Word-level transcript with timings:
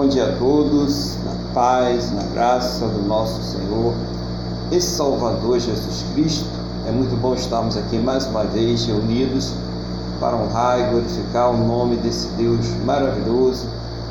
bom 0.00 0.08
dia 0.08 0.30
a 0.30 0.36
todos, 0.38 1.18
na 1.26 1.52
paz, 1.52 2.10
na 2.10 2.22
graça 2.32 2.86
do 2.86 3.06
nosso 3.06 3.42
Senhor 3.42 3.92
e 4.72 4.80
Salvador 4.80 5.60
Jesus 5.60 6.06
Cristo. 6.14 6.48
É 6.88 6.90
muito 6.90 7.14
bom 7.20 7.34
estarmos 7.34 7.76
aqui 7.76 7.98
mais 7.98 8.24
uma 8.24 8.44
vez 8.44 8.86
reunidos 8.86 9.52
para 10.18 10.34
honrar 10.34 10.80
e 10.80 10.84
glorificar 10.84 11.50
o 11.50 11.58
nome 11.58 11.96
desse 11.96 12.28
Deus 12.28 12.66
maravilhoso, 12.86 13.66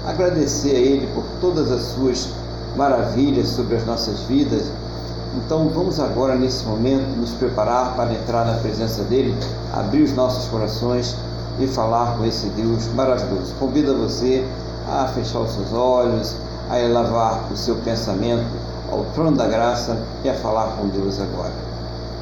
agradecer 0.06 0.76
a 0.76 0.80
Ele 0.80 1.08
por 1.16 1.24
todas 1.42 1.72
as 1.72 1.82
suas 1.82 2.30
maravilhas 2.78 3.48
sobre 3.48 3.78
as 3.78 3.84
nossas 3.84 4.20
vidas. 4.26 4.72
Então 5.38 5.70
vamos 5.70 6.00
agora, 6.00 6.36
nesse 6.36 6.66
momento, 6.66 7.18
nos 7.18 7.32
preparar 7.32 7.96
para 7.96 8.14
entrar 8.14 8.46
na 8.46 8.60
presença 8.60 9.02
dEle, 9.06 9.36
abrir 9.74 10.04
os 10.04 10.14
nossos 10.14 10.48
corações 10.50 11.16
e 11.60 11.66
falar 11.66 12.16
com 12.16 12.26
esse 12.26 12.46
Deus 12.50 12.86
maravilhoso. 12.94 13.56
Convido 13.60 13.98
você 13.98 14.46
a 14.46 14.69
fechar 15.14 15.40
os 15.40 15.52
seus 15.52 15.74
olhos, 15.74 16.36
a 16.70 16.80
elevar 16.80 17.52
o 17.52 17.58
seu 17.58 17.76
pensamento 17.78 18.46
ao 18.92 19.06
trono 19.16 19.38
da 19.38 19.48
graça 19.48 19.98
e 20.24 20.30
a 20.30 20.34
falar 20.36 20.76
com 20.78 20.88
Deus 20.88 21.20
agora. 21.20 21.54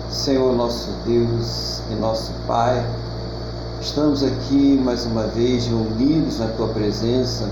Senhor 0.09 0.55
nosso 0.55 0.89
Deus 1.05 1.81
e 1.91 1.95
nosso 1.95 2.31
Pai, 2.47 2.85
estamos 3.81 4.23
aqui 4.23 4.79
mais 4.83 5.05
uma 5.05 5.23
vez 5.23 5.67
reunidos 5.67 6.39
na 6.39 6.47
tua 6.47 6.67
presença. 6.69 7.49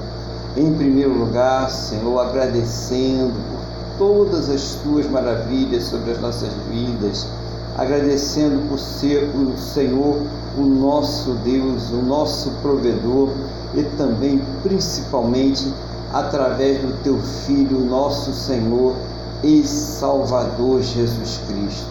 Em 0.55 0.73
primeiro 0.73 1.13
lugar, 1.13 1.69
Senhor, 1.69 2.17
agradecendo 2.19 3.33
por 3.49 3.97
todas 3.97 4.49
as 4.49 4.75
tuas 4.83 5.05
maravilhas 5.09 5.83
sobre 5.83 6.11
as 6.11 6.21
nossas 6.21 6.49
vidas, 6.69 7.27
agradecendo 7.77 8.67
por 8.69 8.79
ser 8.79 9.29
o 9.35 9.57
Senhor, 9.57 10.17
o 10.57 10.61
nosso 10.61 11.33
Deus, 11.43 11.89
o 11.91 12.01
nosso 12.01 12.51
provedor 12.61 13.29
e 13.75 13.83
também, 13.97 14.41
principalmente, 14.63 15.71
através 16.13 16.79
do 16.81 16.93
teu 17.03 17.19
Filho, 17.19 17.79
nosso 17.79 18.33
Senhor 18.33 18.95
e 19.43 19.63
Salvador 19.63 20.81
Jesus 20.81 21.41
Cristo. 21.47 21.87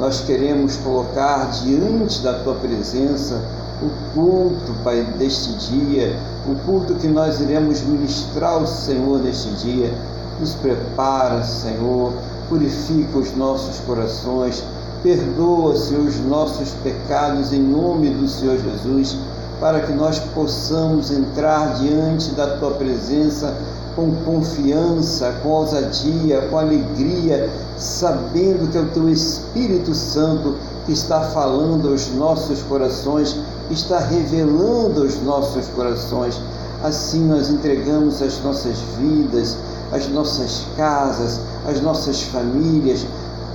Nós 0.00 0.20
queremos 0.20 0.76
colocar 0.78 1.50
diante 1.50 2.22
da 2.22 2.34
tua 2.40 2.54
presença 2.54 3.40
o 3.80 4.14
culto, 4.14 4.72
Pai, 4.82 5.02
deste 5.18 5.52
dia, 5.70 6.16
o 6.48 6.54
culto 6.64 6.94
que 6.94 7.08
nós 7.08 7.40
iremos 7.40 7.82
ministrar 7.82 8.54
ao 8.54 8.66
Senhor 8.66 9.20
neste 9.20 9.48
dia. 9.64 9.92
Nos 10.40 10.54
prepara, 10.54 11.42
Senhor, 11.44 12.12
purifica 12.48 13.18
os 13.18 13.36
nossos 13.36 13.78
corações, 13.80 14.64
perdoa, 15.02 15.76
Senhor, 15.76 16.06
os 16.06 16.18
nossos 16.20 16.70
pecados 16.82 17.52
em 17.52 17.60
nome 17.60 18.10
do 18.10 18.28
Senhor 18.28 18.58
Jesus 18.58 19.16
para 19.62 19.78
que 19.82 19.92
nós 19.92 20.18
possamos 20.18 21.12
entrar 21.12 21.74
diante 21.74 22.32
da 22.32 22.56
tua 22.56 22.72
presença 22.72 23.54
com 23.94 24.10
confiança, 24.24 25.32
com 25.40 25.50
ousadia, 25.50 26.48
com 26.50 26.58
alegria, 26.58 27.48
sabendo 27.78 28.68
que 28.72 28.76
é 28.76 28.80
o 28.80 28.88
teu 28.88 29.08
Espírito 29.08 29.94
Santo 29.94 30.56
que 30.84 30.90
está 30.90 31.20
falando 31.20 31.90
aos 31.90 32.08
nossos 32.08 32.60
corações, 32.62 33.38
está 33.70 34.00
revelando 34.00 35.02
aos 35.02 35.22
nossos 35.22 35.68
corações. 35.68 36.40
Assim 36.82 37.24
nós 37.24 37.48
entregamos 37.48 38.20
as 38.20 38.42
nossas 38.42 38.78
vidas, 38.98 39.56
as 39.92 40.08
nossas 40.08 40.66
casas, 40.76 41.38
as 41.68 41.80
nossas 41.80 42.20
famílias, 42.22 43.06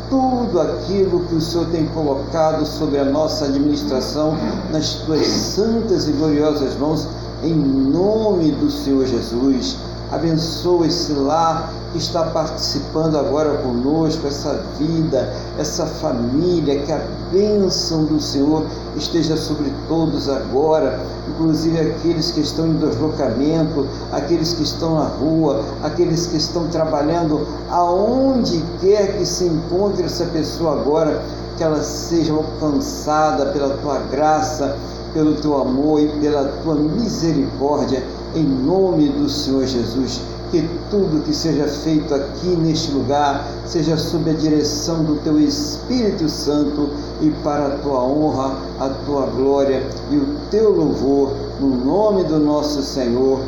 tudo 0.09 0.59
aquilo 0.59 1.21
que 1.25 1.35
o 1.35 1.41
Senhor 1.41 1.67
tem 1.67 1.85
colocado 1.87 2.65
sobre 2.65 2.99
a 2.99 3.05
nossa 3.05 3.45
administração 3.45 4.35
nas 4.71 4.95
tuas 5.05 5.25
santas 5.25 6.07
e 6.07 6.11
gloriosas 6.11 6.75
mãos, 6.77 7.07
em 7.43 7.53
nome 7.53 8.51
do 8.51 8.69
Senhor 8.69 9.05
Jesus. 9.05 9.77
Abençoa 10.09 10.87
esse 10.87 11.11
lar 11.11 11.69
que 11.91 11.97
está 11.97 12.23
participando 12.23 13.17
agora 13.17 13.57
conosco, 13.57 14.25
essa 14.25 14.63
vida, 14.79 15.33
essa 15.57 15.85
família, 15.85 16.79
que 16.79 16.91
a 16.93 17.01
bênção 17.29 18.05
do 18.05 18.17
Senhor 18.17 18.65
esteja 18.95 19.35
sobre 19.35 19.73
todos 19.89 20.29
agora, 20.29 20.97
inclusive 21.27 21.77
aqueles 21.79 22.31
que 22.31 22.39
estão 22.39 22.67
em 22.67 22.77
deslocamento, 22.77 23.85
aqueles 24.13 24.53
que 24.53 24.63
estão 24.63 24.95
na 24.95 25.07
rua, 25.07 25.61
aqueles 25.83 26.27
que 26.27 26.37
estão 26.37 26.67
trabalhando, 26.69 27.45
aonde 27.69 28.63
quer 28.79 29.17
que 29.17 29.25
se 29.25 29.43
encontre 29.43 30.03
essa 30.03 30.23
pessoa 30.25 30.79
agora, 30.79 31.21
que 31.57 31.63
ela 31.63 31.83
seja 31.83 32.33
alcançada 32.33 33.47
pela 33.47 33.75
tua 33.77 33.97
graça, 34.09 34.77
pelo 35.13 35.35
teu 35.35 35.59
amor 35.59 35.99
e 35.99 36.07
pela 36.19 36.45
tua 36.63 36.75
misericórdia 36.75 38.03
em 38.37 38.43
nome 38.43 39.09
do 39.09 39.27
Senhor 39.29 39.65
Jesus. 39.65 40.21
Que 40.51 40.69
tudo 40.89 41.23
que 41.23 41.33
seja 41.33 41.67
feito 41.67 42.13
aqui 42.13 42.47
neste 42.47 42.91
lugar 42.91 43.45
seja 43.65 43.97
sob 43.97 44.29
a 44.29 44.33
direção 44.33 45.03
do 45.03 45.15
Teu 45.17 45.37
Espírito 45.39 46.29
Santo 46.29 46.89
e 47.19 47.29
para 47.43 47.67
a 47.67 47.77
Tua 47.79 48.01
honra, 48.03 48.57
a 48.79 48.89
Tua 49.05 49.25
glória 49.25 49.83
e 50.09 50.15
o 50.15 50.37
Teu 50.49 50.71
louvor, 50.71 51.33
no 51.59 51.75
nome 51.83 52.23
do 52.23 52.39
nosso 52.39 52.81
Senhor 52.81 53.41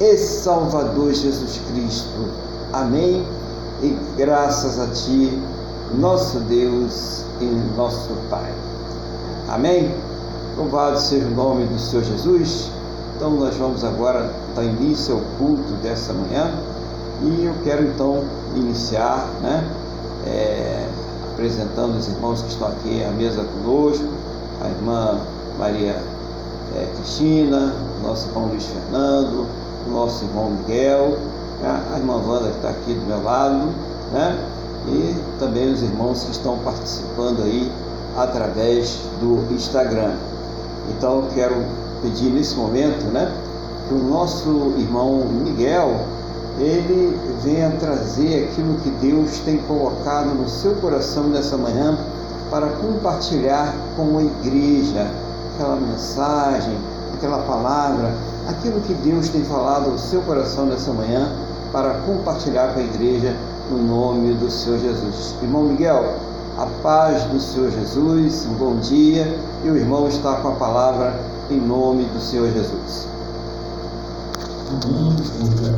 e 0.00 0.16
Salvador 0.16 1.12
Jesus 1.12 1.60
Cristo. 1.72 2.28
Amém. 2.72 3.26
E 3.82 3.98
graças 4.16 4.78
a 4.78 4.86
Ti, 4.86 5.36
nosso 5.98 6.38
Deus 6.40 7.24
e 7.40 7.46
nosso 7.76 8.10
Pai. 8.30 8.52
Amém. 9.48 9.92
Louvado 10.56 11.00
seja 11.00 11.26
o 11.26 11.30
nome 11.30 11.66
do 11.66 11.78
Senhor 11.80 12.04
Jesus. 12.04 12.73
Então 13.16 13.30
nós 13.30 13.54
vamos 13.56 13.84
agora 13.84 14.28
dar 14.56 14.64
início 14.64 15.14
ao 15.14 15.20
culto 15.38 15.72
dessa 15.82 16.12
manhã 16.12 16.52
e 17.22 17.44
eu 17.44 17.54
quero 17.62 17.84
então 17.84 18.24
iniciar, 18.56 19.26
né, 19.40 19.64
é, 20.26 20.88
apresentando 21.32 21.96
os 21.96 22.08
irmãos 22.08 22.42
que 22.42 22.48
estão 22.48 22.68
aqui 22.68 23.04
à 23.04 23.10
mesa 23.10 23.44
conosco, 23.44 24.04
a 24.60 24.68
irmã 24.68 25.20
Maria 25.58 25.96
é, 26.76 26.86
Cristina, 26.96 27.72
nosso 28.02 28.28
irmão 28.28 28.46
Luiz 28.46 28.66
Fernando, 28.66 29.46
nosso 29.90 30.24
irmão 30.24 30.50
Miguel, 30.50 31.16
né, 31.62 31.82
a 31.94 31.98
irmã 31.98 32.16
Wanda 32.16 32.50
que 32.50 32.56
está 32.56 32.70
aqui 32.70 32.94
do 32.94 33.06
meu 33.06 33.22
lado, 33.22 33.68
né, 34.12 34.38
e 34.88 35.38
também 35.38 35.72
os 35.72 35.82
irmãos 35.82 36.24
que 36.24 36.32
estão 36.32 36.58
participando 36.58 37.42
aí 37.42 37.70
através 38.16 38.98
do 39.20 39.52
Instagram. 39.54 40.14
Então 40.90 41.20
eu 41.20 41.28
quero 41.32 41.83
pedir 42.04 42.30
nesse 42.30 42.54
momento, 42.54 43.06
né, 43.06 43.32
que 43.88 43.94
o 43.94 43.98
nosso 43.98 44.74
irmão 44.78 45.24
Miguel 45.26 46.00
ele 46.58 47.18
venha 47.42 47.70
trazer 47.80 48.44
aquilo 48.44 48.74
que 48.78 48.90
Deus 48.90 49.38
tem 49.40 49.58
colocado 49.58 50.26
no 50.34 50.48
seu 50.48 50.74
coração 50.76 51.24
nessa 51.24 51.56
manhã 51.56 51.98
para 52.50 52.68
compartilhar 52.68 53.74
com 53.96 54.18
a 54.18 54.22
igreja 54.22 55.10
aquela 55.54 55.76
mensagem, 55.76 56.76
aquela 57.12 57.38
palavra, 57.38 58.12
aquilo 58.48 58.80
que 58.82 58.94
Deus 58.94 59.28
tem 59.28 59.42
falado 59.44 59.90
ao 59.90 59.98
seu 59.98 60.20
coração 60.22 60.66
nessa 60.66 60.92
manhã 60.92 61.32
para 61.72 61.94
compartilhar 62.06 62.72
com 62.72 62.80
a 62.80 62.82
igreja 62.82 63.34
no 63.70 63.78
nome 63.78 64.34
do 64.34 64.50
Senhor 64.50 64.78
Jesus. 64.78 65.34
Irmão 65.42 65.64
Miguel, 65.64 66.14
a 66.56 66.66
paz 66.82 67.24
do 67.24 67.40
Senhor 67.40 67.70
Jesus, 67.70 68.46
um 68.46 68.54
bom 68.54 68.76
dia 68.76 69.36
e 69.64 69.70
o 69.70 69.76
irmão 69.76 70.06
está 70.06 70.34
com 70.36 70.48
a 70.48 70.52
palavra 70.52 71.33
em 71.50 71.60
nome 71.60 72.04
do 72.04 72.20
Senhor 72.20 72.50
Jesus. 72.50 73.06
Dia 74.80 75.76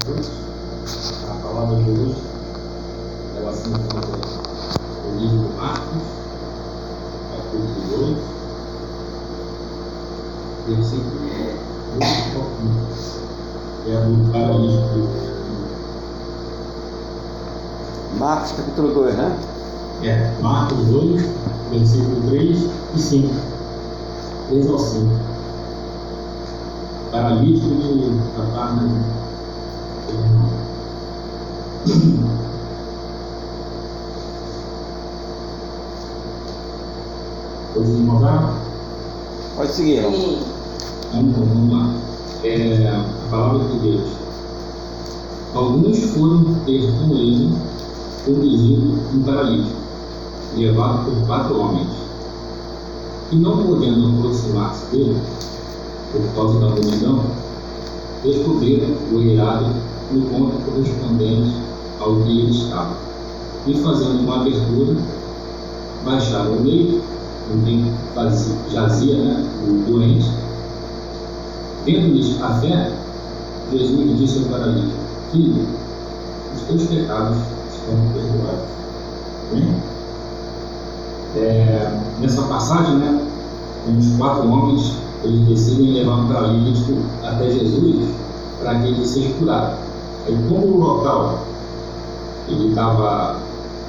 a 1.28 1.34
palavra 1.42 1.82
de 1.82 1.90
hoje 1.90 2.16
ela 3.36 3.52
se 3.52 3.68
encontra 3.68 4.00
no 5.04 5.20
livro 5.20 5.38
de 5.38 5.54
Marcos, 5.56 6.02
capítulo 7.32 8.16
2, 10.68 10.76
versículo 10.76 11.20
8 11.94 12.36
ao 12.36 12.44
15. 12.92 13.18
É 13.88 13.90
do 14.00 14.32
paralítico. 14.32 15.08
Marcos 18.18 18.52
capítulo 18.52 18.94
2, 18.94 19.16
né? 19.16 19.38
É, 20.04 20.32
Marcos 20.40 20.78
2, 20.86 21.22
versículo 21.70 22.28
3 22.28 22.70
e 22.94 22.98
5. 22.98 23.34
3 24.48 24.70
ao 24.70 24.78
5. 24.78 25.35
Paralítico 27.16 27.70
de 27.70 28.10
Cafarnaum. 28.36 29.00
Pode 37.72 37.90
demorar? 37.90 38.54
Pode 39.56 39.72
seguir. 39.72 40.00
Então, 41.14 41.44
vamos 41.46 41.72
lá. 41.72 41.94
É, 42.44 42.86
a 42.86 43.30
palavra 43.30 43.64
de 43.64 43.78
Deus. 43.78 44.10
Alguns 45.54 45.98
foram 46.10 46.54
ter 46.66 46.82
com 46.98 47.14
ele 47.14 47.56
conduzido 48.26 48.92
um 49.14 49.22
paralítico, 49.22 49.76
levado 50.54 51.06
por 51.06 51.26
quatro 51.26 51.58
homens. 51.58 51.88
E 53.32 53.36
não 53.36 53.66
podendo 53.66 54.18
aproximar-se 54.18 54.84
dele, 54.94 55.18
por 56.16 56.34
causa 56.34 56.60
da 56.60 56.66
multidão, 56.68 57.24
descobriram 58.22 58.88
o 59.12 59.20
eirado 59.20 59.66
no 60.12 60.22
ponto 60.28 60.64
correspondente 60.64 61.54
ao 62.00 62.16
que 62.16 62.40
ele 62.40 62.50
estava. 62.50 62.96
E 63.66 63.74
fazendo 63.82 64.20
uma 64.20 64.40
abertura, 64.40 64.96
baixaram 66.04 66.52
o 66.52 66.62
leito, 66.62 67.02
onde 67.52 67.92
jazia 68.72 69.16
né, 69.16 69.46
o 69.66 69.90
doente. 69.90 70.30
Tendo-lhes 71.84 72.40
a 72.42 72.60
fé, 72.60 72.92
Jesus 73.72 74.18
disse 74.18 74.38
ao 74.38 74.44
paralítico: 74.46 74.92
Filho, 75.32 75.66
os 76.54 76.62
teus 76.62 76.84
pecados 76.84 77.38
estão 77.72 77.94
perdoados. 78.12 78.76
É, 81.36 82.00
nessa 82.20 82.42
passagem, 82.42 82.96
né, 82.96 83.20
os 83.98 84.16
quatro 84.16 84.48
homens 84.48 84.96
eles 85.24 85.46
decidem 85.48 85.92
levar 85.92 86.16
um 86.16 86.28
paralítico 86.28 86.94
até 87.22 87.50
Jesus 87.50 88.08
para 88.60 88.80
que 88.80 88.86
ele 88.88 89.06
seja 89.06 89.30
curado. 89.34 89.76
Aí, 90.26 90.36
como 90.48 90.66
o 90.66 90.80
local 90.80 91.46
ele 92.48 92.68
estava 92.68 93.36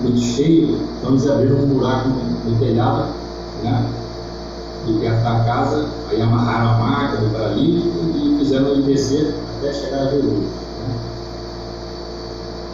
muito 0.01 0.19
cheio, 0.19 0.79
então 0.97 1.11
eles 1.11 1.27
abriram 1.27 1.57
um 1.57 1.67
buraco 1.67 2.09
no, 2.09 2.51
no 2.51 2.59
telhado, 2.59 3.13
né? 3.63 3.89
De 4.85 4.93
perto 4.93 5.23
da 5.23 5.43
casa, 5.43 5.89
aí 6.09 6.21
amarraram 6.21 6.69
a 6.69 6.77
maca 6.77 7.17
do 7.17 7.29
paralítico 7.31 7.89
e 8.15 8.37
fizeram 8.39 8.69
ele 8.69 8.83
descer 8.83 9.35
até 9.57 9.73
chegar 9.73 10.03
a 10.03 10.11
Jesus. 10.11 10.39
Né? 10.39 10.95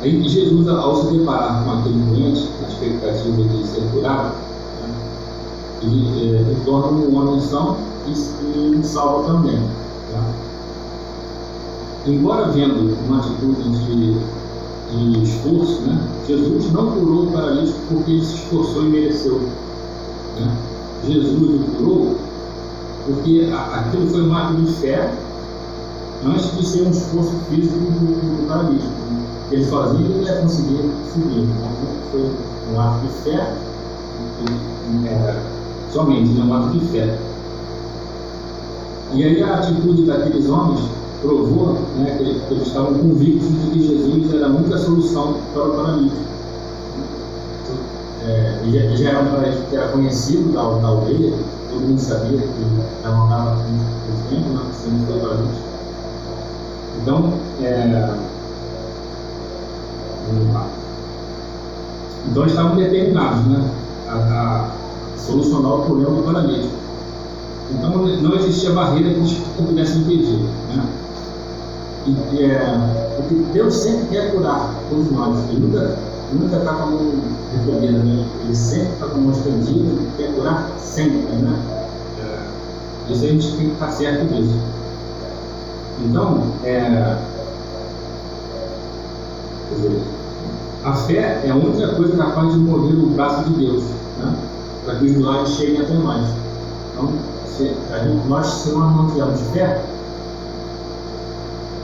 Aí 0.02 0.30
Jesus, 0.30 0.68
ao 0.68 0.96
se 0.96 1.18
deparar 1.18 1.64
com 1.64 1.72
aquele 1.72 2.00
doente, 2.04 2.50
na 2.62 2.68
expectativa 2.68 3.44
de 3.44 3.68
ser 3.68 3.82
curado, 3.92 4.36
né? 4.82 4.96
ele, 5.82 6.20
é, 6.20 6.42
ele 6.42 6.62
torna 6.66 6.88
um 6.88 7.16
homem 7.18 7.40
são 7.40 7.78
e, 8.08 8.80
e 8.80 8.84
salva 8.84 9.34
também. 9.34 9.60
Tá? 10.12 10.24
Embora 12.06 12.52
vendo 12.52 12.98
uma 13.06 13.20
atitude 13.20 13.64
de 13.64 14.44
de 14.94 15.24
esforço, 15.24 15.82
né? 15.82 16.00
Jesus 16.28 16.72
não 16.72 16.92
curou 16.92 17.24
o 17.24 17.32
paralítico 17.32 17.80
porque 17.90 18.12
ele 18.12 18.26
se 18.26 18.36
esforçou 18.36 18.86
e 18.86 18.90
mereceu. 18.90 19.42
Né? 20.40 20.58
Jesus 21.06 21.62
o 21.62 21.64
curou 21.76 22.18
porque 23.06 23.50
aquilo 23.52 24.08
foi 24.08 24.22
um 24.22 24.36
ato 24.36 24.56
de 24.56 24.72
fé 24.74 25.14
antes 26.26 26.58
de 26.58 26.66
ser 26.66 26.84
um 26.84 26.92
esforço 26.92 27.34
físico 27.50 27.78
do, 27.78 28.38
do 28.38 28.48
paralítico. 28.48 28.92
Ele 29.52 29.66
sozinho 29.66 30.12
ele 30.12 30.26
ia 30.26 30.38
conseguir 30.38 30.90
subir. 31.14 31.40
Então 31.40 31.70
foi 32.12 32.32
um 32.74 32.80
ato 32.80 33.02
de 33.02 33.14
fé, 33.24 33.56
é, 35.06 35.44
somente, 35.92 36.32
né? 36.32 36.44
um 36.46 36.54
ato 36.54 36.78
de 36.78 36.86
fé. 36.86 37.18
E 39.14 39.24
aí 39.24 39.44
a 39.44 39.56
atitude 39.56 40.06
daqueles 40.06 40.50
homens 40.50 40.82
provou 41.22 41.74
né, 41.98 42.18
que, 42.18 42.40
que 42.48 42.54
eles 42.54 42.68
estavam 42.68 42.96
convictos 42.96 43.48
de 43.48 43.70
que 43.70 43.88
Jesus 43.88 44.34
era 44.34 44.48
a 44.48 44.50
única 44.50 44.78
solução 44.78 45.36
para 45.54 45.64
o 45.64 45.74
paralítico. 45.76 46.22
É, 48.26 48.60
ele 48.64 48.98
já 48.98 49.10
era 49.10 49.20
um 49.22 49.28
paralítico 49.28 49.70
que 49.70 49.76
era 49.76 49.88
conhecido 49.90 50.52
da, 50.52 50.64
da 50.64 50.88
aldeia, 50.88 51.34
todo 51.70 51.82
mundo 51.82 52.00
sabia 52.00 52.40
que 52.40 53.04
já 53.04 53.12
não 53.12 53.24
estava 53.26 53.56
muito 53.56 54.30
tempo, 54.30 54.50
né, 54.50 54.72
sendo 54.74 55.06
foi 55.06 55.20
paralítico. 55.20 55.64
Então, 57.02 57.34
é, 57.62 58.16
então 62.26 62.44
eles 62.44 62.54
estavam 62.54 62.78
determinados 62.78 63.46
né, 63.46 63.70
a, 64.10 64.16
a 64.16 64.72
solucionar 65.18 65.74
o 65.74 65.82
problema 65.84 66.16
do 66.16 66.24
paralítico. 66.24 66.83
Então 67.74 67.90
não 67.92 68.36
existia 68.36 68.72
barreira 68.72 69.10
que 69.10 69.20
eles 69.20 69.34
pudessem 69.58 70.02
impedir. 70.02 70.40
Né? 70.70 70.86
E, 72.06 72.44
é, 72.44 73.16
porque 73.16 73.36
Deus 73.54 73.76
sempre 73.76 74.08
quer 74.08 74.32
curar 74.34 74.74
todos 74.90 75.12
nós. 75.12 75.50
Ele 75.50 75.60
nunca 75.60 75.98
nunca 76.34 76.58
está 76.58 76.74
com 76.74 76.84
a 76.84 76.86
mão 76.88 77.12
recolhida, 77.52 78.00
né? 78.00 78.26
Ele 78.44 78.56
sempre 78.56 78.94
está 78.94 79.06
com 79.08 79.16
a 79.16 79.22
mão 79.22 79.32
estendida, 79.32 79.90
ele 79.92 80.12
quer 80.18 80.34
curar 80.34 80.70
sempre, 80.80 81.36
né? 81.36 81.60
É, 82.20 83.12
isso 83.14 83.24
a 83.24 83.28
gente 83.28 83.52
tem 83.56 83.68
que 83.68 83.74
estar 83.74 83.92
certo 83.92 84.34
disso. 84.34 84.56
Então, 86.06 86.44
é, 86.64 87.18
dizer, 89.76 90.02
a 90.84 90.94
fé 90.94 91.42
é 91.46 91.50
a 91.50 91.56
única 91.56 91.96
coisa 91.96 92.18
capaz 92.18 92.52
de 92.52 92.60
mover 92.60 92.96
o 92.96 93.08
braço 93.08 93.50
de 93.50 93.66
Deus, 93.66 93.84
né? 94.20 94.36
para 94.84 94.96
que 94.96 95.06
os 95.06 95.12
milagres 95.12 95.50
cheguem 95.50 95.82
até 95.82 95.94
nós. 95.94 96.43
Então, 96.94 97.10
se, 97.48 97.66
gente, 97.66 98.28
nós, 98.28 98.48
se 98.48 98.72
nós 98.72 98.96
não 98.96 99.08
tivermos 99.10 99.42
fé, 99.52 99.84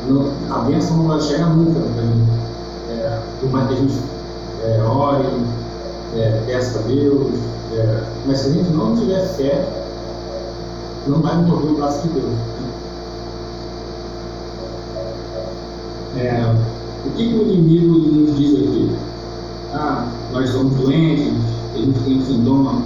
não, 0.07 0.31
a 0.49 0.59
bênção 0.59 0.97
não 0.97 1.07
vai 1.07 1.21
chegar 1.21 1.49
nunca 1.55 1.79
mim. 1.79 2.27
É, 2.89 3.21
por 3.39 3.49
mais 3.51 3.67
que 3.67 3.73
a 3.73 3.77
gente 3.77 3.99
é, 4.63 4.81
ore, 4.83 5.27
é, 6.15 6.41
peça 6.45 6.79
a 6.79 6.81
Deus, 6.83 7.33
é, 7.73 8.03
mas 8.25 8.39
se 8.39 8.49
a 8.49 8.53
gente 8.53 8.69
não 8.71 8.95
tiver 8.95 9.25
fé, 9.27 9.67
não 11.07 11.21
vai 11.21 11.37
mover 11.37 11.71
o 11.71 11.75
braço 11.75 12.07
de 12.07 12.13
Deus. 12.13 12.33
É, 16.17 16.55
o 17.05 17.11
que, 17.11 17.29
que, 17.29 17.35
o 17.35 17.43
inimigo 17.43 17.97
nos 17.97 18.35
diz 18.35 18.55
aqui? 18.55 18.95
Ah, 19.73 20.07
nós 20.31 20.49
somos 20.49 20.73
doentes, 20.75 21.33
a 21.73 21.77
gente 21.77 21.99
tem 21.99 22.25
sintoma 22.25 22.81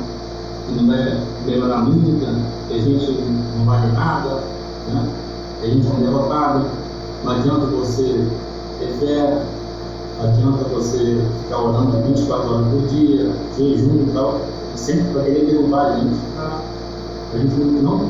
que 0.65 0.73
não 0.73 0.87
vai 0.87 1.19
melhorar 1.45 1.83
nunca, 1.83 2.27
que 2.67 2.73
a 2.73 2.77
gente 2.77 3.21
não 3.57 3.65
vale 3.65 3.91
nada, 3.91 4.43
né? 4.87 5.09
que 5.59 5.67
a 5.67 5.69
gente 5.69 5.87
é 5.87 6.05
derrotado. 6.05 6.65
Não 7.23 7.31
adianta 7.31 7.65
você 7.67 8.27
ter 8.79 8.87
fé, 8.99 9.43
não 10.19 10.29
adianta 10.29 10.63
você 10.65 11.21
ficar 11.43 11.61
orando 11.61 12.01
24 12.07 12.53
horas 12.53 12.67
por 12.67 12.87
dia, 12.87 13.31
jejum 13.57 14.05
e 14.07 14.11
tal, 14.13 14.41
sempre 14.75 15.13
para 15.13 15.23
querer 15.23 15.45
derrubar 15.45 15.85
a 15.85 15.95
gente, 15.99 16.19
para 16.35 16.61
a 17.33 17.37
gente 17.37 17.55
não, 17.55 18.09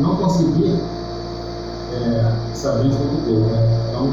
não 0.00 0.16
conseguir 0.16 0.78
é, 1.92 2.32
essa 2.52 2.72
bênção 2.72 3.06
de 3.06 3.16
Deus. 3.26 3.46
Né? 3.46 3.86
Então, 3.88 4.10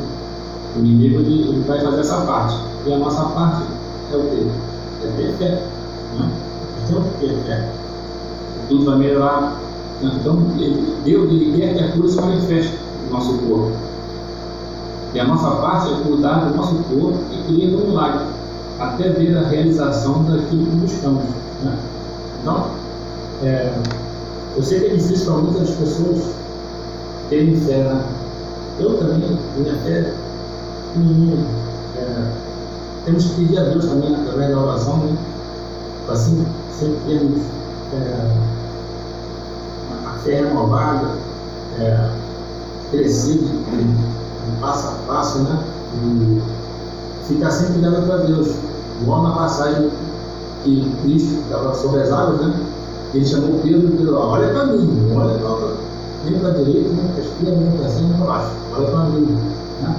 o 0.76 0.80
inimigo 0.80 1.20
ele, 1.20 1.50
ele 1.50 1.64
vai 1.68 1.82
fazer 1.82 2.02
essa 2.02 2.22
parte. 2.22 2.56
E 2.86 2.94
a 2.94 2.98
nossa 2.98 3.24
parte 3.24 3.64
é 4.12 4.16
o 4.16 4.22
quê? 4.22 4.48
É 5.04 5.08
ter 5.18 5.34
fé. 5.34 5.64
Né? 6.18 6.32
Então, 6.90 7.04
ter 7.20 7.36
fé. 7.46 7.70
Tudo 8.68 8.86
vai 8.86 8.98
melhorar. 8.98 9.60
Então, 10.02 10.38
Deus 11.04 11.32
ele 11.32 11.58
quer 11.58 11.74
que 11.76 11.84
a 11.84 11.92
cura 11.92 12.10
se 12.10 12.20
manifeste 12.20 12.80
no 13.06 13.12
nosso 13.12 13.38
corpo. 13.38 13.72
E 15.14 15.20
a 15.20 15.26
nossa 15.26 15.50
parte 15.58 15.92
é 15.92 16.04
cuidar 16.04 16.46
do 16.46 16.56
nosso 16.56 16.76
corpo 16.76 17.20
e 17.32 17.44
crer 17.44 17.72
no 17.72 17.88
milagre, 17.88 18.26
até 18.80 19.10
ver 19.10 19.38
a 19.38 19.48
realização 19.48 20.24
daquilo 20.24 20.66
que 20.66 20.76
buscamos. 20.78 21.24
Né? 21.64 21.78
Então, 22.42 22.72
é, 23.44 23.74
eu 24.56 24.64
sei 24.64 24.80
que 24.80 24.86
é 24.88 24.96
difícil 24.96 25.26
para 25.26 25.42
muitas 25.42 25.70
pessoas 25.72 26.36
terem 27.30 27.56
fé. 27.60 27.84
Né? 27.84 28.04
Eu 28.80 28.98
também, 28.98 29.38
minha 29.58 29.76
fé 29.78 30.14
pequenininha. 30.94 31.46
É, 31.98 32.32
temos 33.06 33.26
que 33.26 33.36
pedir 33.36 33.60
a 33.60 33.64
Deus 33.64 33.86
também, 33.86 34.16
através 34.16 34.52
da 34.52 34.60
oração, 34.60 34.98
né? 34.98 35.18
Assim, 36.12 36.46
sempre 36.72 37.00
termos 37.08 37.42
é, 37.94 38.38
a 40.06 40.12
fé 40.20 40.42
renovada, 40.42 41.12
é, 41.80 42.10
crescido 42.92 43.48
passo 44.60 44.88
a 44.88 44.92
passo, 45.08 45.40
né? 45.40 45.64
E 46.04 46.42
ficar 47.28 47.52
sempre 47.52 47.80
olhando 47.80 48.06
para 48.06 48.18
Deus. 48.18 48.56
Igual 49.02 49.24
na 49.24 49.32
passagem 49.32 49.90
que 50.64 50.96
Cristo 51.02 51.40
estava 51.42 51.74
sobre 51.74 52.02
as 52.02 52.12
águas, 52.12 52.42
né? 52.42 52.66
Ele 53.14 53.26
chamou 53.26 53.60
Pedro 53.64 53.88
e 53.88 53.98
Pedro, 53.98 54.18
olha 54.18 54.50
para 54.50 54.66
mim, 54.68 55.12
olha 55.16 55.40
para 55.40 55.90
nem 56.26 56.40
para 56.40 56.50
a 56.50 56.54
direita, 56.54 56.90
nem 56.90 57.08
para 57.08 57.16
a 57.16 57.26
esquerda, 57.26 57.58
nem 57.58 57.78
para 57.78 57.90
cima, 57.90 58.10
nem 58.10 58.18
para 58.18 58.26
baixo, 58.26 58.52
olha 58.76 58.88
para 58.88 59.04
mim. 59.06 59.38
Né? 59.82 59.96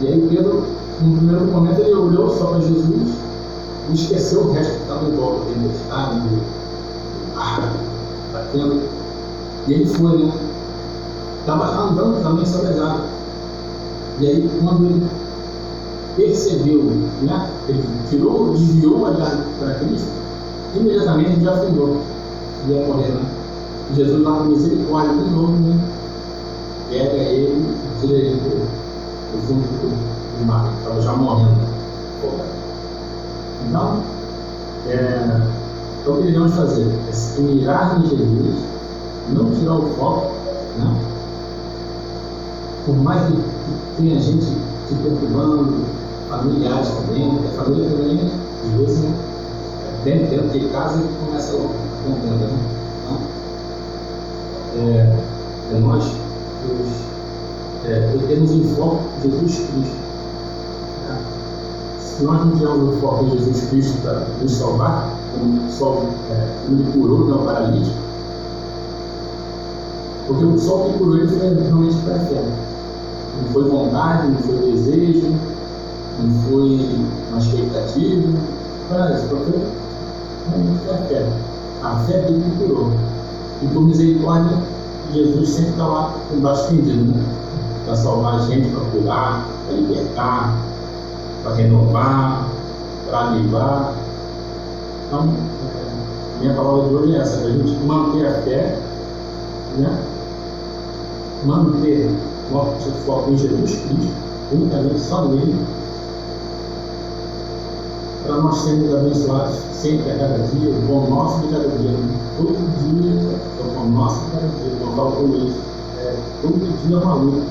E 0.00 0.06
aí 0.08 0.28
Pedro, 0.28 0.64
no 1.00 1.16
primeiro 1.16 1.44
momento, 1.46 1.80
ele 1.80 1.94
olhou 1.94 2.36
só 2.36 2.46
para 2.46 2.60
Jesus 2.60 3.14
e 3.88 3.94
esqueceu 3.94 4.42
o 4.42 4.52
resto 4.52 4.72
que 4.74 4.82
estava 4.82 5.06
em 5.06 5.16
volta 5.16 5.44
dele, 5.44 5.70
estava 5.74 6.14
do 6.14 6.40
ar, 7.36 7.72
batendo. 8.32 8.82
E 9.68 9.72
ele 9.72 9.86
foi, 9.86 10.24
né? 10.24 10.32
Estava 11.40 11.88
andando 11.88 12.22
também 12.22 12.46
sobre 12.46 12.68
as 12.68 12.80
águas. 12.80 13.10
E 14.18 14.26
aí, 14.26 14.50
quando 14.60 14.86
ele 14.86 15.06
percebeu, 16.16 16.82
né, 17.22 17.50
ele 17.68 17.84
tirou, 18.08 18.54
desviou 18.54 19.00
para 19.00 19.74
Cristo, 19.74 20.08
imediatamente 20.74 21.32
ele 21.32 21.44
já 21.44 21.52
afundou, 21.52 22.00
ia 22.68 22.86
morrer. 22.86 23.08
Né? 23.08 23.20
Jesus 23.94 24.22
lá 24.22 24.38
com 24.38 24.44
misericórdia 24.44 25.22
de 25.22 25.30
novo, 25.30 25.52
né? 25.52 25.78
pega 26.88 27.16
ele 27.16 27.62
e 27.62 28.00
tira 28.00 28.18
ele 28.18 28.40
do, 28.40 28.66
do 29.32 29.46
fundo 29.46 29.60
do, 29.60 30.38
do 30.38 30.46
mar, 30.46 30.72
estava 30.78 31.00
já 31.02 31.12
morrendo. 31.12 31.76
Então, 33.68 34.02
é, 34.88 35.40
o 36.06 36.16
que 36.16 36.22
devemos 36.22 36.54
fazer? 36.54 36.86
É 36.86 37.40
mirar 37.40 37.98
em 37.98 38.08
Jesus, 38.08 38.64
não 39.30 39.50
tirar 39.50 39.74
o 39.74 39.88
foco, 39.94 40.32
né? 40.78 40.96
por 42.86 42.96
mais 42.98 43.22
que 43.26 43.42
tenha 43.96 44.20
gente 44.20 44.44
se 44.44 44.94
perturbando, 45.02 45.84
familiares 46.28 46.88
também, 46.88 47.38
a 47.38 47.62
família 47.62 47.90
também, 47.90 48.30
às 48.64 48.80
vezes, 48.80 49.00
né, 49.00 49.14
dentro, 50.04 50.30
dentro 50.30 50.58
de 50.60 50.68
casa 50.68 51.02
começa 51.24 51.52
a 51.52 51.58
contenda. 52.04 52.46
Né? 52.46 53.18
É, 54.76 55.74
é 55.74 55.78
nós 55.80 56.04
os, 56.04 57.90
é, 57.90 58.16
temos 58.28 58.52
em 58.52 58.64
foco 58.74 59.02
Jesus 59.22 59.68
Cristo. 59.68 60.05
Se 62.00 62.24
nós 62.24 62.46
não 62.46 62.52
tivermos 62.52 62.96
o 62.96 63.00
foco 63.00 63.24
em 63.24 63.30
Jesus 63.30 63.68
Cristo 63.68 64.00
para 64.02 64.26
nos 64.40 64.52
salvar, 64.52 65.10
como 65.32 65.70
só 65.70 66.02
é, 66.30 66.48
ele 66.68 66.90
curou 66.92 67.26
não 67.26 67.44
paralítico, 67.44 67.96
porque 70.26 70.44
o 70.44 70.58
sol 70.58 70.90
que 70.92 70.98
curou 70.98 71.18
ele 71.18 71.28
foi 71.28 71.54
realmente 71.54 71.96
para 72.04 72.16
a 72.16 72.18
fé. 72.20 72.44
Não 73.42 73.52
foi 73.52 73.68
vontade, 73.68 74.28
não 74.28 74.38
foi 74.38 74.72
desejo, 74.72 75.34
não 76.18 76.42
foi 76.42 76.98
uma 77.30 77.38
expectativa, 77.38 78.28
isso, 79.14 79.26
porque 79.28 79.58
realmente 80.48 80.84
foi 80.84 80.94
a 80.94 80.98
fé. 80.98 81.26
A 81.82 81.96
fé 82.06 82.18
dele 82.22 82.42
que 82.42 82.66
curou. 82.66 82.92
E 83.62 83.66
por 83.68 83.82
misericórdia, 83.82 84.58
Jesus 85.12 85.48
sempre 85.50 85.70
está 85.70 85.86
lá 85.86 86.14
embaixo 86.34 86.68
tendido, 86.68 87.12
né? 87.12 87.24
Para 87.84 87.96
salvar 87.96 88.34
a 88.34 88.38
gente, 88.40 88.68
para 88.70 88.84
curar, 88.90 89.48
para 89.66 89.76
libertar, 89.76 90.58
para 91.46 91.54
renovar, 91.54 92.48
para 93.06 93.20
avivar. 93.20 93.94
Então, 95.06 95.28
minha 96.40 96.54
palavra 96.54 96.88
de 96.88 96.94
hoje 96.94 97.14
é 97.14 97.18
essa, 97.18 97.38
para 97.38 97.48
a 97.48 97.52
gente 97.52 97.84
manter 97.84 98.26
a 98.26 98.32
fé, 98.42 98.78
né? 99.78 100.02
manter 101.44 102.10
nosso 102.50 102.90
foco 103.06 103.30
em 103.30 103.38
Jesus 103.38 103.76
Cristo, 103.76 104.12
unicamente 104.52 105.00
só 105.00 105.26
nele, 105.26 105.56
para 108.26 108.36
nós 108.38 108.58
sermos 108.58 108.92
abençoados 108.92 109.56
sempre 109.72 110.10
a 110.10 110.18
cada 110.18 110.38
dia, 110.38 110.70
o 110.70 110.86
pão 110.88 111.08
nosso 111.08 111.42
de 111.42 111.52
cada 111.52 111.68
dia. 111.68 111.96
Todo 112.36 112.56
dia 112.92 113.12
é 113.12 113.64
o 113.64 113.74
pão 113.74 113.88
nosso 113.90 114.24
de 114.24 114.30
cada 114.32 114.46
dia, 114.48 114.76
não 114.80 115.12
com 115.12 115.36
isso. 115.36 115.60
É, 115.98 116.16
todo 116.42 116.86
dia 116.86 116.96
é 116.96 117.00
uma 117.00 117.14
luta, 117.14 117.46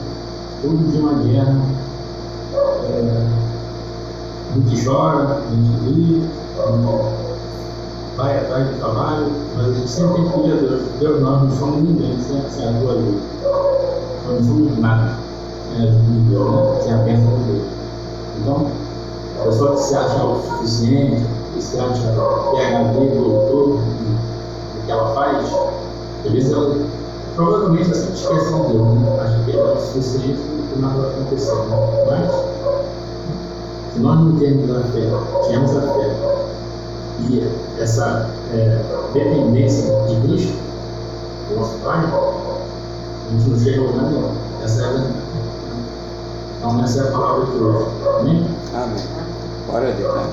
todo 0.62 0.92
dia 0.92 1.00
é 1.00 1.04
uma 1.04 1.24
guerra. 1.24 1.62
É, 2.84 3.55
gente 4.56 4.86
chora, 4.86 5.42
gente 5.52 5.86
ri, 5.86 6.30
vai 8.16 8.38
atrás 8.38 8.68
do 8.70 8.80
trabalho, 8.80 9.32
mas 9.56 9.68
a 9.68 9.74
gente 9.74 9.90
sempre 9.90 10.24
tem 10.24 10.44
que 10.44 10.52
a 10.52 10.56
Deus. 10.56 10.82
Deus, 11.00 11.22
nós 11.22 11.44
não 11.44 11.52
somos 11.52 11.84
ninguém 11.84 12.18
sem, 12.22 12.42
sem 12.50 12.68
a 12.68 12.80
tua 12.80 12.94
ajuda. 12.94 13.22
Nós 14.26 14.40
não 14.40 14.48
somos 14.48 14.78
nada 14.80 15.18
sem 15.70 15.80
a 15.80 15.84
ajuda 15.84 16.04
de 16.04 16.20
Deus, 16.30 16.52
né? 16.52 16.82
sem 16.82 16.94
a 16.94 16.98
bênção 16.98 17.38
de 17.38 17.44
Deus. 17.52 17.64
Então, 18.42 18.68
a 19.40 19.44
pessoa 19.44 19.72
que 19.72 19.82
se 19.82 19.96
acha 19.96 20.24
o 20.24 20.42
suficiente, 20.42 21.26
que 21.54 21.62
se 21.62 21.80
acha 21.80 22.14
PHD, 22.52 23.16
doutor, 23.16 23.80
o 23.80 24.86
que 24.86 24.92
ela 24.92 25.14
faz, 25.14 25.54
às 26.26 26.32
vezes 26.32 26.52
ela 26.52 26.76
provavelmente 27.36 27.92
ela 27.92 27.96
sempre 27.96 28.14
esquece 28.14 28.54
de 28.54 28.74
Deus, 28.74 28.88
né? 29.00 29.20
acha 29.20 29.44
que 29.44 29.58
ela 29.58 29.72
é 29.72 29.74
o 29.74 29.82
suficiente 29.82 30.40
e 30.76 30.80
nada 30.80 31.02
vai 31.02 31.10
acontecer. 31.12 31.54
Né? 31.54 32.06
Mas, 32.10 32.32
se 32.32 32.65
nós 34.00 34.20
não 34.20 34.38
temos 34.38 34.70
a 34.70 34.84
fé, 34.84 35.02
temos 35.48 35.78
a 35.78 35.82
fé, 35.82 36.16
e 37.30 37.48
essa 37.80 38.30
é, 38.54 38.82
dependência 39.14 39.92
de 40.08 40.28
Cristo, 40.28 40.58
do 41.50 41.56
nosso 41.56 41.78
Pai, 41.80 42.00
a 42.04 43.32
gente 43.32 43.50
não 43.50 43.60
chega 43.60 43.82
a 43.82 43.84
lugar 43.86 44.12
nenhum. 44.12 44.32
Essa 44.64 44.82
é 44.82 44.86
a, 44.86 45.26
então, 46.58 46.84
essa 46.84 47.00
é 47.00 47.08
a 47.08 47.12
palavra 47.12 47.46
de 47.46 47.58
hoje. 47.58 47.86
Amém? 48.20 48.48
Amém. 48.74 49.04
Glória 49.68 49.90
a 49.90 49.92
Deus. 49.92 50.16
Né? 50.16 50.30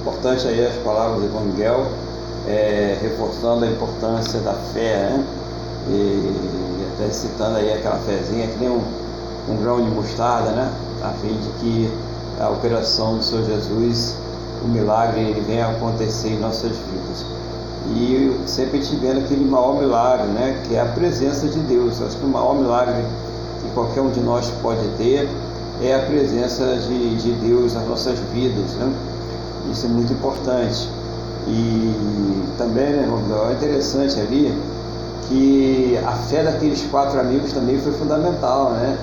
Importante 0.00 0.48
aí 0.48 0.66
as 0.66 0.76
palavras 0.76 1.22
de 1.22 1.28
Miguel, 1.28 1.86
é, 2.46 2.96
reforçando 3.02 3.64
a 3.64 3.68
importância 3.68 4.40
da 4.40 4.54
fé, 4.54 5.10
né? 5.10 5.24
E, 5.88 5.92
e, 5.92 6.86
até 6.94 7.10
citando 7.12 7.58
aí 7.58 7.72
aquela 7.72 7.98
fezinha 7.98 8.46
que 8.46 8.58
nem 8.58 8.70
um, 8.70 8.82
um 9.48 9.56
grão 9.56 9.82
de 9.82 9.90
mostarda, 9.90 10.50
né? 10.50 10.72
A 11.02 11.10
fim 11.10 11.36
de 11.38 11.48
que 11.60 11.92
a 12.40 12.48
operação 12.50 13.18
do 13.18 13.24
Senhor 13.24 13.44
Jesus 13.44 14.16
o 14.66 14.68
milagre 14.68 15.20
ele 15.20 15.40
vem 15.40 15.62
acontecer 15.62 16.30
em 16.30 16.38
nossas 16.38 16.72
vidas. 16.72 17.24
E 17.94 18.36
sempre 18.46 18.78
a 18.78 18.82
gente 18.82 18.96
vendo 18.96 19.20
aquele 19.20 19.44
maior 19.44 19.78
milagre, 19.78 20.26
né, 20.28 20.60
que 20.66 20.74
é 20.74 20.80
a 20.80 20.86
presença 20.86 21.46
de 21.46 21.60
Deus. 21.60 22.02
Acho 22.02 22.16
que 22.16 22.24
o 22.24 22.28
maior 22.28 22.54
milagre 22.54 23.04
que 23.62 23.70
qualquer 23.74 24.00
um 24.00 24.10
de 24.10 24.20
nós 24.20 24.50
pode 24.62 24.86
ter 24.98 25.28
é 25.80 25.94
a 25.94 26.00
presença 26.00 26.76
de, 26.88 27.16
de 27.16 27.32
Deus 27.32 27.74
nas 27.74 27.86
nossas 27.86 28.18
vidas. 28.32 28.72
Né? 28.74 28.92
Isso 29.70 29.86
é 29.86 29.88
muito 29.88 30.12
importante. 30.12 30.88
E 31.46 32.44
também, 32.58 32.90
né, 32.92 33.08
é 33.48 33.52
interessante 33.52 34.18
ali 34.18 34.52
que 35.28 35.98
a 36.04 36.12
fé 36.12 36.42
daqueles 36.42 36.82
quatro 36.90 37.20
amigos 37.20 37.52
também 37.52 37.78
foi 37.78 37.92
fundamental, 37.92 38.70
né? 38.70 38.96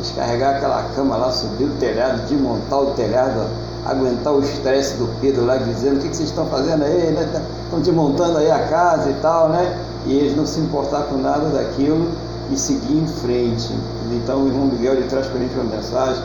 Descarregar 0.00 0.56
aquela 0.56 0.82
cama 0.94 1.16
lá, 1.16 1.30
subir 1.30 1.64
o 1.64 1.74
telhado, 1.78 2.26
desmontar 2.26 2.80
o 2.80 2.86
telhado, 2.92 3.46
aguentar 3.84 4.32
o 4.32 4.40
estresse 4.40 4.94
do 4.94 5.08
Pedro 5.20 5.44
lá 5.44 5.56
dizendo 5.56 5.96
o 5.96 6.00
que, 6.00 6.08
que 6.08 6.16
vocês 6.16 6.28
estão 6.28 6.46
fazendo 6.46 6.84
aí, 6.84 7.10
né? 7.10 7.42
Estão 7.64 7.80
desmontando 7.80 8.38
aí 8.38 8.50
a 8.50 8.66
casa 8.68 9.10
e 9.10 9.14
tal, 9.14 9.48
né? 9.48 9.78
E 10.06 10.16
eles 10.16 10.36
não 10.36 10.46
se 10.46 10.60
importar 10.60 11.02
com 11.04 11.16
nada 11.16 11.48
daquilo 11.48 12.08
e 12.50 12.56
seguir 12.56 12.98
em 12.98 13.06
frente. 13.06 13.72
Então 14.12 14.44
o 14.44 14.48
irmão 14.48 14.66
Miguel 14.66 14.94
ele 14.94 15.08
traz 15.08 15.26
para 15.26 15.38
a 15.38 15.40
gente 15.40 15.54
uma 15.54 15.76
mensagem 15.76 16.22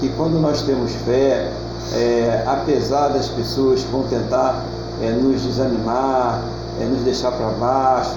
que 0.00 0.08
quando 0.10 0.40
nós 0.40 0.62
temos 0.62 0.92
fé, 1.06 1.50
é, 1.94 2.42
apesar 2.46 3.08
das 3.08 3.28
pessoas 3.28 3.82
que 3.82 3.90
vão 3.90 4.02
tentar 4.04 4.62
é, 5.00 5.10
nos 5.10 5.42
desanimar, 5.42 6.42
é, 6.80 6.84
nos 6.84 7.02
deixar 7.02 7.32
para 7.32 7.48
baixo, 7.50 8.16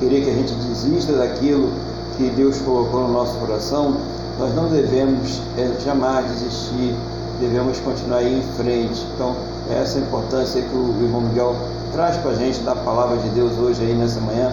querer 0.00 0.24
que 0.24 0.30
a 0.30 0.34
gente 0.34 0.54
desista 0.54 1.12
daquilo 1.12 1.70
que 2.16 2.30
Deus 2.30 2.58
colocou 2.58 3.02
no 3.02 3.12
nosso 3.12 3.34
coração, 3.38 3.96
nós 4.38 4.54
não 4.54 4.68
devemos 4.68 5.40
é, 5.58 5.70
jamais 5.84 6.26
desistir 6.26 6.94
devemos 7.42 7.80
continuar 7.80 8.22
em 8.22 8.40
frente. 8.56 9.04
Então, 9.14 9.34
essa 9.70 9.98
é 9.98 10.02
a 10.02 10.04
importância 10.04 10.62
que 10.62 10.74
o 10.74 10.94
irmão 11.02 11.22
Miguel 11.22 11.56
traz 11.92 12.16
para 12.16 12.30
a 12.30 12.34
gente 12.34 12.60
da 12.60 12.74
palavra 12.74 13.16
de 13.18 13.28
Deus 13.30 13.58
hoje 13.58 13.82
aí 13.82 13.94
nessa 13.94 14.20
manhã. 14.20 14.52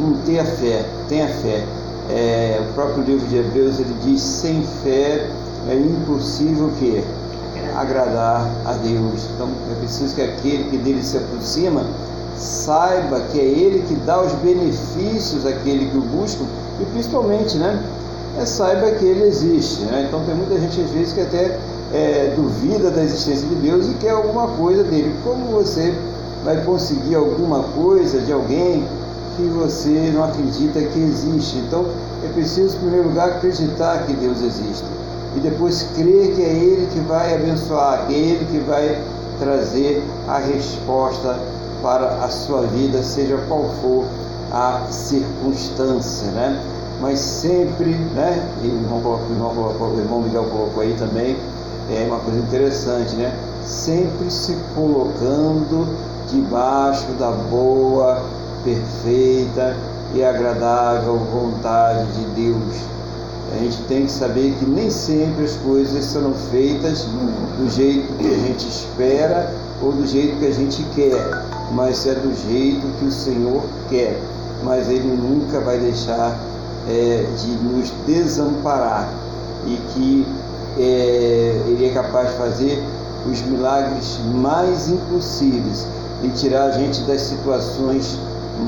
Não 0.00 0.14
tenha 0.24 0.44
fé, 0.44 0.84
tenha 1.08 1.28
fé. 1.28 1.64
É, 2.10 2.60
o 2.68 2.72
próprio 2.74 3.02
livro 3.04 3.26
de 3.28 3.36
Hebreus 3.36 3.78
ele 3.78 3.94
diz: 4.02 4.20
sem 4.20 4.62
fé 4.82 5.28
é 5.68 5.74
impossível 5.74 6.70
que 6.78 7.02
agradar 7.76 8.50
a 8.64 8.72
Deus. 8.72 9.28
Então 9.34 9.48
é 9.70 9.74
preciso 9.78 10.14
que 10.14 10.22
aquele 10.22 10.64
que 10.64 10.76
dele 10.78 11.02
se 11.02 11.16
aproxima 11.16 11.84
saiba 12.38 13.20
que 13.32 13.40
é 13.40 13.44
ele 13.44 13.82
que 13.86 13.94
dá 13.94 14.20
os 14.22 14.32
benefícios 14.34 15.46
àquele 15.46 15.90
que 15.90 15.96
o 15.96 16.02
busca 16.02 16.44
e 16.80 16.84
principalmente, 16.86 17.56
né? 17.56 17.82
É, 18.38 18.44
saiba 18.44 18.90
que 18.92 19.04
ele 19.04 19.24
existe. 19.24 19.82
Né? 19.84 20.06
Então 20.08 20.22
tem 20.24 20.34
muita 20.34 20.58
gente 20.60 20.80
às 20.80 20.90
vezes 20.90 21.12
que 21.12 21.20
até 21.20 21.58
é, 21.92 22.34
duvida 22.36 22.90
da 22.90 23.02
existência 23.02 23.48
de 23.48 23.54
Deus 23.54 23.88
e 23.88 23.94
quer 23.94 24.10
alguma 24.10 24.48
coisa 24.48 24.82
dele. 24.84 25.14
Como 25.24 25.46
você 25.46 25.94
vai 26.44 26.62
conseguir 26.62 27.14
alguma 27.14 27.62
coisa 27.62 28.20
de 28.20 28.32
alguém 28.32 28.84
que 29.36 29.42
você 29.42 30.10
não 30.14 30.24
acredita 30.24 30.80
que 30.80 30.98
existe? 30.98 31.58
Então 31.58 31.86
é 32.24 32.28
preciso, 32.28 32.76
em 32.76 32.80
primeiro 32.80 33.08
lugar, 33.08 33.28
acreditar 33.28 34.04
que 34.06 34.12
Deus 34.12 34.42
existe 34.42 34.84
e 35.36 35.40
depois 35.40 35.86
crer 35.94 36.34
que 36.34 36.42
é 36.42 36.52
Ele 36.52 36.88
que 36.92 37.00
vai 37.00 37.34
abençoar, 37.34 38.06
que 38.06 38.14
é 38.14 38.18
Ele 38.18 38.44
que 38.46 38.58
vai 38.60 38.98
trazer 39.38 40.02
a 40.26 40.38
resposta 40.38 41.38
para 41.86 42.24
a 42.24 42.28
sua 42.28 42.62
vida, 42.62 43.00
seja 43.00 43.38
qual 43.46 43.62
for 43.80 44.04
a 44.52 44.88
circunstância, 44.90 46.32
né? 46.32 46.60
Mas 47.00 47.20
sempre, 47.20 47.94
né? 48.12 48.44
E 48.64 48.66
o 48.66 48.74
irmão, 48.74 50.20
Miguel 50.20 50.46
colocou 50.50 50.82
aí 50.82 50.96
também, 50.98 51.36
é 51.88 52.04
uma 52.08 52.18
coisa 52.18 52.40
interessante, 52.40 53.14
né? 53.14 53.32
Sempre 53.64 54.28
se 54.32 54.56
colocando 54.74 55.86
debaixo 56.28 57.06
da 57.20 57.30
boa, 57.30 58.20
perfeita 58.64 59.76
e 60.12 60.24
agradável 60.24 61.20
vontade 61.32 62.04
de 62.14 62.24
Deus. 62.34 62.80
A 63.54 63.58
gente 63.58 63.80
tem 63.82 64.06
que 64.06 64.10
saber 64.10 64.56
que 64.58 64.66
nem 64.66 64.90
sempre 64.90 65.44
as 65.44 65.54
coisas 65.58 66.04
serão 66.04 66.34
feitas 66.50 67.04
do 67.04 67.70
jeito 67.70 68.12
que 68.14 68.26
a 68.26 68.38
gente 68.38 68.66
espera 68.66 69.65
ou 69.82 69.92
do 69.92 70.06
jeito 70.06 70.38
que 70.38 70.46
a 70.46 70.52
gente 70.52 70.82
quer, 70.94 71.44
mas 71.72 72.06
é 72.06 72.14
do 72.14 72.34
jeito 72.48 72.86
que 72.98 73.04
o 73.04 73.12
Senhor 73.12 73.62
quer. 73.88 74.18
Mas 74.62 74.88
Ele 74.88 75.16
nunca 75.16 75.60
vai 75.60 75.78
deixar 75.78 76.38
é, 76.88 77.26
de 77.36 77.50
nos 77.64 77.92
desamparar 78.06 79.08
e 79.66 79.76
que 79.92 80.26
é, 80.78 81.62
ele 81.66 81.86
é 81.86 81.90
capaz 81.90 82.30
de 82.30 82.36
fazer 82.36 82.82
os 83.28 83.40
milagres 83.42 84.20
mais 84.34 84.88
impossíveis 84.88 85.86
e 86.22 86.28
tirar 86.28 86.66
a 86.66 86.70
gente 86.70 87.00
das 87.02 87.22
situações 87.22 88.18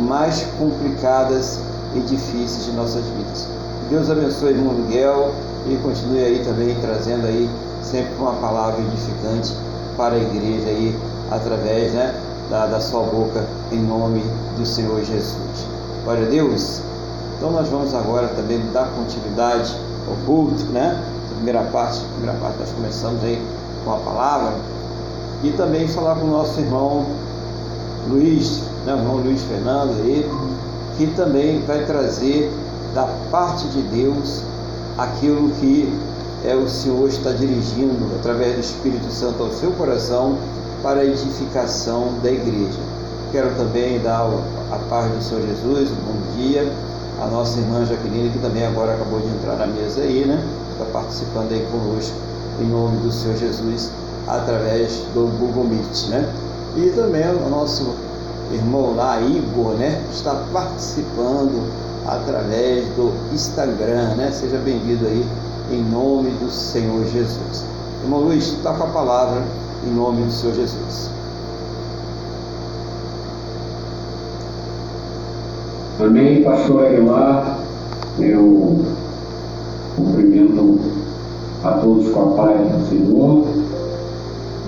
mais 0.07 0.47
complicadas 0.59 1.61
e 1.95 2.01
difíceis 2.01 2.65
de 2.65 2.73
nossas 2.73 3.05
vidas. 3.05 3.49
Deus 3.89 4.11
abençoe 4.11 4.53
o 4.53 4.57
irmão 4.57 4.75
Miguel 4.75 5.33
e 5.67 5.77
continue 5.77 6.23
aí 6.23 6.43
também 6.45 6.77
trazendo 6.81 7.27
aí 7.27 7.49
sempre 7.83 8.13
uma 8.19 8.35
palavra 8.35 8.81
edificante 8.81 9.55
para 9.99 10.15
a 10.15 10.19
igreja 10.19 10.69
aí 10.69 10.97
através 11.31 11.93
né, 11.93 12.15
da, 12.49 12.67
da 12.67 12.81
sua 12.81 13.03
boca 13.03 13.45
em 13.73 13.83
nome 13.83 14.23
do 14.57 14.65
Senhor 14.65 15.05
Jesus. 15.05 15.67
Glória 16.05 16.25
a 16.25 16.31
Deus. 16.31 16.81
Então 17.37 17.51
nós 17.51 17.69
vamos 17.69 17.93
agora 17.95 18.29
também 18.29 18.61
dar 18.73 18.89
continuidade 18.93 19.77
ao 20.09 20.15
culto, 20.25 20.65
né? 20.67 21.03
Primeira 21.35 21.63
parte, 21.65 22.01
primeira 22.15 22.39
parte 22.39 22.59
nós 22.59 22.71
começamos 22.73 23.23
aí 23.23 23.43
com 23.85 23.93
a 23.93 23.99
palavra 23.99 24.55
e 25.43 25.51
também 25.53 25.87
falar 25.87 26.17
com 26.17 26.27
o 26.27 26.31
nosso 26.31 26.59
irmão 26.61 27.07
Luiz, 28.09 28.63
né, 28.87 28.95
o 28.95 28.99
irmão 28.99 29.17
Luiz 29.17 29.43
Fernando 29.43 29.91
aí, 30.03 30.29
que 30.97 31.07
também 31.09 31.61
vai 31.63 31.85
trazer 31.85 32.51
da 32.95 33.07
parte 33.31 33.69
de 33.69 33.83
Deus 33.83 34.43
aquilo 34.97 35.51
que 35.61 35.93
é 36.45 36.55
o 36.55 36.69
Senhor 36.69 37.09
está 37.09 37.31
dirigindo 37.33 38.15
através 38.19 38.55
do 38.55 38.61
Espírito 38.61 39.11
Santo 39.11 39.43
ao 39.43 39.51
seu 39.51 39.73
coração 39.73 40.39
para 40.83 41.01
a 41.01 41.05
edificação 41.05 42.15
da 42.23 42.31
igreja. 42.31 42.79
Quero 43.33 43.55
também 43.57 44.01
dar 44.01 44.31
a 44.71 44.79
paz 44.89 45.13
do 45.13 45.23
Senhor 45.23 45.43
Jesus, 45.47 45.91
um 45.91 45.95
bom 45.95 46.37
dia 46.37 46.73
a 47.21 47.27
nossa 47.27 47.59
irmã 47.59 47.85
Jaqueline, 47.85 48.31
que 48.31 48.39
também 48.39 48.65
agora 48.65 48.95
acabou 48.95 49.21
de 49.21 49.27
entrar 49.27 49.57
na 49.57 49.67
mesa 49.67 50.03
aí, 50.03 50.25
né? 50.25 50.41
Está 50.73 50.85
participando 50.93 51.53
aí 51.53 51.67
conosco, 51.71 52.17
em 52.61 52.67
nome 52.67 52.99
do 52.99 53.11
Senhor 53.11 53.37
Jesus, 53.37 53.91
através 54.27 55.03
do 55.15 55.27
Google 55.39 55.65
Meet, 55.65 56.09
né? 56.11 56.33
E 56.77 56.91
também 56.91 57.25
o 57.29 57.49
nosso 57.49 57.95
irmão 58.53 58.95
lá, 58.95 59.21
Igor, 59.21 59.75
né? 59.75 60.01
Está 60.13 60.45
participando 60.53 61.69
através 62.07 62.87
do 62.95 63.13
Instagram, 63.33 64.15
né? 64.15 64.31
Seja 64.33 64.59
bem-vindo 64.59 65.05
aí, 65.07 65.27
em 65.71 65.83
nome 65.83 66.31
do 66.31 66.51
Senhor 66.51 67.05
Jesus. 67.07 67.65
Irmão 68.03 68.21
Luiz, 68.21 68.53
está 68.53 68.73
com 68.75 68.85
a 68.85 68.89
palavra, 68.89 69.43
em 69.87 69.95
nome 69.95 70.23
do 70.23 70.33
Senhor 70.33 70.55
Jesus. 70.55 71.11
Amém, 76.01 76.43
pastor 76.43 76.87
Aguilar. 76.87 77.59
Eu 78.19 78.85
cumprimento 79.97 80.81
a 81.65 81.73
todos 81.73 82.09
com 82.11 82.21
a 82.21 82.37
paz 82.37 82.61
do 82.61 82.89
Senhor. 82.89 83.45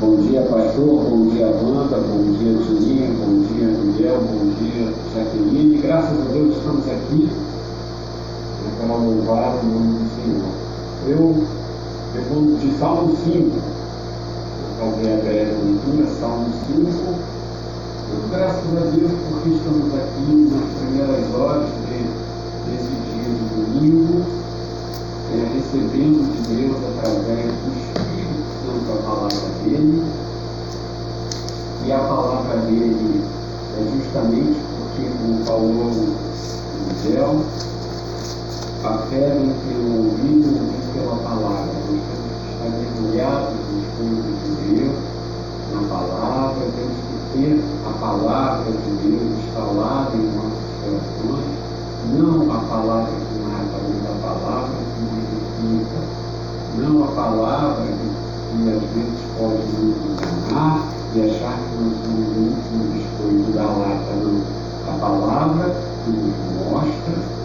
Bom 0.01 0.17
dia, 0.17 0.43
pastor. 0.43 1.05
Bom 1.05 1.27
dia, 1.29 1.47
Wanda. 1.47 1.99
Bom 1.99 2.33
dia, 2.33 2.53
Juninho. 2.65 3.15
Bom 3.19 3.55
dia, 3.55 3.67
Miguel. 3.69 4.19
Bom 4.19 4.51
dia, 4.59 4.93
Jaqueline. 5.15 5.79
Graças 5.79 6.19
a 6.19 6.33
Deus 6.33 6.57
estamos 6.57 6.89
aqui 6.89 7.29
para 8.81 8.97
louvar 8.97 9.55
o 9.57 9.67
nome 9.67 9.99
do 9.99 10.11
Senhor. 10.17 10.70
Eu, 11.07 11.47
depois 12.15 12.61
de 12.61 12.79
Salmo 12.79 13.17
5, 13.25 13.51
fazer 14.79 15.13
a 15.13 15.17
breve 15.17 15.55
leitura, 15.63 16.07
Salmo 16.21 16.47
5 16.67 17.31
graças 18.31 18.77
a 18.77 18.91
Deus 18.91 19.13
porque 19.29 19.51
estamos 19.51 19.95
aqui 19.95 20.51
nas 20.51 20.67
primeiras 20.79 21.35
horas 21.35 21.69
de, 21.69 21.99
desse 22.71 22.95
dia 23.11 23.27
de 23.27 23.45
domingo, 23.55 24.23
é, 25.33 25.37
recebendo 25.55 26.21
de 26.31 26.41
Deus 26.55 26.77
através 26.97 27.47
do 27.47 27.71
Espírito 27.75 28.39
Santo 28.65 28.89
a 28.93 29.03
palavra 29.03 29.49
dele. 29.65 30.05
E 31.87 31.93
a 31.93 31.99
palavra 31.99 32.57
dele 32.67 33.25
é 33.79 33.81
justamente 33.97 34.61
porque, 34.79 35.07
o 35.53 35.71
Miguel, 36.89 37.45
a 38.83 38.97
fé 39.11 39.37
vem 39.37 39.53
pelo 39.69 40.09
ouvido 40.09 40.57
e 40.57 40.99
pela 40.99 41.17
palavra. 41.17 41.67
Nós 41.67 42.01
temos 42.07 42.33
que 42.33 42.49
estar 42.53 42.71
mergulhados 42.71 43.61
nos 43.71 43.87
coisas 43.97 44.35
de 44.41 44.75
Deus, 44.75 44.97
na 45.75 45.83
palavra, 45.89 46.65
temos 46.77 46.97
que 46.97 47.17
ter 47.37 47.61
a 47.87 47.93
palavra 47.99 48.73
de 48.73 48.91
Deus 49.03 49.23
instalada 49.45 50.17
em 50.17 50.33
nossos 50.33 50.65
corações, 50.81 51.61
não 52.17 52.51
a 52.51 52.59
palavra 52.65 53.13
que 53.13 53.37
mata, 53.45 53.77
mas 53.87 54.05
a 54.09 54.17
palavra 54.27 54.77
que 54.81 55.01
vivifica, 55.61 56.01
não 56.79 57.05
a 57.05 57.09
palavra 57.09 57.85
que, 57.85 58.09
que 58.51 58.69
às 58.71 58.83
vezes 58.95 59.21
pode 59.37 59.63
nos 59.77 59.97
enganar 60.09 60.77
e 61.15 61.21
achar 61.21 61.59
que 61.59 61.73
nós 61.77 61.95
somos 62.01 62.29
o 62.29 62.41
último 62.49 62.83
biscoito 62.95 63.53
da 63.53 63.65
lata, 63.65 64.13
não. 64.23 64.61
A 64.89 64.99
palavra 64.99 65.75
que 66.05 66.11
nos 66.11 66.35
mostra 66.73 67.15
que 67.15 67.40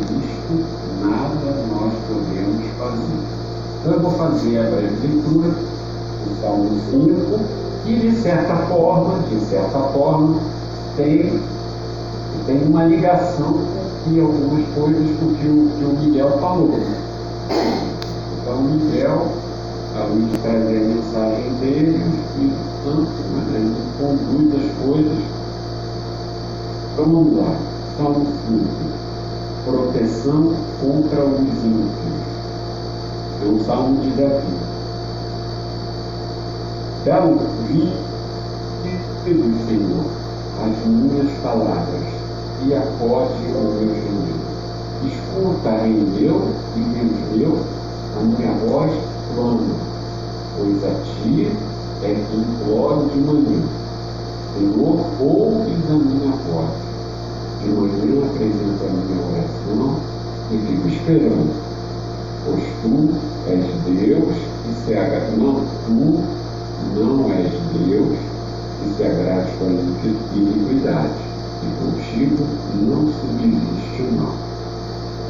Cristo 0.00 0.64
nada 1.02 1.64
nós 1.70 1.92
podemos 2.08 2.66
fazer. 2.78 3.42
Então 3.80 3.92
eu 3.92 4.00
vou 4.00 4.12
fazer 4.12 4.58
a 4.58 4.62
breve 4.70 5.06
leitura 5.06 5.48
do 5.48 6.40
Salmo 6.40 6.80
5 6.90 7.62
que 7.84 7.98
de 7.98 8.22
certa 8.22 8.54
forma, 8.66 9.18
de 9.28 9.40
certa 9.46 9.78
forma, 9.78 10.40
tem, 10.96 11.40
tem 12.46 12.62
uma 12.68 12.84
ligação 12.84 13.58
com 14.04 14.20
algumas 14.20 14.68
coisas 14.74 15.18
com 15.18 15.34
que 15.34 15.46
o, 15.46 15.70
que 15.78 15.84
o 15.84 15.98
Miguel 16.00 16.38
falou. 16.40 16.78
Então 18.40 18.54
o 18.54 18.62
Miguel, 18.62 19.26
a 19.96 20.04
luz 20.04 20.30
de 20.30 20.38
trazer 20.38 20.76
a 20.76 20.88
mensagem 20.88 21.52
dele, 21.60 22.02
o 22.02 22.08
Espírito 22.14 22.72
Santo, 22.84 23.12
mas 23.34 23.54
ele 23.54 23.74
conduz 23.98 24.54
as 24.54 24.86
coisas. 24.86 25.18
Então 26.92 27.04
vamos 27.04 27.36
lá. 27.36 27.56
Salmo 27.96 28.26
5. 28.48 29.01
Proteção 29.64 30.54
contra 30.80 31.24
os 31.24 31.40
ímpios. 31.40 32.22
É 33.42 33.46
um 33.46 33.64
salmo 33.64 34.00
de 34.02 34.10
Davi. 34.10 34.72
Dá 37.04 37.24
ouvido, 37.24 37.92
Senhor, 39.66 40.04
as 40.64 40.86
minhas 40.86 41.30
palavras 41.42 42.02
e 42.64 42.74
acorde 42.74 43.44
ao 43.54 43.62
meu 43.62 43.94
gemido. 43.94 44.42
Escuta, 45.04 45.70
Rei 45.70 45.92
meu 45.92 46.42
e 46.76 46.80
Deus 46.80 47.36
meu, 47.36 47.58
a 48.16 48.22
minha 48.22 48.52
voz 48.66 48.92
clama, 49.34 49.74
pois 50.56 50.84
a 50.84 50.94
ti 51.04 51.50
é 52.02 52.14
que 52.14 52.36
imploro 52.36 53.08
de 53.10 53.18
manhã. 53.18 53.62
Senhor, 54.54 54.98
ouves 55.20 55.90
a 55.90 55.94
minha 55.94 56.32
voz. 56.32 56.91
De 57.62 57.68
manhã 57.68 58.26
apresento 58.26 58.82
a 58.82 58.90
minha 58.90 59.22
oração 59.24 59.96
e 60.50 60.58
fico 60.66 60.88
esperando, 60.88 61.52
pois 62.44 62.64
tu 62.82 62.92
és 63.48 63.64
Deus 63.84 64.34
e 64.68 64.84
se 64.84 64.94
agrada. 64.96 65.30
Não, 65.36 65.64
tu 65.86 66.24
não 66.98 67.30
és 67.30 67.52
Deus 67.86 68.18
que 68.82 68.94
se 68.96 69.04
agrade 69.04 69.52
com 69.58 69.66
a 69.66 69.68
iniquidade, 69.70 71.14
e 71.62 71.66
contigo 71.78 72.44
não 72.82 73.02
subsiste 73.12 74.02
o 74.02 74.12
mal. 74.20 74.34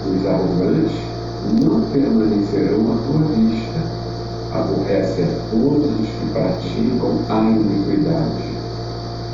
Os 0.06 0.26
arrogantes 0.26 0.96
não 1.60 1.82
permanecerão 1.92 2.80
à 2.92 2.96
tua 3.06 3.22
vista, 3.36 3.80
aborrece 4.52 5.22
a 5.22 5.28
todos 5.50 6.00
os 6.00 6.08
que 6.08 6.26
praticam 6.32 7.12
a 7.28 7.42
iniquidade. 7.50 8.52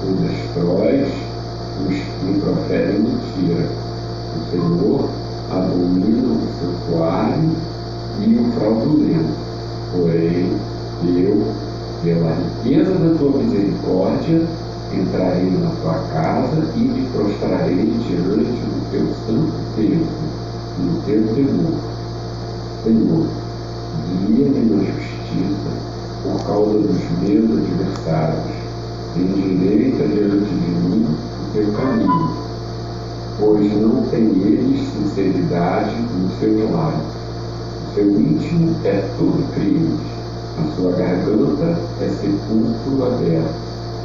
Os 0.04 0.18
destróis 0.18 1.38
os 1.87 1.95
que 1.95 2.41
proferem 2.41 3.01
mentira. 3.01 3.69
O 4.37 4.51
Senhor 4.51 5.09
abomina 5.51 6.29
o 6.29 6.41
santuário 6.61 7.51
e 8.21 8.35
o 8.37 8.53
fraudulento, 8.53 9.35
porém 9.93 10.53
eu 11.05 11.69
pela 12.03 12.33
riqueza 12.33 12.93
da 12.93 13.19
tua 13.19 13.43
misericórdia, 13.43 14.43
entrarei 14.93 15.51
na 15.51 15.71
tua 15.83 15.99
casa 16.12 16.64
e 16.77 16.81
me 16.81 17.09
prostrarei 17.12 17.77
diante 17.77 18.62
do 18.62 18.91
teu 18.91 19.07
santo 19.27 19.53
templo, 19.75 20.07
no 20.79 21.03
teu 21.03 21.35
temor. 21.35 21.75
Senhor, 22.85 23.27
guia-me 24.07 24.61
na 24.71 24.85
justiça 24.85 25.71
por 26.23 26.47
causa 26.47 26.79
dos 26.79 27.01
meus 27.21 27.51
adversários. 27.59 28.59
Endireita 29.17 30.07
diante 30.07 30.45
de 30.45 30.71
mim 30.88 31.07
o 31.48 31.52
teu 31.52 31.72
caminho, 31.72 32.30
pois 33.38 33.72
não 33.80 34.02
tem 34.11 34.20
eles 34.20 34.88
sinceridade 34.92 35.94
no 35.96 36.30
seu. 36.38 36.58
O 36.58 37.94
seu 37.94 38.20
íntimo 38.20 38.76
é 38.84 39.08
todo 39.16 39.52
crime 39.54 39.98
a 40.58 40.74
sua 40.74 40.90
garganta 40.90 41.78
é 42.00 42.08
sepulcro 42.08 43.06
aberto, 43.06 43.54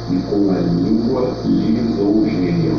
e 0.08 0.16
com 0.30 0.50
a 0.52 0.60
língua 0.60 1.34
lisonjeiam. 1.44 2.78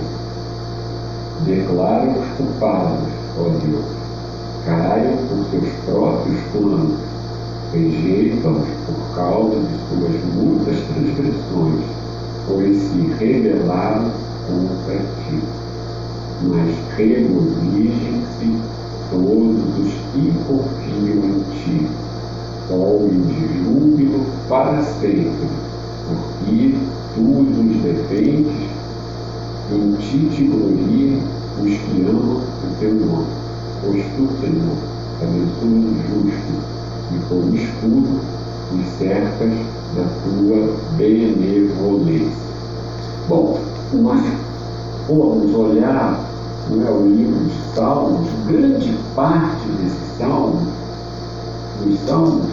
Declaram 1.46 2.12
os 2.12 2.28
culpados, 2.38 3.10
ó 3.38 3.50
Deus, 3.50 3.86
caiam 4.66 5.18
por 5.28 5.46
seus 5.52 5.74
próprios 5.84 6.40
planos, 6.54 7.00
rejeitam-os 7.74 8.68
por 8.86 9.16
causa 9.16 9.56
de 9.60 9.78
suas 9.90 10.24
muitas 10.34 10.80
transgressões, 10.88 11.84
pois 12.48 12.78
se 12.78 13.14
rebelaram 13.20 14.12
ti. 14.46 15.42
Mas 16.44 16.76
regozijem-se 16.98 18.62
todos 19.10 19.80
os 19.80 19.94
que 20.12 20.34
confiam 20.48 21.24
em 21.26 21.44
ti. 21.64 21.88
Tome 22.68 23.10
de 23.10 23.64
júbilo 23.64 24.26
para 24.50 24.82
sempre, 24.84 25.48
porque 26.08 26.76
tu 27.14 27.22
os 27.22 27.82
defendes, 27.84 28.70
em 29.72 29.94
ti 30.00 30.30
te 30.36 30.44
glorie 30.46 31.22
os 31.62 31.74
que 31.78 32.06
amam 32.10 32.38
o 32.38 32.80
teu 32.80 32.94
nome. 32.96 33.28
Pois 33.82 34.04
tu, 34.16 34.28
Senhor, 34.42 34.78
abençoa 35.22 35.78
o 35.78 35.94
justo, 36.08 36.54
e 37.14 37.20
como 37.30 37.56
escudo 37.56 38.20
os 38.74 38.86
cercas 38.98 39.54
da 39.96 40.06
tua 40.24 40.76
benevolência. 40.98 42.46
Bom, 43.30 43.60
nós 43.98 44.22
formos 45.08 45.54
olhar 45.54 46.20
não 46.70 46.88
é, 46.88 46.92
o 46.92 47.08
livro 47.08 47.46
de 47.46 47.76
Salmos, 47.76 48.28
grande 48.48 48.98
parte 49.16 49.68
desses 49.80 50.18
salmos, 50.18 50.64
dos 51.84 52.00
salmos, 52.08 52.46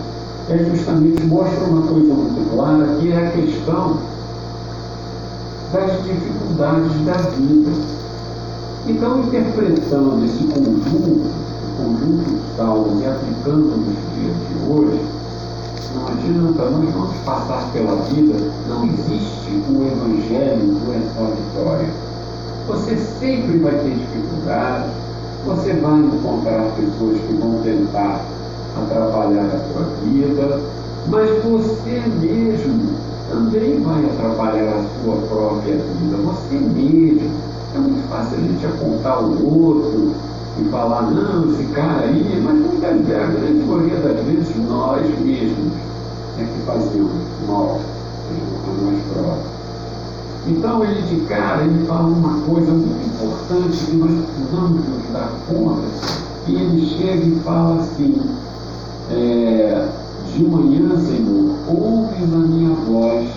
é 0.51 0.59
justamente 0.59 1.23
mostra 1.25 1.65
uma 1.65 1.83
coisa 1.87 2.13
muito 2.13 2.55
clara, 2.55 2.97
que 2.97 3.11
é 3.11 3.27
a 3.27 3.31
questão 3.31 3.97
das 5.73 6.03
dificuldades 6.05 7.05
da 7.07 7.15
vida. 7.15 7.71
Então, 8.87 9.21
interpretando 9.21 10.25
esse 10.25 10.45
conjunto, 10.45 11.23
o 11.23 11.77
conjunto 11.79 12.31
de 12.31 12.57
salmos 12.57 13.01
e 13.01 13.07
aplicando 13.07 13.77
nos 13.77 13.97
dias 14.15 14.37
de 14.49 14.71
hoje, 14.71 15.01
não 15.95 16.09
adianta, 16.09 16.71
nós 16.71 16.93
vamos 16.93 17.17
passar 17.25 17.71
pela 17.73 17.97
vida, 18.03 18.35
não 18.69 18.85
existe 18.85 19.51
o 19.69 19.87
evangelho 19.87 20.67
do 20.67 21.15
só 21.15 21.25
vitória. 21.25 21.89
Você 22.67 22.97
sempre 22.97 23.59
vai 23.59 23.73
ter 23.73 23.91
dificuldades, 23.91 24.91
você 25.45 25.73
vai 25.75 25.99
encontrar 25.99 26.71
pessoas 26.77 27.21
que 27.21 27.35
vão 27.35 27.61
tentar 27.63 28.21
atrapalhar 28.77 29.47
a 29.47 29.73
sua 29.73 29.85
vida, 30.05 30.61
mas 31.09 31.31
você 31.43 32.03
mesmo 32.21 32.95
também 33.29 33.81
vai 33.81 34.05
atrapalhar 34.05 34.75
a 34.75 35.03
sua 35.03 35.17
própria 35.29 35.75
vida, 35.75 36.17
você 36.19 36.55
mesmo. 36.55 37.53
É 37.75 37.79
muito 37.79 38.09
fácil 38.09 38.37
a 38.37 38.41
gente 38.41 38.67
apontar 38.67 39.23
o 39.23 39.65
outro 39.65 40.15
e 40.59 40.65
falar, 40.65 41.11
não, 41.11 41.51
esse 41.51 41.65
cara 41.73 42.03
aí, 42.03 42.43
mas 42.45 42.57
vezes, 42.59 42.85
a 42.85 43.27
grande 43.27 43.65
maioria 43.65 43.97
das 43.97 44.25
vezes, 44.27 44.57
nós 44.69 45.03
mesmos 45.21 45.73
é 46.38 46.45
que 46.45 46.67
fazemos 46.67 47.12
mal 47.47 47.81
a 48.29 48.83
nós 48.83 49.01
próprios. 49.12 49.53
Então 50.47 50.85
ele 50.85 51.03
de 51.03 51.21
cara, 51.27 51.62
ele 51.62 51.87
fala 51.87 52.09
uma 52.09 52.41
coisa 52.43 52.71
muito 52.73 53.07
importante 53.07 53.87
que 53.87 53.97
nós 53.97 54.11
precisamos 54.27 54.88
nos 54.88 55.12
dar 55.12 55.31
conta, 55.49 55.83
e 56.49 56.55
ele 56.55 56.87
chega 56.87 57.25
e 57.25 57.41
fala 57.45 57.81
assim, 57.81 58.21
é, 59.11 59.88
de 60.35 60.45
manhã, 60.45 60.97
Senhor, 60.99 61.55
ouves 61.69 62.35
a 62.35 62.38
minha 62.38 62.75
voz, 62.75 63.29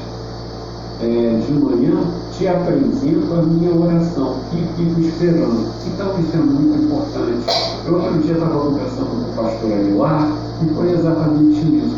é, 1.01 1.41
de 1.45 1.54
manhã 1.54 2.24
te 2.38 2.48
apresento 2.50 3.34
a 3.34 3.41
minha 3.43 3.74
oração 3.74 4.36
e 4.52 4.58
fico 4.76 5.00
esperando. 5.00 5.71
Então 5.88 6.19
isso 6.19 6.34
é 6.34 6.39
muito 6.39 6.84
importante. 6.84 7.82
Eu 7.86 7.95
outro 7.95 8.19
dia 8.19 8.34
estava 8.34 8.60
conversando 8.60 9.06
com 9.06 9.32
o 9.32 9.43
pastor 9.43 9.71
Aguilar 9.71 10.32
e 10.62 10.74
foi 10.74 10.91
exatamente 10.91 11.78
isso. 11.78 11.95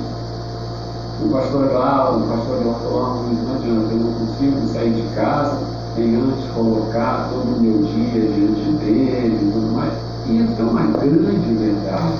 O 1.26 1.30
pastor 1.30 1.64
Aguilar, 1.64 2.18
o 2.18 2.28
pastor 2.28 2.56
Aguilar 2.56 2.80
falou, 2.82 3.24
não 3.34 3.56
adianta, 3.56 3.94
eu 3.94 3.98
não 3.98 4.14
consigo 4.14 4.68
sair 4.74 4.94
de 4.94 5.16
casa 5.16 5.58
sem 5.96 6.16
antes 6.16 6.52
colocar 6.54 7.30
todo 7.32 7.58
o 7.58 7.60
meu 7.60 7.80
dia 7.80 8.22
diante 8.22 8.72
dele 8.78 9.40
e 9.42 9.52
tudo 9.52 9.76
mais. 9.76 9.94
E 10.28 10.44
isso 10.44 10.62
é 10.62 10.64
uma 10.64 10.84
grande 10.84 11.54
verdade. 11.56 12.18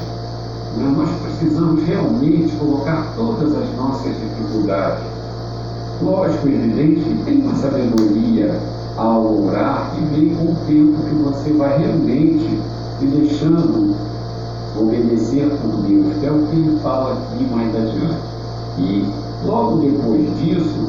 Né? 0.76 0.94
Nós 0.98 1.10
precisamos 1.22 1.84
realmente 1.84 2.56
colocar 2.56 3.14
todas 3.16 3.56
as 3.56 3.76
nossas 3.76 4.16
dificuldades 4.16 5.17
Lógico, 6.00 6.48
evidente 6.48 7.02
que 7.02 7.24
tem 7.26 7.42
uma 7.42 7.56
sabedoria 7.56 8.60
ao 8.98 9.46
orar 9.46 9.92
que 9.96 10.02
vem 10.14 10.36
com 10.36 10.52
o 10.52 10.56
tempo 10.68 11.02
que 11.04 11.16
você 11.16 11.54
vai 11.54 11.80
realmente 11.80 12.60
se 13.00 13.06
deixando 13.08 13.96
obedecer 14.80 15.50
por 15.60 15.82
Deus, 15.82 16.18
que 16.20 16.26
é 16.28 16.32
o 16.32 16.46
que 16.48 16.56
ele 16.56 16.80
fala 16.84 17.14
aqui 17.14 17.44
mais 17.46 17.76
adiante. 17.76 18.22
E 18.78 19.10
logo 19.44 19.78
depois 19.78 20.38
disso, 20.38 20.88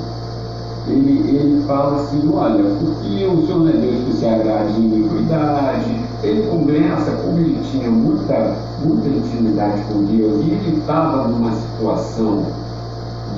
ele, 0.87 1.27
ele 1.27 1.65
fala 1.67 2.03
assim, 2.03 2.31
olha, 2.31 2.65
porque 2.65 3.25
o 3.25 3.47
Senhor 3.47 3.61
não 3.61 3.69
é 3.69 3.73
Deus 3.73 4.05
que 4.05 4.13
se 4.13 4.27
agrade 4.27 4.79
em 4.79 4.85
iniquidade. 4.85 6.01
Ele 6.23 6.51
começa, 6.51 7.13
como 7.13 7.39
ele 7.39 7.59
tinha 7.71 7.91
muita, 7.91 8.57
muita 8.85 9.09
intimidade 9.09 9.81
com 9.91 10.05
Deus, 10.05 10.45
e 10.45 10.51
ele 10.51 10.79
estava 10.79 11.29
numa 11.29 11.53
situação 11.53 12.68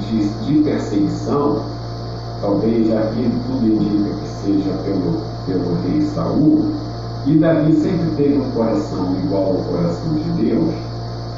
de, 0.09 0.29
de 0.47 0.63
perseguição, 0.63 1.63
talvez 2.41 2.89
já 2.89 3.01
que 3.03 3.31
tudo 3.47 3.67
indica 3.67 4.15
que 4.15 4.29
seja 4.45 4.73
pelo, 4.85 5.21
pelo 5.47 5.75
rei 5.83 6.03
Saul, 6.15 6.73
e 7.27 7.37
Davi 7.37 7.75
sempre 7.75 8.11
teve 8.17 8.39
um 8.39 8.51
coração 8.53 9.15
igual 9.23 9.47
ao 9.47 9.55
coração 9.65 10.15
de 10.15 10.43
Deus, 10.43 10.75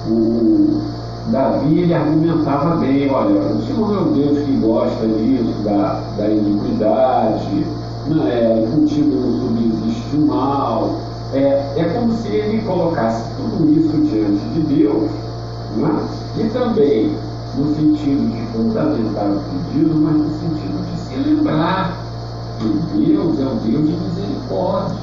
o 0.08 0.82
Davi 1.30 1.78
ele 1.80 1.94
argumentava 1.94 2.76
bem, 2.76 3.10
olha, 3.10 3.40
o 3.40 3.62
Senhor 3.62 3.94
é 3.94 4.00
o 4.00 4.12
Deus 4.12 4.38
que 4.44 4.56
gosta 4.58 5.06
disso, 5.06 5.62
da, 5.64 6.00
da 6.16 6.28
iniquidade, 6.28 7.66
né, 8.08 8.68
contigo 8.74 9.14
não 9.14 9.40
subsiste 9.40 10.16
o 10.16 10.26
mal. 10.26 10.90
É, 11.32 11.72
é 11.76 11.84
como 11.94 12.12
se 12.12 12.28
ele 12.28 12.62
colocasse 12.62 13.24
tudo 13.36 13.72
isso 13.72 13.96
diante 14.02 14.44
de 14.52 14.60
Deus, 14.60 15.10
né? 15.76 16.08
e 16.38 16.44
também 16.50 17.16
no 17.56 17.74
sentido 17.74 18.30
de 18.30 18.46
fundamentar 18.52 19.26
o 19.30 19.40
pedido, 19.40 19.94
mas 19.96 20.16
no 20.16 20.30
sentido 20.40 20.90
de 20.90 21.00
se 21.00 21.16
lembrar 21.16 21.96
que 22.58 22.68
Deus 22.96 23.38
é 23.38 23.44
o 23.44 23.54
Deus 23.56 23.86
de 23.86 23.96
misericórdia. 23.96 24.98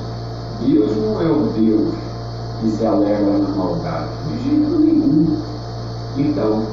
Deus 0.65 0.97
não 0.97 1.21
é 1.21 1.25
o 1.25 1.51
Deus 1.55 1.93
que 2.59 2.69
se 2.71 2.85
alegra 2.85 3.37
na 3.37 3.49
maldade, 3.55 4.09
de 4.27 4.43
jeito 4.43 4.79
nenhum. 4.79 5.37
Então, 6.17 6.63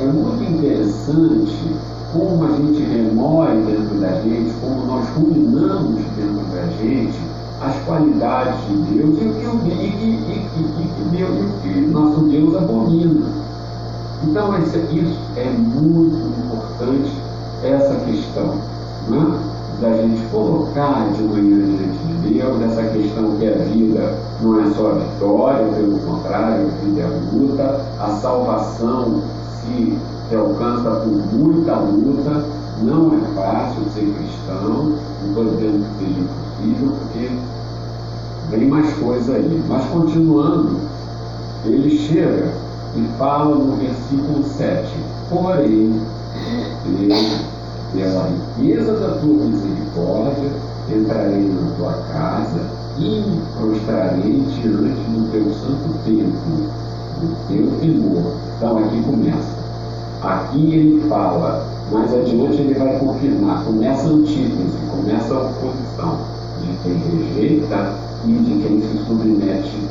é 0.00 0.06
muito 0.06 0.42
interessante 0.42 1.76
como 2.12 2.44
a 2.44 2.56
gente 2.56 2.82
remói 2.82 3.56
dentro 3.66 4.00
da 4.00 4.12
gente, 4.22 4.54
como 4.60 4.86
nós 4.86 5.08
ruminamos 5.16 6.02
dentro 6.16 6.44
da 6.54 6.66
gente 6.78 7.18
as 7.60 7.76
qualidades 7.84 8.60
de 8.68 8.76
Deus 8.94 9.18
e 9.20 9.46
o 9.46 9.58
que, 9.58 9.70
e, 9.70 9.84
e, 9.84 10.14
e, 10.14 10.66
e, 11.00 11.16
Deus, 11.16 11.30
e 11.38 11.68
que 11.68 11.80
nosso 11.80 12.20
Deus 12.22 12.54
abomina. 12.54 13.43
Então, 14.26 14.58
isso 14.58 14.78
é 15.36 15.50
muito 15.50 16.16
importante, 16.44 17.12
essa 17.62 17.94
questão 18.06 18.54
né? 19.08 19.38
da 19.80 19.92
gente 19.98 20.26
colocar 20.30 21.12
de 21.12 21.22
manhã 21.22 21.58
diante 21.66 21.98
de 22.06 22.34
Deus, 22.34 22.62
essa 22.62 22.82
questão 22.84 23.36
que 23.36 23.46
a 23.46 23.56
vida 23.64 24.18
não 24.40 24.60
é 24.60 24.70
só 24.74 24.92
a 24.92 24.94
vitória, 24.94 25.66
pelo 25.66 25.98
contrário, 25.98 26.66
a 26.66 26.84
vida 26.84 27.00
é 27.02 27.20
luta, 27.32 27.84
a 28.00 28.08
salvação 28.20 29.22
se, 29.60 29.98
se 30.28 30.34
alcança 30.34 30.90
por 30.90 31.34
muita 31.34 31.74
luta, 31.76 32.44
não 32.82 33.14
é 33.14 33.34
fácil 33.34 33.82
ser 33.94 34.12
cristão, 34.14 34.96
não 35.22 35.28
estou 35.28 35.44
dizendo 35.44 35.84
que 35.98 36.04
seja 36.04 36.20
impossível, 36.20 36.96
porque 36.98 37.30
vem 38.50 38.68
mais 38.68 38.92
coisa 38.94 39.34
aí. 39.34 39.62
Mas 39.68 39.84
continuando, 39.90 40.78
ele 41.66 41.90
chega 41.98 42.63
e 42.96 43.18
fala 43.18 43.56
no 43.56 43.76
versículo 43.76 44.44
7: 44.44 44.88
Porém, 45.28 46.00
eu, 47.00 47.54
pela 47.92 48.28
riqueza 48.28 48.92
da 48.92 49.18
tua 49.20 49.44
misericórdia, 49.46 50.50
entrarei 50.88 51.48
na 51.48 51.70
tua 51.76 51.92
casa 52.12 52.60
e 52.98 53.20
me 53.20 53.42
prostrarei 53.58 54.40
diante 54.40 55.10
do 55.10 55.30
teu 55.32 55.52
santo 55.54 55.98
templo, 56.04 56.70
do 57.20 57.48
teu 57.48 57.80
temor. 57.80 58.32
Então 58.56 58.78
aqui 58.78 59.02
começa. 59.02 59.64
Aqui 60.22 60.74
ele 60.74 61.08
fala, 61.08 61.66
mais 61.90 62.14
adiante 62.14 62.60
ele 62.60 62.74
vai 62.74 62.98
confirmar. 62.98 63.64
Começa 63.64 64.08
a 64.08 64.12
antítese, 64.12 64.78
começa 64.90 65.34
a 65.34 65.42
oposição 65.42 66.18
de 66.60 66.76
quem 66.82 66.94
rejeita 66.94 67.92
e 68.24 68.32
de 68.32 68.62
quem 68.62 68.80
se 68.80 69.04
submete 69.04 69.88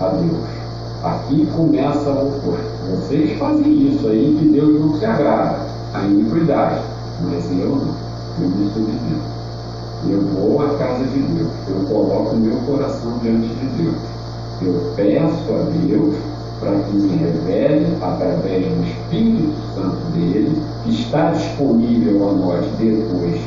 a 0.00 0.08
Deus. 0.08 0.57
Aqui 1.02 1.46
começa 1.54 2.10
o 2.10 2.28
oposto. 2.28 2.78
Vocês 2.90 3.38
fazem 3.38 3.88
isso 3.88 4.08
aí 4.08 4.36
que 4.36 4.48
Deus 4.48 4.80
não 4.80 4.98
se 4.98 5.04
agrada, 5.04 5.58
a 5.94 6.02
iniquidade. 6.02 6.82
Mas 7.22 7.44
eu 7.52 7.70
não. 7.70 7.94
Eu 8.40 8.48
me 8.48 8.70
submeto. 8.72 9.38
Eu 10.08 10.20
vou 10.22 10.60
à 10.60 10.76
casa 10.76 11.04
de 11.04 11.20
Deus. 11.20 11.52
Eu 11.68 11.86
coloco 11.86 12.34
o 12.34 12.38
meu 12.38 12.56
coração 12.62 13.18
diante 13.22 13.46
de 13.46 13.82
Deus. 13.82 13.96
Eu 14.60 14.92
peço 14.96 15.52
a 15.52 15.86
Deus 15.86 16.16
para 16.58 16.72
que 16.72 16.96
me 16.96 17.16
revele, 17.16 17.96
através 18.02 18.66
do 18.66 18.84
Espírito 18.84 19.54
Santo 19.76 20.12
dele, 20.14 20.60
que 20.82 20.90
está 20.90 21.30
disponível 21.30 22.28
a 22.28 22.32
nós 22.32 22.66
depois 22.78 23.40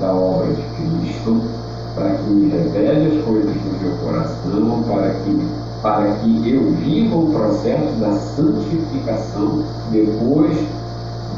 da 0.00 0.14
obra 0.14 0.52
de 0.52 0.62
Cristo, 0.62 1.42
para 1.96 2.10
que 2.10 2.30
me 2.30 2.48
revele 2.48 3.18
as 3.18 3.24
coisas 3.24 3.54
do 3.54 3.82
meu 3.82 3.96
coração, 4.04 4.84
para 4.84 5.10
que 5.10 5.69
para 5.82 6.12
que 6.16 6.50
eu 6.50 6.72
viva 6.72 7.16
o 7.16 7.32
processo 7.32 7.92
da 8.00 8.12
santificação 8.12 9.64
depois 9.90 10.58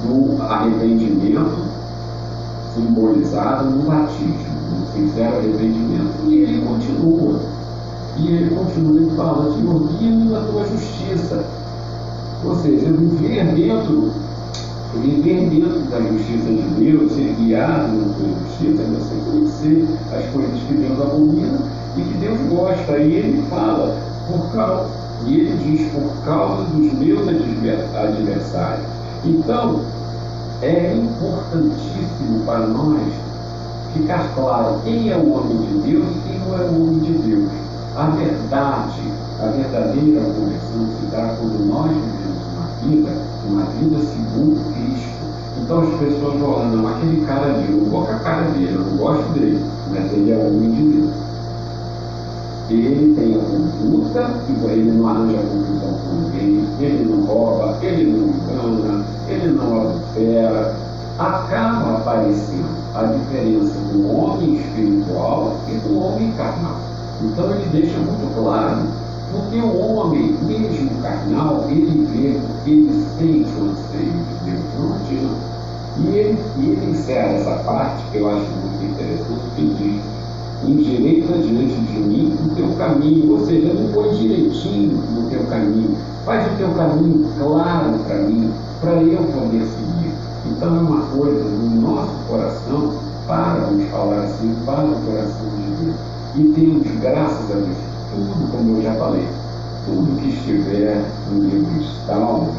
do 0.02 0.42
arrependimento 0.42 1.72
simbolizado 2.74 3.70
no 3.70 3.84
batismo, 3.84 4.34
no 4.70 4.86
sincero 4.92 5.36
arrependimento. 5.36 6.28
E 6.28 6.42
ele 6.42 6.66
continua. 6.66 7.40
E 8.16 8.28
ele 8.28 8.54
continua 8.54 9.00
e 9.00 9.16
fala, 9.16 9.54
Senhor, 9.54 9.88
guia-me 9.88 10.24
na 10.24 10.40
tua 10.40 10.66
justiça. 10.66 11.44
Ou 12.44 12.56
seja, 12.56 12.90
viver 12.92 13.46
dentro, 13.54 14.10
viver 14.94 15.48
dentro 15.48 15.80
da 15.90 16.00
justiça 16.00 16.48
de 16.48 16.84
Deus, 16.84 17.12
ser 17.12 17.34
guiado 17.38 17.92
na 17.92 18.14
tua 18.14 18.28
justiça, 18.48 18.82
você 18.82 19.14
conhecer 19.30 19.88
as 20.12 20.26
coisas 20.32 20.60
que 20.66 20.74
Deus 20.74 21.00
abomina 21.00 21.58
e 21.96 22.00
que 22.02 22.14
Deus 22.18 22.38
gosta. 22.50 22.98
E 22.98 23.14
ele 23.14 23.42
fala, 23.48 23.96
por 24.32 24.50
causa, 24.52 24.88
e 25.26 25.40
ele 25.40 25.76
diz, 25.76 25.92
por 25.92 26.24
causa 26.24 26.64
dos 26.64 26.92
meus 26.94 27.28
adversários. 27.28 28.86
Então, 29.24 29.80
é 30.62 30.94
importantíssimo 30.94 32.40
para 32.46 32.66
nós 32.66 33.02
ficar 33.94 34.32
claro 34.34 34.80
quem 34.84 35.10
é 35.10 35.16
o 35.16 35.32
homem 35.32 35.58
de 35.58 35.90
Deus 35.90 36.06
e 36.08 36.28
quem 36.28 36.38
não 36.38 36.58
é 36.58 36.62
o 36.62 36.82
homem 36.82 36.98
de 37.00 37.12
Deus. 37.12 37.50
A 37.94 38.06
verdade, 38.06 39.02
a 39.38 39.46
verdadeira 39.46 40.20
conversão 40.20 40.86
se 40.98 41.06
dá 41.10 41.36
quando 41.38 41.66
nós 41.66 41.90
vivemos 41.90 42.42
uma 42.54 42.66
vida, 42.80 43.10
uma 43.46 43.64
vida 43.64 43.98
segundo 43.98 44.72
Cristo. 44.72 45.12
Então 45.62 45.82
as 45.82 45.90
pessoas 46.00 46.40
falam, 46.40 46.70
não, 46.70 46.88
aquele 46.88 47.26
cara 47.26 47.46
ali, 47.46 47.70
eu 47.70 47.78
não 47.78 47.90
vou 47.90 48.06
com 48.06 48.12
a 48.12 48.18
cara 48.20 48.42
dele, 48.50 48.74
eu 48.74 48.80
não 48.80 48.96
gosto 48.96 49.32
dele, 49.34 49.64
mas 49.90 50.12
ele 50.12 50.32
é 50.32 50.36
homem 50.36 50.70
de 50.70 50.82
Deus. 50.82 51.31
Ele 52.72 53.14
tem 53.14 53.34
a 53.34 53.38
conduta, 53.38 54.30
ele 54.70 54.92
não 54.92 55.08
arranja 55.08 55.38
confusão 55.38 55.92
com 55.92 56.14
ninguém, 56.22 56.64
ele 56.80 57.04
não 57.04 57.26
rouba, 57.26 57.76
ele 57.82 58.10
não 58.10 58.28
engana, 58.28 59.04
ele 59.28 59.52
não 59.52 59.80
adultera, 59.82 60.74
acaba 61.18 61.98
aparecendo 61.98 62.64
a 62.94 63.02
diferença 63.04 63.74
do 63.92 64.16
homem 64.16 64.56
espiritual 64.56 65.56
e 65.68 65.74
do 65.86 65.98
homem 65.98 66.32
carnal. 66.32 66.76
Então 67.20 67.50
ele 67.50 67.68
deixa 67.72 67.98
muito 67.98 68.34
claro, 68.34 68.82
porque 69.30 69.56
o 69.56 69.78
homem, 69.78 70.34
mesmo 70.42 71.02
carnal, 71.02 71.66
ele 71.68 72.06
vê, 72.06 72.40
ele 72.70 73.06
sente 73.18 73.50
o 73.60 73.70
anseio 73.70 74.12
de 74.12 74.50
Deus, 74.50 74.64
não 74.78 74.94
adianta. 74.94 75.52
E 75.98 76.06
ele, 76.08 76.38
e 76.58 76.70
ele 76.70 76.90
encerra 76.90 77.32
essa 77.32 77.62
parte, 77.64 78.02
que 78.10 78.16
eu 78.16 78.28
acho 78.30 78.46
muito 78.50 78.82
interessante, 78.82 79.42
que 79.56 79.74
diz, 79.74 80.00
endireita 80.66 81.32
diante 81.38 81.74
de 81.74 81.98
mim 81.98 82.38
o 82.44 82.54
teu 82.54 82.68
caminho, 82.76 83.32
ou 83.32 83.46
seja, 83.46 83.72
não 83.72 83.92
põe 83.92 84.14
direitinho 84.14 84.96
no 85.14 85.28
teu 85.28 85.44
caminho, 85.44 85.96
faz 86.24 86.52
o 86.52 86.56
teu 86.56 86.68
caminho 86.70 87.28
claro 87.38 87.98
para 88.06 88.16
mim, 88.16 88.50
para 88.80 89.02
eu 89.02 89.22
poder 89.22 89.66
seguir. 89.66 90.12
Então 90.46 90.76
é 90.76 90.80
uma 90.80 91.02
coisa 91.06 91.44
no 91.44 91.80
nosso 91.80 92.14
coração, 92.28 92.92
para 93.26 93.64
vamos 93.66 93.90
falar 93.90 94.22
assim, 94.22 94.54
para 94.66 94.84
o 94.84 95.00
coração 95.06 95.46
de 95.56 95.84
Deus. 95.84 95.96
E 96.34 96.42
temos, 96.54 97.00
graças 97.00 97.50
a 97.50 97.54
Deus, 97.54 97.76
tudo 98.10 98.50
como 98.50 98.76
eu 98.76 98.82
já 98.82 98.94
falei, 98.94 99.26
tudo 99.86 100.20
que 100.20 100.28
estiver 100.28 101.04
no 101.30 101.44
livro 101.44 101.78
de 101.78 102.06
Salmos, 102.06 102.54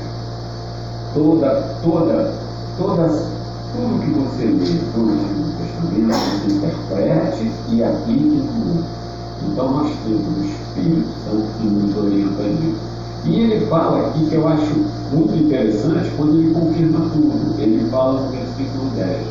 toda, 1.13 1.75
toda, 1.83 2.33
todas, 2.77 3.27
tudo 3.73 3.99
que 4.01 4.11
você 4.11 4.45
lê 4.45 4.79
no 4.95 5.11
Antigo 5.11 5.43
Você 5.83 6.53
interprete 6.53 7.51
e 7.69 7.83
aplique 7.83 8.41
tudo. 8.47 8.85
Então 9.47 9.71
nós 9.71 9.91
temos 10.03 10.25
o 10.25 10.45
Espírito 10.45 11.09
Santo 11.25 11.45
que 11.59 11.67
nos 11.67 11.97
orienta 11.97 12.43
nisso. 12.43 12.93
E 13.25 13.39
ele 13.39 13.65
fala 13.67 14.07
aqui 14.07 14.25
que 14.25 14.35
eu 14.35 14.47
acho 14.47 14.73
muito 15.11 15.35
interessante 15.35 16.11
quando 16.17 16.39
ele 16.39 16.53
confirma 16.53 16.99
tudo. 17.11 17.55
Ele 17.59 17.89
fala 17.89 18.21
no 18.21 18.31
versículo 18.31 18.89
10: 18.95 19.27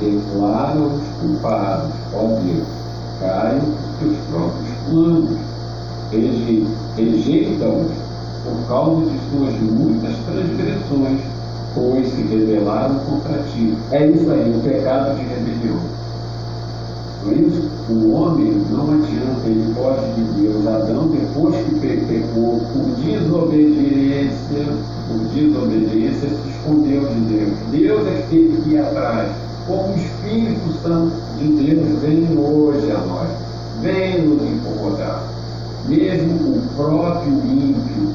Declara 0.00 0.78
os 0.78 1.02
culpados, 1.20 1.90
ó 2.12 2.26
Deus, 2.42 2.66
caiam 3.20 3.58
os 3.58 3.98
teus 3.98 4.16
próprios 4.30 4.68
planos, 4.88 5.38
rejeita-os 6.96 8.04
por 8.44 8.68
causa 8.68 9.06
de 9.06 9.18
suas 9.30 9.54
muitas 9.60 10.16
transgressões, 10.26 11.20
pois 11.74 12.08
se 12.08 12.22
rebelaram 12.22 12.98
contra 13.00 13.42
ti. 13.42 13.76
É 13.90 14.06
isso 14.06 14.30
aí, 14.30 14.54
o 14.56 14.60
pecado 14.62 15.16
de 15.16 15.24
rebelião. 15.24 15.78
Por 17.24 17.32
isso, 17.32 17.70
o 17.88 18.12
homem 18.12 18.52
não 18.70 18.92
adianta, 18.92 19.46
ele 19.46 19.74
pode 19.74 20.12
de 20.12 20.42
Deus. 20.42 20.66
Adão, 20.66 21.08
depois 21.08 21.56
que 21.56 21.74
pecou, 21.80 22.60
por 22.72 22.84
desobediência, 23.02 24.66
por 25.08 25.18
desobediência, 25.34 26.28
se 26.28 26.48
escondeu 26.50 27.08
de 27.08 27.20
Deus. 27.20 27.52
Deus 27.70 28.06
é 28.06 28.22
que 28.22 28.28
teve 28.28 28.62
que 28.62 28.70
ir 28.70 28.78
atrás. 28.78 29.30
Como 29.66 29.94
o 29.94 29.96
Espírito 29.96 30.82
Santo 30.82 31.14
de 31.38 31.48
Deus 31.48 31.98
vem 32.02 32.38
hoje 32.38 32.92
a 32.92 32.98
nós, 32.98 33.30
vem 33.80 34.20
nos 34.20 34.42
incomodar. 34.42 35.22
Mesmo 35.88 36.56
o 36.56 36.62
próprio 36.76 37.32
ímpio, 37.32 38.14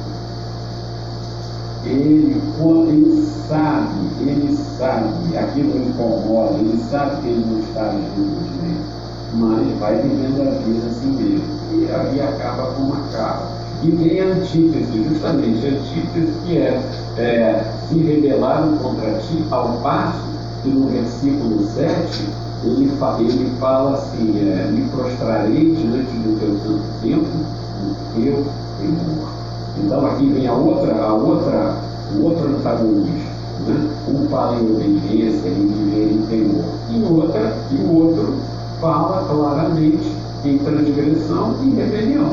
ele, 1.84 2.40
ele 2.88 3.26
sabe, 3.48 3.94
ele 4.20 4.56
sabe, 4.78 5.36
aquilo 5.36 5.76
incomoda, 5.76 6.58
ele 6.58 6.78
sabe 6.90 7.22
que 7.22 7.28
ele 7.28 7.44
não 7.46 7.60
está 7.60 7.82
agindo 7.82 8.52
direito 8.52 9.00
mas 9.34 9.78
vai 9.78 9.96
vivendo 9.96 10.42
a 10.42 10.50
vida 10.58 10.86
assim 10.88 11.12
mesmo. 11.12 11.60
E 11.72 11.92
aí 11.92 12.20
acaba 12.20 12.72
como 12.72 12.94
acaba. 12.94 13.60
E 13.82 13.90
vem 13.90 14.20
a 14.20 14.24
antítese, 14.26 15.08
justamente 15.08 15.66
a 15.66 15.70
antítese 15.70 16.32
que 16.44 16.58
é, 16.58 16.82
é 17.16 17.64
se 17.88 17.98
rebelaram 17.98 18.76
contra 18.78 19.12
ti, 19.20 19.44
ao 19.50 19.78
passo 19.78 20.22
que 20.62 20.68
no 20.68 20.88
versículo 20.88 21.66
7 21.66 22.28
ele, 22.62 22.92
ele 23.20 23.50
fala 23.58 23.94
assim, 23.94 24.38
é, 24.38 24.70
me 24.70 24.86
prostrarei 24.88 25.74
diante 25.74 26.12
do 26.12 26.38
teu 26.38 26.58
santo 26.58 26.82
templo, 27.00 27.46
no 27.82 27.94
teu 28.14 28.44
temor. 28.78 29.39
Então 29.82 30.06
aqui 30.06 30.28
vem 30.30 30.46
a 30.46 30.52
outra, 30.52 30.94
a 30.94 31.12
outra, 31.12 31.74
o 32.14 32.24
outro 32.24 32.48
antagonismo. 32.48 33.30
Né? 33.66 33.90
Um 34.08 34.28
fala 34.28 34.56
em 34.56 34.74
obediência, 34.74 35.48
em 35.48 35.66
viver 35.66 36.12
em 36.12 36.26
temor, 36.26 36.64
e 36.90 37.02
outra, 37.02 37.56
e 37.70 37.74
o 37.76 37.94
outro 37.94 38.34
fala 38.80 39.24
claramente 39.28 40.12
em 40.44 40.58
transgressão 40.58 41.56
e 41.62 41.74
rebelião. 41.74 42.30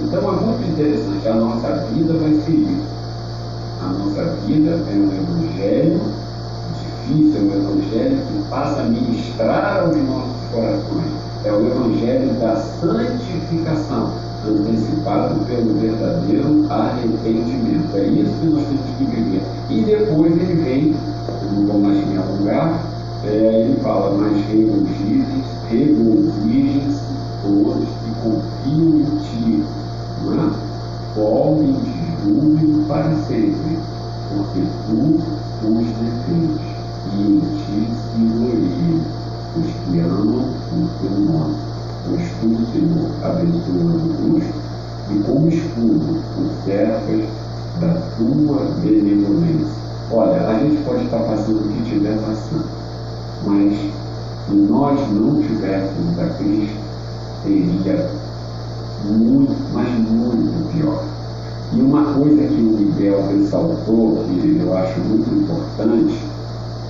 Então 0.00 0.20
é 0.20 0.40
muito 0.40 0.70
interessante, 0.70 1.28
a 1.28 1.34
nossa 1.34 1.68
vida 1.92 2.12
vai 2.14 2.30
ser 2.34 2.52
isso. 2.52 2.98
A 3.82 3.86
nossa 3.88 4.24
vida 4.46 4.70
é 4.70 4.94
um 4.94 5.10
evangelho 5.12 6.00
difícil, 7.08 7.40
é 7.40 7.42
um 7.42 7.62
evangelho 7.62 8.18
que 8.26 8.48
passa 8.48 8.80
a 8.80 8.84
ministrar 8.84 9.82
aos 9.82 9.96
nossos 9.96 10.50
corações. 10.52 11.18
É 11.44 11.52
o 11.52 11.66
evangelho 11.66 12.34
da 12.40 12.56
santificação, 12.56 14.12
antecipado 14.50 15.44
pelo 15.46 15.74
verdadeiro 15.74 16.66
arrependimento. 16.70 17.96
É 17.96 18.06
isso 18.08 18.32
que 18.40 18.46
nós 18.46 18.64
temos 18.64 18.96
que 18.98 19.04
viver. 19.04 19.42
E 19.70 19.82
depois 19.82 20.32
ele 20.32 20.54
vem, 20.62 20.96
não 21.52 21.66
vou 21.66 21.80
mais 21.80 22.06
me 22.06 22.16
alongar, 22.16 22.80
é, 23.24 23.64
ele 23.66 23.80
fala, 23.80 24.16
mas 24.16 24.44
regozijem, 24.46 25.24
regozijem-se 25.68 27.02
todos 27.42 27.84
que 27.84 28.10
confiam 28.22 29.00
em 29.00 29.04
ti, 29.22 29.64
não 30.24 30.34
é? 30.34 30.68
De 31.58 31.98
júbilo 32.24 32.84
para 32.86 33.14
sempre, 33.26 33.78
porque 34.28 34.62
tu 34.86 35.38
os 35.66 35.86
defendes 35.86 36.60
e 37.12 37.22
em 37.22 37.40
ti 37.40 37.78
se 37.92 38.22
os 39.58 39.66
que 39.66 40.00
amam 40.00 40.44
o 40.72 40.88
teu 41.00 41.10
nome. 41.10 41.67
Pois 42.08 42.30
tu, 42.40 42.72
Senhor, 42.72 43.10
abençoa 43.22 43.84
o 43.84 44.40
justo 44.40 44.54
e 45.10 45.22
como 45.24 45.48
escudo 45.48 46.22
os 46.40 46.64
servas 46.64 47.24
da 47.80 47.94
tua 48.16 48.64
benevolência. 48.82 49.78
Olha, 50.10 50.48
a 50.48 50.58
gente 50.60 50.82
pode 50.84 51.04
estar 51.04 51.20
passando 51.20 51.66
o 51.66 51.72
que 51.72 51.82
estiver 51.82 52.18
passando 52.18 52.78
mas 53.44 53.72
se 54.46 54.54
nós 54.54 54.98
não 55.12 55.40
tivéssemos 55.40 56.18
a 56.18 56.26
Cristo, 56.38 56.76
seria 57.42 58.10
muito, 59.04 59.54
mas 59.72 59.88
muito 60.00 60.72
pior. 60.72 61.04
E 61.72 61.80
uma 61.80 62.14
coisa 62.14 62.48
que 62.48 62.60
o 62.60 62.78
Miguel 62.78 63.24
ressaltou, 63.28 64.24
que 64.24 64.60
eu 64.60 64.76
acho 64.76 64.98
muito 65.00 65.30
importante, 65.34 66.18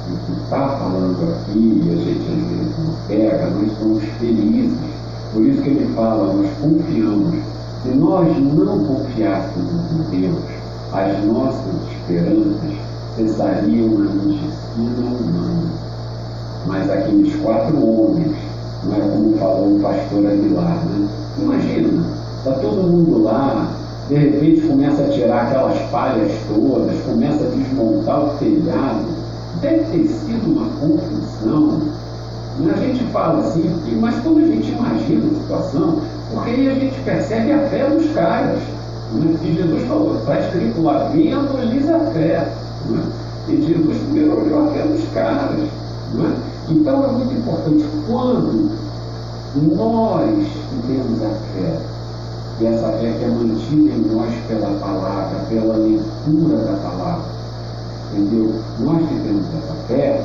e 0.09 0.17
que 0.25 0.41
está 0.43 0.69
falando 0.79 1.35
aqui, 1.35 1.83
e 1.85 1.91
a 1.91 1.97
gente 1.97 2.21
às 2.21 2.49
vezes 2.49 2.79
não 2.79 2.95
pega, 3.09 3.51
nós 3.51 3.79
somos 3.79 4.05
felizes. 4.19 4.79
Por 5.33 5.43
isso 5.45 5.63
que 5.63 5.69
ele 5.71 5.95
fala, 5.95 6.33
nós 6.33 6.51
confiamos. 6.61 7.35
Se 7.83 7.89
nós 7.91 8.37
não 8.55 8.85
confiássemos 8.85 9.73
em 9.93 10.21
Deus, 10.21 10.43
as 10.93 11.25
nossas 11.25 11.75
esperanças 11.93 12.75
cessariam 13.17 13.89
na 13.89 14.11
medicina 14.11 15.07
humana 15.07 15.89
mas 16.67 16.91
aqueles 16.91 17.35
quatro 17.37 17.77
homens, 17.79 18.37
não 18.85 18.95
é 18.95 19.01
como 19.01 19.39
falou 19.39 19.77
o 19.77 19.81
pastor 19.81 20.27
Aguilar, 20.27 20.85
né? 20.85 21.09
Imagina, 21.39 22.19
Está 22.39 22.53
todo 22.53 22.87
mundo 22.87 23.25
lá, 23.25 23.69
de 24.09 24.15
repente 24.15 24.61
começa 24.61 25.03
a 25.03 25.09
tirar 25.09 25.49
aquelas 25.49 25.79
palhas 25.91 26.31
todas, 26.47 27.01
começa 27.03 27.45
a 27.45 27.49
desmontar 27.49 28.25
o 28.27 28.39
telhado. 28.39 29.05
Deve 29.61 29.85
ter 29.91 30.07
sido 30.07 30.53
uma 30.53 30.69
confusão. 30.79 31.83
A 32.61 32.77
gente 32.77 33.05
fala 33.13 33.39
assim, 33.47 33.71
mas 34.01 34.21
quando 34.23 34.39
a 34.39 34.47
gente 34.47 34.73
imagina 34.73 35.27
a 35.27 35.41
situação, 35.41 36.01
porque 36.33 36.51
aí 36.51 36.69
a 36.69 36.75
gente 36.75 37.01
percebe 37.03 37.53
a 37.53 37.69
fé 37.69 37.89
dos 37.89 38.11
caras. 38.13 38.59
Né? 39.13 39.39
Jesus 39.45 39.83
falou, 39.87 40.19
está 40.19 40.41
escrito 40.41 40.83
lá, 40.83 41.11
vendo-lhes 41.13 41.89
a 41.89 42.01
fé. 42.13 42.53
Né? 42.91 43.03
E 43.49 43.63
Jesus 43.63 43.97
primeiro 43.99 44.41
olhou 44.41 44.69
a 44.69 44.73
fé 44.73 44.83
dos 44.83 45.09
caras. 45.15 45.57
Né? 46.15 46.37
Então 46.69 47.05
é 47.05 47.13
muito 47.13 47.33
importante 47.33 47.85
quando 48.07 48.71
nós 49.55 50.47
temos 50.87 51.23
a 51.23 51.31
fé, 51.55 51.79
e 52.61 52.67
essa 52.67 52.89
fé 52.89 53.13
que 53.19 53.25
é 53.25 53.29
mantida 53.29 53.91
em 53.91 54.13
nós 54.13 54.35
pela 54.49 54.79
palavra, 54.79 55.39
pela 55.49 55.77
leitura 55.77 56.57
da 56.59 56.73
palavra, 56.83 57.25
entendeu? 58.13 58.55
Nós 58.81 58.99
que 59.09 59.15
temos 59.21 59.47
essa 59.47 59.75
fé, 59.87 60.23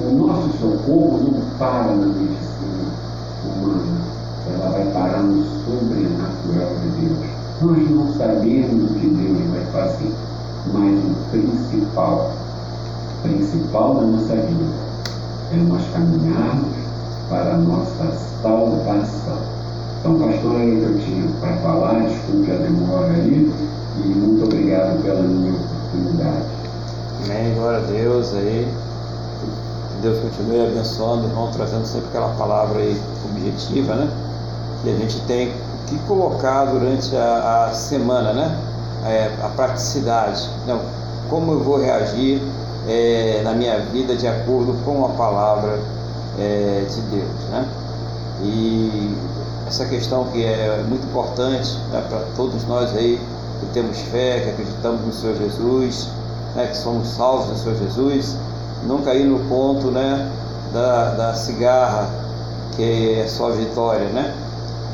o 0.00 0.26
nosso 0.26 0.50
socorro 0.58 1.20
não 1.22 1.58
para 1.58 1.94
na 1.94 2.06
medicina 2.06 2.90
humana, 3.44 4.00
ela 4.52 4.70
vai 4.70 4.84
parar 4.86 5.22
no 5.22 5.44
sobrenatural 5.64 6.74
de 6.82 7.00
Deus. 7.00 7.18
Nós 7.62 7.90
não 7.90 8.12
sabemos 8.14 8.90
o 8.90 8.94
que 8.94 9.06
Deus 9.06 9.50
vai 9.50 9.64
fazer, 9.72 10.12
mas 10.72 10.98
o 10.98 11.30
principal, 11.30 12.32
principal 13.22 13.94
da 13.94 14.02
nossa 14.02 14.34
vida 14.34 14.84
é 15.52 15.56
nós 15.56 15.82
caminharmos 15.92 16.74
para 17.30 17.54
a 17.54 17.58
nossa 17.58 18.12
salvação. 18.42 19.38
Então, 20.00 20.18
pastor, 20.18 20.52
o 20.52 20.58
que 20.58 20.82
eu 20.82 20.98
tinha 20.98 21.28
para 21.40 21.56
falar, 21.58 22.00
desculpe 22.02 22.50
a 22.50 22.56
demora 22.56 23.12
aí, 23.12 23.52
e 24.04 24.08
muito 24.08 24.44
obrigado 24.44 25.00
pela 25.02 25.22
minha 25.22 25.52
oportunidade. 25.52 26.44
Amém, 27.24 27.54
glória 27.54 27.78
a 27.78 27.82
Deus 27.82 28.34
aí. 28.34 28.83
Deus 30.04 30.20
continue 30.20 30.60
abençoando, 30.60 31.26
irmão, 31.26 31.50
trazendo 31.50 31.86
sempre 31.86 32.08
aquela 32.08 32.28
palavra 32.34 32.78
aí 32.78 33.00
objetiva, 33.24 33.94
né? 33.94 34.10
Que 34.82 34.90
a 34.90 34.96
gente 34.96 35.18
tem 35.22 35.50
que 35.86 35.98
colocar 36.00 36.66
durante 36.66 37.16
a, 37.16 37.68
a 37.70 37.72
semana, 37.72 38.34
né? 38.34 38.58
É, 39.06 39.30
a 39.42 39.48
praticidade. 39.48 40.46
Não, 40.66 40.78
como 41.30 41.52
eu 41.52 41.60
vou 41.60 41.78
reagir 41.78 42.42
é, 42.86 43.40
na 43.42 43.52
minha 43.52 43.78
vida 43.78 44.14
de 44.14 44.28
acordo 44.28 44.74
com 44.84 45.06
a 45.06 45.08
palavra 45.08 45.80
é, 46.38 46.84
de 46.86 47.00
Deus, 47.00 47.40
né? 47.50 47.66
E 48.42 49.16
essa 49.66 49.86
questão 49.86 50.24
que 50.24 50.44
é 50.44 50.84
muito 50.86 51.06
importante 51.06 51.78
né, 51.90 52.04
para 52.10 52.20
todos 52.36 52.62
nós 52.66 52.94
aí 52.94 53.18
que 53.60 53.66
temos 53.72 53.98
fé, 54.00 54.40
que 54.40 54.50
acreditamos 54.50 55.00
no 55.00 55.12
Senhor 55.14 55.36
Jesus, 55.36 56.10
né, 56.54 56.66
que 56.66 56.76
somos 56.76 57.08
salvos 57.08 57.48
no 57.48 57.56
Senhor 57.56 57.76
Jesus, 57.78 58.36
não 58.86 59.02
cair 59.02 59.24
no 59.24 59.38
ponto 59.48 59.90
né, 59.90 60.30
da, 60.72 61.10
da 61.10 61.34
cigarra, 61.34 62.08
que 62.76 63.14
é 63.14 63.26
só 63.26 63.50
vitória, 63.50 64.08
né? 64.10 64.34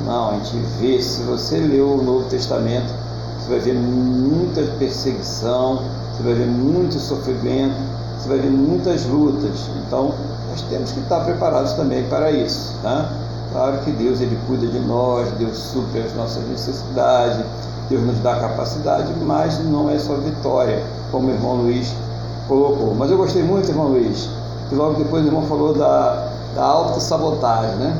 Não, 0.04 0.30
a 0.30 0.32
gente 0.34 0.56
vê, 0.78 1.00
se 1.00 1.22
você 1.22 1.58
leu 1.58 1.94
o 1.94 2.02
Novo 2.02 2.24
Testamento, 2.28 2.92
você 3.38 3.50
vai 3.50 3.58
ver 3.58 3.74
muita 3.74 4.62
perseguição, 4.78 5.82
você 6.12 6.22
vai 6.22 6.34
ver 6.34 6.46
muito 6.46 6.98
sofrimento, 6.98 7.76
você 8.18 8.28
vai 8.28 8.38
ver 8.38 8.50
muitas 8.50 9.04
lutas. 9.06 9.68
Então, 9.86 10.14
nós 10.50 10.62
temos 10.62 10.92
que 10.92 11.00
estar 11.00 11.20
preparados 11.20 11.72
também 11.74 12.04
para 12.04 12.30
isso. 12.30 12.74
Tá? 12.82 13.10
Claro 13.52 13.78
que 13.78 13.90
Deus 13.92 14.20
ele 14.20 14.38
cuida 14.46 14.66
de 14.66 14.78
nós, 14.80 15.30
Deus 15.32 15.58
supre 15.58 16.00
as 16.00 16.14
nossas 16.14 16.46
necessidades, 16.48 17.44
Deus 17.88 18.02
nos 18.02 18.18
dá 18.20 18.38
capacidade, 18.38 19.12
mas 19.26 19.58
não 19.64 19.90
é 19.90 19.98
só 19.98 20.14
vitória, 20.14 20.82
como 21.10 21.28
o 21.28 21.30
irmão 21.30 21.56
Luiz 21.56 21.92
colocou. 22.50 22.94
Mas 22.98 23.10
eu 23.12 23.16
gostei 23.16 23.44
muito, 23.44 23.68
irmão 23.68 23.86
Luiz, 23.86 24.28
que 24.68 24.74
logo 24.74 24.94
depois 24.94 25.22
o 25.24 25.28
irmão 25.28 25.42
falou 25.42 25.72
da, 25.72 26.28
da 26.56 26.64
autossabotagem, 26.64 27.76
né? 27.76 27.96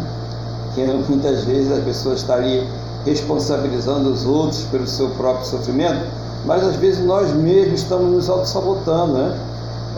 Que 0.75 0.85
muitas 1.09 1.45
vezes 1.45 1.71
as 1.71 1.85
pessoas 1.85 2.21
estão 2.21 2.35
ali 2.35 2.67
responsabilizando 3.07 4.11
os 4.11 4.27
outros 4.27 4.65
pelo 4.65 4.87
seu 4.87 5.09
próprio 5.11 5.47
sofrimento, 5.47 6.05
mas 6.45 6.65
às 6.65 6.77
vezes 6.77 7.05
nós 7.05 7.33
mesmos 7.33 7.81
estamos 7.81 8.11
nos 8.11 8.29
auto-sabotando, 8.29 9.13
né? 9.13 9.39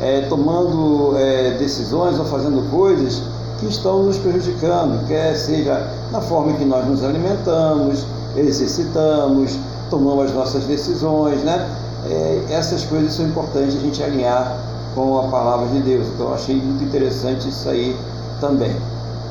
É, 0.00 0.20
tomando 0.28 1.16
é, 1.16 1.56
decisões 1.58 2.18
ou 2.18 2.24
fazendo 2.24 2.68
coisas 2.70 3.22
que 3.58 3.66
estão 3.66 4.02
nos 4.02 4.18
prejudicando, 4.18 5.06
quer 5.06 5.34
seja 5.36 5.88
na 6.10 6.20
forma 6.20 6.52
que 6.54 6.64
nós 6.64 6.86
nos 6.86 7.04
alimentamos, 7.04 8.04
exercitamos, 8.36 9.56
tomamos 9.88 10.26
as 10.26 10.32
nossas 10.34 10.64
decisões, 10.64 11.42
né? 11.42 11.68
É, 12.04 12.44
essas 12.50 12.84
coisas 12.84 13.12
são 13.12 13.26
importantes 13.26 13.76
a 13.76 13.80
gente 13.80 14.02
alinhar 14.02 14.56
com 14.94 15.18
a 15.18 15.28
palavra 15.28 15.66
de 15.68 15.80
Deus. 15.80 16.08
Então 16.08 16.32
achei 16.32 16.56
muito 16.56 16.84
interessante 16.84 17.48
isso 17.48 17.68
aí 17.68 17.96
também. 18.40 18.74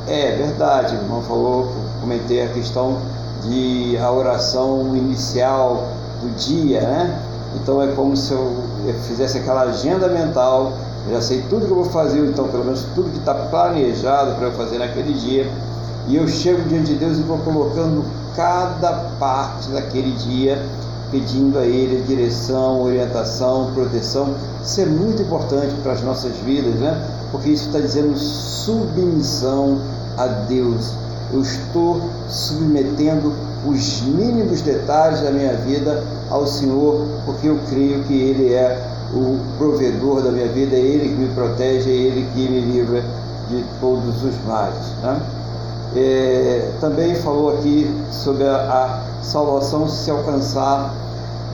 É 0.08 0.36
verdade, 0.36 0.96
o 0.96 1.00
irmão 1.00 1.22
falou, 1.22 1.68
comentei 2.00 2.44
a 2.44 2.48
questão 2.48 2.98
de 3.44 3.98
a 3.98 4.12
oração 4.12 4.96
inicial 4.96 5.84
do 6.22 6.30
dia, 6.36 6.82
né? 6.82 7.20
Então 7.56 7.82
é 7.82 7.88
como 7.94 8.16
se 8.16 8.32
eu 8.32 8.56
fizesse 9.08 9.38
aquela 9.38 9.62
agenda 9.64 10.08
mental, 10.08 10.74
eu 11.08 11.16
já 11.16 11.22
sei 11.22 11.42
tudo 11.50 11.66
que 11.66 11.72
eu 11.72 11.76
vou 11.76 11.86
fazer, 11.86 12.20
então 12.26 12.48
pelo 12.48 12.64
menos 12.64 12.86
tudo 12.96 13.10
que 13.12 13.18
está 13.18 13.34
planejado 13.34 14.36
para 14.36 14.48
eu 14.48 14.52
fazer 14.54 14.80
naquele 14.80 15.14
dia, 15.14 15.52
e 16.08 16.16
eu 16.16 16.28
chego 16.28 16.62
diante 16.68 16.94
de 16.94 16.96
Deus 16.96 17.18
e 17.18 17.22
vou 17.22 17.38
colocando 17.40 18.04
cada 18.36 18.92
parte 19.20 19.70
daquele 19.70 20.12
dia, 20.12 20.64
pedindo 21.12 21.60
a 21.60 21.66
Ele 21.66 22.04
direção, 22.08 22.82
orientação, 22.82 23.72
proteção. 23.74 24.34
Isso 24.64 24.82
é 24.82 24.86
muito 24.86 25.22
importante 25.22 25.74
para 25.84 25.94
as 25.94 26.02
nossas 26.02 26.32
vidas, 26.38 26.76
né? 26.76 27.00
Porque 27.32 27.50
isso 27.50 27.68
está 27.68 27.80
dizendo 27.80 28.18
submissão 28.18 29.80
a 30.18 30.28
Deus. 30.28 30.94
Eu 31.34 31.42
estou 31.42 32.02
submetendo 32.28 33.34
os 33.66 34.02
mínimos 34.02 34.62
detalhes 34.62 35.22
da 35.22 35.32
minha 35.32 35.54
vida 35.54 36.04
ao 36.30 36.48
Senhor, 36.48 37.06
porque 37.26 37.48
eu 37.48 37.60
creio 37.70 38.04
que 38.04 38.14
Ele 38.14 38.54
é 38.54 38.82
o 39.14 39.38
provedor 39.58 40.22
da 40.22 40.32
minha 40.32 40.48
vida, 40.48 40.76
é 40.76 40.80
Ele 40.80 41.10
que 41.10 41.16
me 41.16 41.28
protege, 41.34 41.90
é 41.90 41.94
Ele 41.94 42.28
que 42.34 42.50
me 42.50 42.62
livra 42.62 43.04
de 43.50 43.64
todos 43.80 44.24
os 44.24 44.34
males. 44.46 44.88
Né? 45.04 45.22
É, 45.96 46.72
também 46.80 47.16
falou 47.16 47.54
aqui 47.54 47.94
sobre 48.12 48.48
a, 48.48 48.56
a, 48.56 49.24
salvação 49.24 49.90
se 49.90 50.10
alcançar 50.10 50.94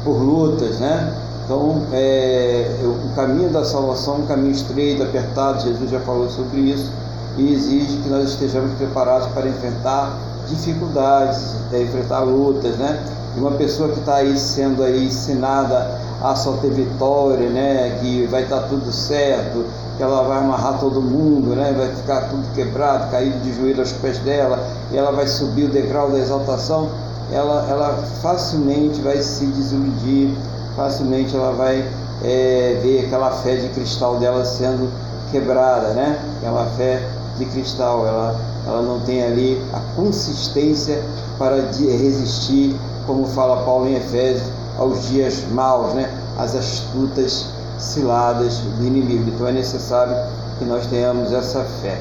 por 0.04 0.22
lutas, 0.22 0.80
né? 0.80 1.14
Então, 1.44 1.82
é, 1.92 2.70
o 2.84 3.16
caminho 3.16 3.50
da 3.50 3.64
salvação 3.64 4.18
um 4.18 4.28
caminho 4.28 4.52
estreito, 4.52 5.02
apertado, 5.02 5.64
Jesus 5.64 5.90
já 5.90 6.00
falou 6.02 6.30
sobre 6.30 6.60
isso, 6.60 6.92
e 7.38 7.54
exige 7.54 7.98
que 7.98 8.10
nós 8.10 8.30
estejamos 8.30 8.74
preparados 8.78 9.28
para 9.30 9.48
enfrentar 9.48 10.18
dificuldades, 10.48 11.56
é, 11.74 11.82
enfrentar 11.82 12.20
lutas, 12.20 12.78
né? 12.78 13.04
E 13.36 13.40
uma 13.40 13.52
pessoa 13.52 13.90
que 13.90 14.00
está 14.00 14.16
aí 14.16 14.38
sendo 14.38 14.84
aí 14.84 15.06
ensinada 15.06 16.00
a 16.22 16.36
só 16.36 16.54
ter 16.54 16.72
vitória, 16.72 17.50
né? 17.50 17.98
Que 18.02 18.28
vai 18.28 18.44
estar 18.44 18.62
tá 18.62 18.68
tudo 18.68 18.92
certo, 18.92 19.66
que 19.98 20.04
ela 20.04 20.22
vai 20.24 20.38
amarrar 20.38 20.80
todo 20.80 21.02
mundo, 21.02 21.56
né? 21.56 21.74
Vai 21.76 21.90
ficar 21.96 22.30
tudo 22.30 22.48
quebrado, 22.54 23.10
caído 23.10 23.40
de 23.40 23.54
joelho 23.54 23.80
aos 23.80 23.92
pés 23.94 24.20
dela, 24.20 24.64
e 24.92 24.98
ela 24.98 25.12
vai 25.12 25.28
subir 25.28 25.66
o 25.66 25.70
degrau 25.70 26.12
da 26.12 26.20
exaltação. 26.20 26.90
Ela, 27.32 27.66
ela 27.70 27.98
facilmente 28.22 29.02
vai 29.02 29.22
se 29.22 29.46
desiludir, 29.48 30.30
facilmente 30.76 31.36
ela 31.36 31.52
vai 31.52 31.84
é, 32.24 32.80
ver 32.82 33.06
aquela 33.06 33.32
fé 33.32 33.56
de 33.56 33.68
cristal 33.70 34.18
dela 34.18 34.46
sendo 34.46 34.90
quebrada, 35.32 35.90
né? 35.90 36.20
Aquela 36.38 36.66
fé 36.78 37.02
de 37.38 37.46
cristal, 37.46 38.06
ela, 38.08 38.40
ela 38.66 38.82
não 38.82 39.00
tem 39.02 39.24
ali 39.24 39.62
a 39.74 39.80
consistência 39.96 41.04
para 41.38 41.56
resistir, 41.56 42.76
como 43.06 43.26
fala 43.28 43.64
Paulo 43.64 43.88
em 43.88 43.96
Efésios, 43.96 44.48
aos 44.78 45.08
dias 45.08 45.44
maus, 45.52 45.94
né? 45.94 46.10
às 46.38 46.56
astutas 46.56 47.48
ciladas 47.78 48.60
do 48.60 48.86
inimigo. 48.86 49.30
Então 49.30 49.48
é 49.48 49.52
necessário 49.52 50.16
que 50.58 50.66
nós 50.66 50.86
tenhamos 50.88 51.32
essa 51.32 51.64
fé. 51.82 52.00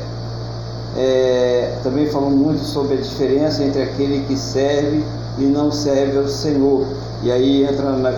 É, 0.97 1.77
também 1.83 2.09
falou 2.09 2.31
muito 2.31 2.61
sobre 2.61 2.95
a 2.95 3.01
diferença 3.01 3.63
entre 3.63 3.83
aquele 3.83 4.25
que 4.27 4.37
serve 4.37 5.05
e 5.39 5.43
não 5.43 5.71
serve 5.71 6.19
ao 6.19 6.29
Senhor. 6.29 6.87
E 7.23 7.31
aí 7.31 7.65
entra, 7.65 7.91
na, 7.93 8.13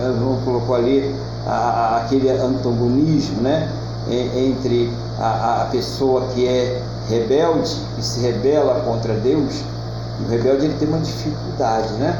colocou 0.45 0.75
ali 0.75 1.13
a, 1.45 1.51
a, 1.51 1.97
aquele 1.97 2.29
antagonismo, 2.29 3.41
né? 3.41 3.69
entre 4.07 4.91
a, 5.19 5.63
a 5.63 5.65
pessoa 5.65 6.25
que 6.33 6.47
é 6.47 6.81
rebelde, 7.07 7.75
que 7.95 8.03
se 8.03 8.21
rebela 8.21 8.81
contra 8.81 9.13
Deus, 9.13 9.63
o 10.25 10.29
rebelde 10.29 10.65
ele 10.65 10.75
tem 10.79 10.87
uma 10.87 10.99
dificuldade, 10.99 11.93
né? 11.93 12.17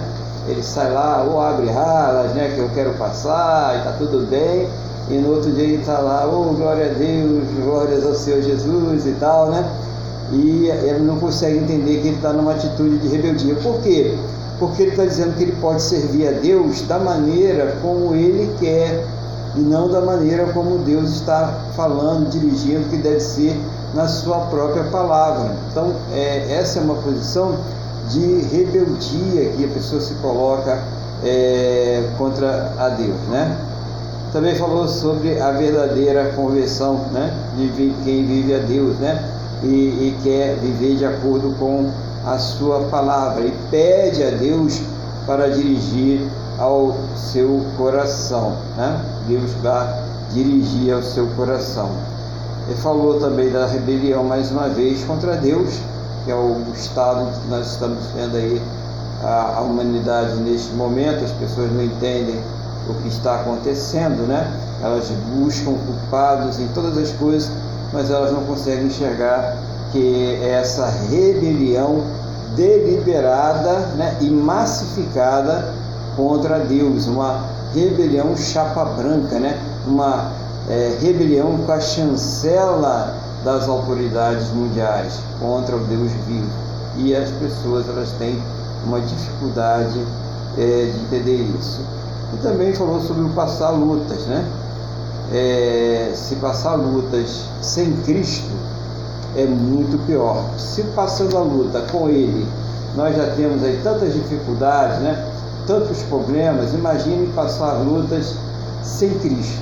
Ele 0.47 0.63
sai 0.63 0.91
lá, 0.91 1.23
ou 1.29 1.39
abre 1.39 1.69
ralas, 1.69 2.31
né? 2.33 2.51
Que 2.55 2.59
eu 2.59 2.69
quero 2.73 2.93
passar 2.93 3.77
e 3.79 3.83
tá 3.83 3.93
tudo 3.97 4.25
bem. 4.27 4.67
E 5.09 5.13
no 5.15 5.35
outro 5.35 5.51
dia 5.51 5.63
ele 5.63 5.77
está 5.77 5.99
lá, 5.99 6.27
oh 6.27 6.53
glória 6.53 6.91
a 6.91 6.93
Deus, 6.93 7.43
glórias 7.63 8.05
ao 8.05 8.13
Senhor 8.13 8.41
Jesus 8.41 9.05
e 9.05 9.11
tal, 9.19 9.49
né? 9.49 9.67
E 10.31 10.67
ele 10.67 10.99
não 10.99 11.17
consegue 11.17 11.57
entender 11.57 12.01
que 12.01 12.07
ele 12.09 12.15
está 12.15 12.31
numa 12.31 12.51
atitude 12.51 12.97
de 12.99 13.07
rebeldia. 13.07 13.55
Por 13.55 13.81
quê? 13.81 14.15
porque 14.59 14.83
ele 14.83 14.91
está 14.91 15.05
dizendo 15.05 15.35
que 15.37 15.43
ele 15.43 15.55
pode 15.59 15.81
servir 15.81 16.27
a 16.27 16.31
Deus 16.31 16.81
da 16.81 16.99
maneira 16.99 17.77
como 17.81 18.13
ele 18.13 18.53
quer 18.59 19.05
e 19.55 19.61
não 19.61 19.89
da 19.89 20.01
maneira 20.01 20.51
como 20.53 20.77
Deus 20.79 21.09
está 21.11 21.53
falando, 21.75 22.29
dirigindo, 22.29 22.87
que 22.89 22.97
deve 22.97 23.21
ser 23.21 23.57
na 23.95 24.07
sua 24.07 24.37
própria 24.41 24.83
palavra. 24.83 25.55
Então, 25.71 25.93
é, 26.13 26.53
essa 26.53 26.79
é 26.79 26.81
uma 26.83 26.95
posição 26.95 27.55
de 28.09 28.41
rebeldia 28.51 29.49
que 29.55 29.65
a 29.65 29.67
pessoa 29.69 30.01
se 30.01 30.13
coloca 30.15 30.79
é, 31.23 32.03
contra 32.17 32.73
a 32.77 32.89
Deus, 32.89 33.17
né? 33.29 33.57
Também 34.31 34.53
falou 34.55 34.87
sobre 34.87 35.41
a 35.41 35.51
verdadeira 35.51 36.31
conversão, 36.35 37.05
né? 37.11 37.33
De 37.55 37.93
quem 38.03 38.25
vive 38.25 38.53
a 38.53 38.59
Deus, 38.59 38.97
né? 38.99 39.27
E, 39.63 39.67
e 39.67 40.17
quer 40.23 40.55
viver 40.57 40.97
de 40.97 41.05
acordo 41.05 41.55
com 41.57 41.89
a 42.25 42.37
sua 42.37 42.81
palavra 42.91 43.43
e 43.43 43.53
pede 43.71 44.23
a 44.23 44.29
Deus 44.29 44.81
para 45.25 45.49
dirigir 45.49 46.21
ao 46.59 46.95
seu 47.15 47.65
coração, 47.75 48.55
né? 48.77 49.01
Deus 49.27 49.51
vai 49.63 50.03
dirigir 50.31 50.93
ao 50.93 51.01
seu 51.01 51.25
coração. 51.35 51.89
Ele 52.67 52.77
falou 52.77 53.19
também 53.19 53.49
da 53.49 53.65
rebelião 53.65 54.23
mais 54.23 54.51
uma 54.51 54.69
vez 54.69 55.03
contra 55.05 55.37
Deus, 55.37 55.79
que 56.23 56.31
é 56.31 56.35
o 56.35 56.55
estado 56.75 57.31
que 57.41 57.47
nós 57.47 57.71
estamos 57.71 57.97
vendo 58.15 58.37
aí 58.37 58.61
a, 59.23 59.55
a 59.57 59.61
humanidade 59.61 60.35
neste 60.35 60.71
momento, 60.73 61.23
as 61.23 61.31
pessoas 61.31 61.71
não 61.71 61.83
entendem 61.83 62.39
o 62.91 62.95
que 62.95 63.07
está 63.07 63.35
acontecendo, 63.35 64.27
né? 64.27 64.51
Elas 64.81 65.09
buscam 65.35 65.73
culpados 65.73 66.59
em 66.59 66.67
todas 66.69 66.97
as 66.97 67.11
coisas, 67.11 67.51
mas 67.91 68.09
elas 68.09 68.31
não 68.31 68.43
conseguem 68.43 68.85
enxergar 68.85 69.57
que 69.91 70.39
essa 70.41 70.87
rebelião 71.09 72.03
deliberada 72.55 73.79
né, 73.95 74.17
e 74.21 74.29
massificada 74.29 75.73
contra 76.15 76.59
Deus, 76.59 77.07
uma 77.07 77.45
rebelião 77.73 78.35
chapa 78.35 78.83
branca, 78.85 79.39
né? 79.39 79.59
uma 79.87 80.31
é, 80.69 80.97
rebelião 81.01 81.57
com 81.65 81.71
a 81.71 81.79
chancela 81.79 83.15
das 83.43 83.67
autoridades 83.67 84.49
mundiais 84.49 85.19
contra 85.39 85.75
o 85.75 85.79
Deus 85.79 86.11
vivo. 86.27 86.49
E 86.97 87.15
as 87.15 87.29
pessoas 87.31 87.87
elas 87.87 88.11
têm 88.13 88.41
uma 88.85 88.99
dificuldade 88.99 89.99
é, 90.57 90.91
de 90.91 90.99
entender 90.99 91.37
isso. 91.57 91.81
E 92.33 92.37
também 92.37 92.73
falou 92.73 93.01
sobre 93.01 93.23
o 93.23 93.29
passar 93.29 93.71
lutas, 93.71 94.25
né? 94.27 94.45
É, 95.31 96.11
se 96.15 96.35
passar 96.35 96.75
lutas 96.75 97.45
sem 97.61 97.95
Cristo 98.01 98.49
é 99.35 99.45
muito 99.45 100.03
pior. 100.05 100.43
Se 100.57 100.83
passando 100.95 101.37
a 101.37 101.41
luta 101.41 101.81
com 101.91 102.09
Ele, 102.09 102.47
nós 102.95 103.15
já 103.15 103.35
temos 103.35 103.63
aí 103.63 103.79
tantas 103.83 104.13
dificuldades, 104.13 104.99
né? 104.99 105.25
tantos 105.67 106.01
problemas, 106.03 106.73
imagine 106.73 107.27
passar 107.33 107.73
lutas 107.73 108.35
sem 108.81 109.09
Cristo, 109.19 109.61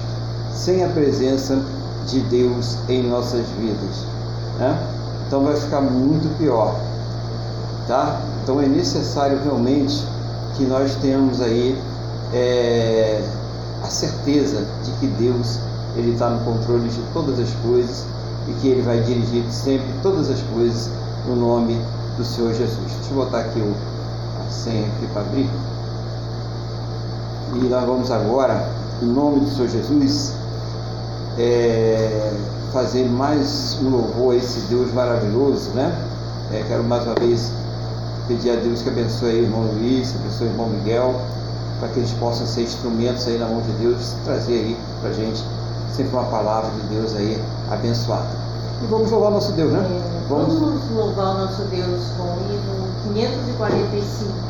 sem 0.54 0.84
a 0.84 0.88
presença 0.88 1.60
de 2.06 2.22
Deus 2.22 2.78
em 2.88 3.04
nossas 3.04 3.46
vidas. 3.60 4.06
Né? 4.58 4.80
Então 5.28 5.44
vai 5.44 5.56
ficar 5.58 5.82
muito 5.82 6.30
pior. 6.38 6.74
Tá? 7.88 8.22
Então 8.42 8.62
é 8.62 8.66
necessário 8.66 9.40
realmente 9.44 10.06
que 10.56 10.64
nós 10.64 10.96
tenhamos 10.96 11.42
aí 11.42 11.78
é, 12.34 13.22
a 13.84 13.88
certeza 13.88 14.66
de 14.84 14.92
que 15.00 15.08
Deus 15.08 15.60
ele 15.98 16.12
está 16.12 16.30
no 16.30 16.46
controle 16.46 16.88
de 16.90 17.02
todas 17.12 17.40
as 17.40 17.50
coisas 17.64 18.06
e 18.48 18.54
que 18.62 18.68
Ele 18.68 18.82
vai 18.84 19.02
dirigir 19.02 19.44
sempre 19.52 19.88
todas 20.04 20.30
as 20.30 20.40
coisas 20.54 20.90
no 21.28 21.36
nome 21.36 21.80
do 22.18 22.24
Senhor 22.24 22.54
Jesus. 22.54 22.78
Deixa 22.78 23.12
eu 23.12 23.16
botar 23.16 23.40
aqui 23.40 23.60
o, 23.60 23.74
a 24.40 24.52
senha 24.52 24.86
aqui 24.86 25.08
para 25.12 25.22
abrir. 25.22 25.50
E 27.56 27.68
nós 27.68 27.86
vamos 27.86 28.12
agora, 28.12 28.70
em 29.02 29.08
nome 29.08 29.40
do 29.40 29.50
Senhor 29.50 29.70
Jesus, 29.70 30.34
é, 31.40 32.34
fazer 32.72 33.06
mais 33.10 33.80
um 33.82 33.90
louvor 33.90 34.34
a 34.34 34.38
esse 34.38 34.60
Deus 34.68 34.94
maravilhoso, 34.94 35.72
né? 35.72 35.96
É, 36.54 36.64
quero 36.68 36.84
mais 36.84 37.04
uma 37.06 37.16
vez 37.16 37.52
pedir 38.28 38.52
a 38.52 38.56
Deus 38.56 38.82
que 38.84 38.90
abençoe 38.90 39.34
o 39.34 39.44
irmão 39.44 39.62
Luiz, 39.74 40.14
abençoe 40.16 40.48
o 40.48 40.52
irmão 40.52 40.70
Miguel, 40.70 41.16
para 41.80 41.90
que 41.90 42.00
eles 42.00 42.12
possam 42.14 42.46
ser 42.46 42.64
instrumentos 42.64 43.28
aí 43.28 43.38
na 43.38 43.48
mão 43.48 43.62
de 43.62 43.72
Deus, 43.74 44.16
trazer 44.26 44.54
aí 44.54 44.78
para 45.02 45.12
gente 45.14 45.44
sempre 45.94 46.14
uma 46.14 46.26
palavra 46.26 46.70
de 46.72 46.88
Deus 46.96 47.16
aí 47.16 47.42
abençoada. 47.72 48.30
E 48.82 48.86
vamos 48.88 49.10
louvar 49.10 49.32
nosso 49.32 49.52
Deus, 49.54 49.72
né? 49.72 49.80
É, 49.80 50.30
vamos... 50.30 50.60
vamos 50.60 50.92
louvar 50.92 51.36
o 51.36 51.38
nosso 51.40 51.64
Deus 51.64 52.02
com 52.18 52.24
o 52.24 52.38
hino 52.52 53.14
545. 53.14 54.47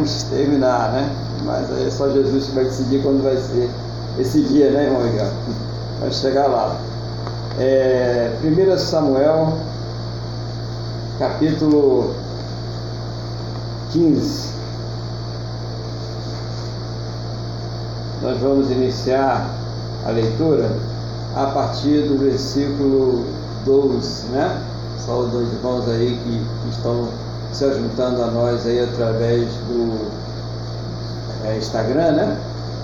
iremos 0.00 0.22
terminar, 0.24 0.92
né? 0.92 1.10
Mas 1.44 1.70
é 1.86 1.90
só 1.90 2.08
Jesus 2.10 2.46
que 2.46 2.54
vai 2.54 2.64
decidir 2.64 3.02
quando 3.02 3.22
vai 3.22 3.36
ser 3.36 3.70
esse 4.18 4.42
dia, 4.42 4.70
né, 4.70 4.84
irmão 4.84 5.02
Miguel? 5.02 5.30
Vai 6.00 6.10
chegar 6.12 6.46
lá. 6.46 6.76
É, 7.58 8.30
1 8.42 8.78
Samuel, 8.78 9.58
capítulo 11.18 12.14
15. 13.92 14.50
Nós 18.22 18.38
vamos 18.40 18.70
iniciar 18.70 19.48
a 20.06 20.10
leitura 20.10 20.70
a 21.34 21.46
partir 21.46 22.02
do 22.02 22.18
versículo 22.18 23.24
12, 23.64 24.26
né? 24.28 24.62
Só 24.98 25.20
os 25.20 25.30
dois 25.30 25.50
irmãos 25.52 25.88
aí 25.88 26.18
que 26.22 26.70
estão 26.70 27.08
se 27.52 27.68
juntando 27.74 28.22
a 28.22 28.26
nós 28.28 28.64
aí 28.64 28.80
através 28.80 29.44
do 29.68 30.08
é, 31.44 31.56
Instagram, 31.58 32.12
né? 32.12 32.38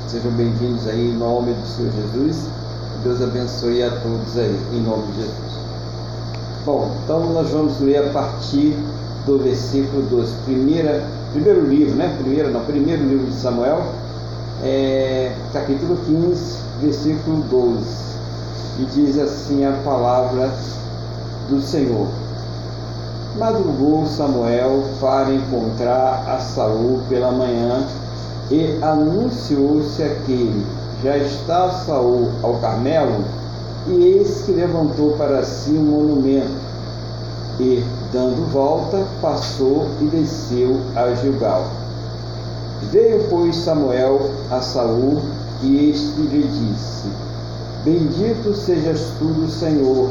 Sejam 0.08 0.32
bem-vindos 0.32 0.88
aí 0.88 1.10
em 1.10 1.16
nome 1.16 1.52
do 1.52 1.66
Senhor 1.66 1.92
Jesus. 1.92 2.48
Deus 3.04 3.22
abençoe 3.22 3.82
a 3.84 3.90
todos 3.90 4.36
aí, 4.36 4.58
em 4.72 4.80
nome 4.80 5.06
de 5.12 5.20
Jesus. 5.20 5.60
Bom, 6.64 6.90
então 7.04 7.32
nós 7.32 7.50
vamos 7.50 7.80
ler 7.80 8.08
a 8.08 8.10
partir 8.10 8.76
do 9.24 9.38
versículo 9.38 10.02
12. 10.10 10.34
Primeira, 10.44 11.04
primeiro 11.32 11.64
livro, 11.64 11.94
né? 11.94 12.16
Primeiro, 12.20 12.50
não, 12.50 12.64
primeiro 12.64 13.04
livro 13.04 13.26
de 13.26 13.36
Samuel, 13.36 13.84
é, 14.64 15.32
capítulo 15.52 15.96
15, 16.06 16.58
versículo 16.82 17.42
12. 17.50 17.86
E 18.80 18.84
diz 18.86 19.16
assim 19.16 19.64
a 19.64 19.72
palavra 19.84 20.50
do 21.48 21.62
Senhor. 21.62 22.25
Madrugou 23.39 24.07
Samuel 24.07 24.84
para 24.99 25.34
encontrar 25.34 26.24
a 26.26 26.39
Saul 26.39 27.01
pela 27.07 27.30
manhã 27.30 27.87
e 28.51 28.78
anunciou-se 28.82 30.03
aquele: 30.03 30.64
Já 31.03 31.18
está 31.18 31.70
Saul 31.70 32.30
ao 32.43 32.55
Carmelo, 32.55 33.24
e 33.89 34.05
eis 34.05 34.43
que 34.43 34.53
levantou 34.53 35.12
para 35.18 35.45
si 35.45 35.72
um 35.72 35.82
monumento, 35.82 36.57
e, 37.61 37.84
dando 38.11 38.51
volta, 38.51 39.05
passou 39.20 39.87
e 40.01 40.05
desceu 40.07 40.80
a 40.95 41.12
Gilgal. 41.14 41.66
Veio, 42.91 43.26
pois, 43.28 43.55
Samuel 43.57 44.30
a 44.51 44.62
Saul, 44.62 45.20
e 45.62 45.91
este 45.91 46.20
lhe 46.22 46.43
disse: 46.43 47.09
Bendito 47.84 48.55
sejas 48.55 49.12
tu 49.18 49.47
Senhor, 49.51 50.09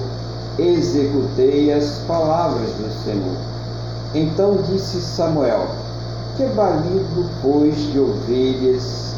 executei 0.58 1.72
as 1.74 2.00
palavras 2.08 2.70
do 2.72 3.04
Senhor. 3.04 3.36
Então 4.14 4.58
disse 4.72 5.02
Samuel: 5.02 5.68
que 6.38 6.46
balido, 6.48 7.30
pois, 7.42 7.76
de 7.94 8.00
ovelhas 8.00 9.16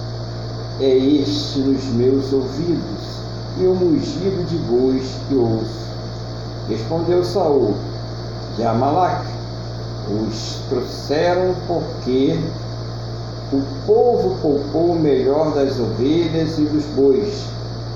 é 0.79 0.95
este 0.95 1.59
nos 1.59 1.83
meus 1.85 2.31
ouvidos, 2.31 3.21
e 3.59 3.65
o 3.65 3.73
mugido 3.73 4.45
de 4.45 4.55
bois 4.57 5.03
que 5.27 5.35
ouço? 5.35 5.87
Respondeu 6.69 7.23
Saul, 7.23 7.73
de 8.55 8.63
Amalac, 8.63 9.25
os 10.11 10.59
trouxeram 10.69 11.55
porque 11.65 12.39
o 13.51 13.63
povo 13.87 14.37
poupou 14.39 14.91
o 14.91 14.99
melhor 14.99 15.55
das 15.55 15.79
ovelhas 15.79 16.59
e 16.59 16.65
dos 16.65 16.85
bois, 16.95 17.45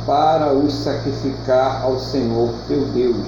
para 0.06 0.54
os 0.54 0.74
sacrificar 0.74 1.84
ao 1.84 2.00
Senhor 2.00 2.50
teu 2.68 2.86
Deus. 2.94 3.28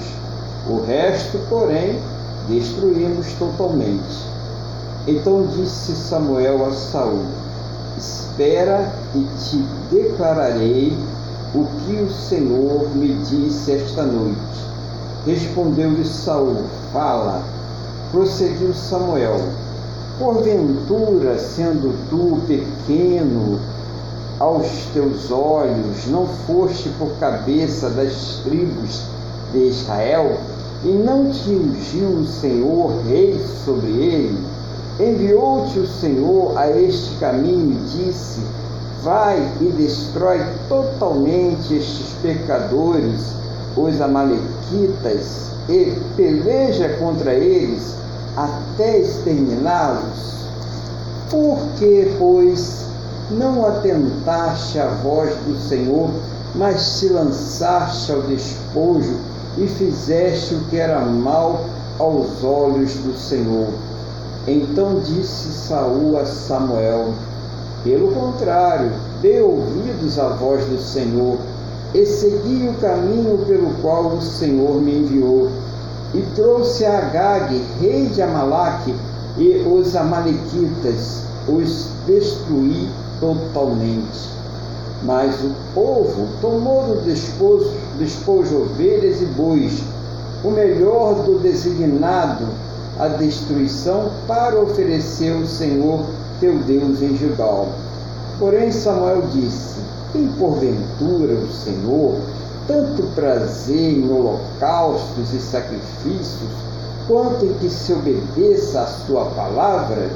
O 0.68 0.82
resto, 0.86 1.40
porém, 1.50 2.00
destruímos 2.48 3.28
totalmente. 3.34 4.34
Então 5.08 5.46
disse 5.48 5.94
Samuel 5.94 6.66
a 6.66 6.72
Saul: 6.72 7.26
Espera 7.98 8.92
e 9.14 9.26
te 9.40 9.58
declararei 9.92 10.98
o 11.54 11.66
que 11.66 12.02
o 12.02 12.12
Senhor 12.12 12.90
me 12.96 13.14
disse 13.16 13.74
esta 13.74 14.04
noite. 14.04 14.38
Respondeu-lhe 15.26 16.06
Saul: 16.06 16.64
Fala. 16.92 17.44
Prosseguiu 18.12 18.74
Samuel: 18.74 19.40
Porventura, 20.20 21.38
sendo 21.38 21.94
tu 22.10 22.40
pequeno 22.48 23.60
aos 24.44 24.68
teus 24.94 25.32
olhos, 25.32 26.06
não 26.08 26.28
foste 26.46 26.90
por 27.00 27.10
cabeça 27.18 27.90
das 27.90 28.42
tribos 28.44 29.04
de 29.54 29.70
Israel, 29.70 30.38
e 30.84 30.90
não 30.90 31.32
te 31.32 31.50
ungiu 31.50 32.10
o 32.10 32.28
Senhor 32.28 32.92
rei 33.08 33.40
sobre 33.64 33.88
ele? 33.88 34.38
Enviou-te 35.00 35.80
o 35.80 35.88
Senhor 35.88 36.58
a 36.58 36.70
este 36.70 37.16
caminho 37.20 37.72
e 37.72 38.06
disse: 38.06 38.42
Vai 39.02 39.38
e 39.62 39.66
destrói 39.78 40.42
totalmente 40.68 41.76
estes 41.76 42.14
pecadores, 42.22 43.34
os 43.78 44.02
Amalequitas, 44.02 45.52
e 45.70 45.98
peleja 46.18 46.90
contra 47.00 47.34
eles 47.34 47.96
até 48.36 49.00
exterminá-los. 49.00 50.34
Por 51.30 51.58
que, 51.80 52.14
pois, 52.20 52.84
não 53.34 53.66
atentaste 53.66 54.80
à 54.80 54.88
voz 54.88 55.36
do 55.46 55.58
Senhor, 55.68 56.10
mas 56.56 57.00
te 57.00 57.10
lançaste 57.10 58.12
ao 58.12 58.22
despojo 58.22 59.18
e 59.58 59.68
fizeste 59.68 60.56
o 60.56 60.60
que 60.66 60.78
era 60.78 61.00
mal 61.00 61.66
aos 62.00 62.44
olhos 62.44 62.94
do 62.96 63.18
Senhor? 63.18 63.68
Então 64.48 65.00
disse 65.00 65.52
Saul 65.52 66.18
a 66.18 66.26
Samuel: 66.26 67.14
Pelo 67.84 68.12
contrário, 68.12 68.92
dê 69.22 69.42
ouvidos 69.42 70.20
à 70.20 70.30
voz 70.30 70.66
do 70.66 70.80
Senhor 70.80 71.38
e 71.94 72.06
segui 72.06 72.68
o 72.68 72.74
caminho 72.82 73.38
pelo 73.46 73.74
qual 73.82 74.08
o 74.08 74.22
Senhor 74.22 74.82
me 74.82 75.00
enviou. 75.00 75.50
E 76.14 76.22
trouxe 76.36 76.86
a 76.86 77.00
Agag, 77.00 77.60
rei 77.80 78.06
de 78.08 78.22
Amalaque, 78.22 78.94
e 79.38 79.66
os 79.68 79.96
amalequitas, 79.96 81.24
os 81.48 81.88
destruí 82.06 82.88
totalmente. 83.20 84.30
Mas 85.04 85.36
o 85.44 85.52
povo 85.74 86.28
tomou 86.40 86.84
do 86.84 87.02
despojo, 87.04 87.72
despojo 87.98 88.62
ovelhas 88.62 89.22
e 89.22 89.26
bois, 89.26 89.82
o 90.44 90.52
melhor 90.52 91.24
do 91.24 91.40
designado 91.40 92.46
a 93.00 93.08
destruição 93.08 94.12
para 94.28 94.60
oferecer 94.60 95.32
o 95.32 95.48
Senhor 95.48 96.06
teu 96.40 96.60
Deus 96.60 97.02
em 97.02 97.18
Gilgal. 97.18 97.68
Porém 98.40 98.72
Samuel 98.72 99.24
disse: 99.34 99.80
Tem 100.12 100.28
porventura 100.40 101.34
o 101.34 101.52
Senhor 101.52 102.16
tanto 102.68 103.04
prazer 103.16 103.98
em 103.98 104.10
holocaustos 104.10 105.34
e 105.34 105.40
sacrifícios, 105.40 106.52
quanto 107.08 107.46
em 107.46 107.54
que 107.56 107.70
se 107.70 107.92
obedeça 107.94 108.82
a 108.82 108.88
sua 108.88 109.26
palavra? 109.26 110.10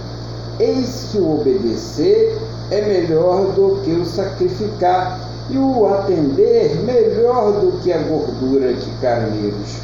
Eis 0.59 1.09
que 1.11 1.19
o 1.19 1.39
obedecer 1.39 2.37
é 2.71 2.81
melhor 2.81 3.53
do 3.53 3.81
que 3.83 3.91
o 3.91 4.05
sacrificar, 4.05 5.19
e 5.49 5.57
o 5.57 5.85
atender 5.93 6.75
melhor 6.83 7.53
do 7.53 7.79
que 7.81 7.93
a 7.93 7.99
gordura 7.99 8.73
de 8.73 8.89
carneiros. 9.01 9.77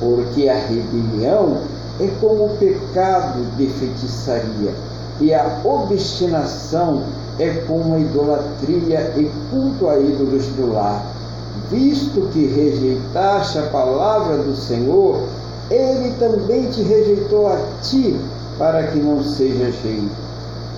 Porque 0.00 0.48
a 0.48 0.54
rebelião 0.54 1.58
é 2.00 2.08
como 2.20 2.46
o 2.46 2.56
pecado 2.58 3.40
de 3.56 3.68
feitiçaria, 3.68 4.74
e 5.20 5.32
a 5.32 5.60
obstinação 5.64 7.04
é 7.38 7.50
como 7.66 7.94
a 7.94 7.98
idolatria 7.98 9.12
e 9.16 9.30
culto 9.50 9.88
a 9.88 9.98
ídolos 9.98 10.46
do 10.48 10.72
lar. 10.72 11.06
Visto 11.70 12.28
que 12.32 12.46
rejeitaste 12.46 13.58
a 13.58 13.62
palavra 13.68 14.38
do 14.38 14.54
Senhor, 14.54 15.20
ele 15.70 16.12
também 16.18 16.68
te 16.70 16.82
rejeitou 16.82 17.48
a 17.48 17.58
ti, 17.82 18.16
para 18.58 18.84
que 18.84 18.98
não 18.98 19.22
sejas 19.22 19.74
rei. 19.82 20.08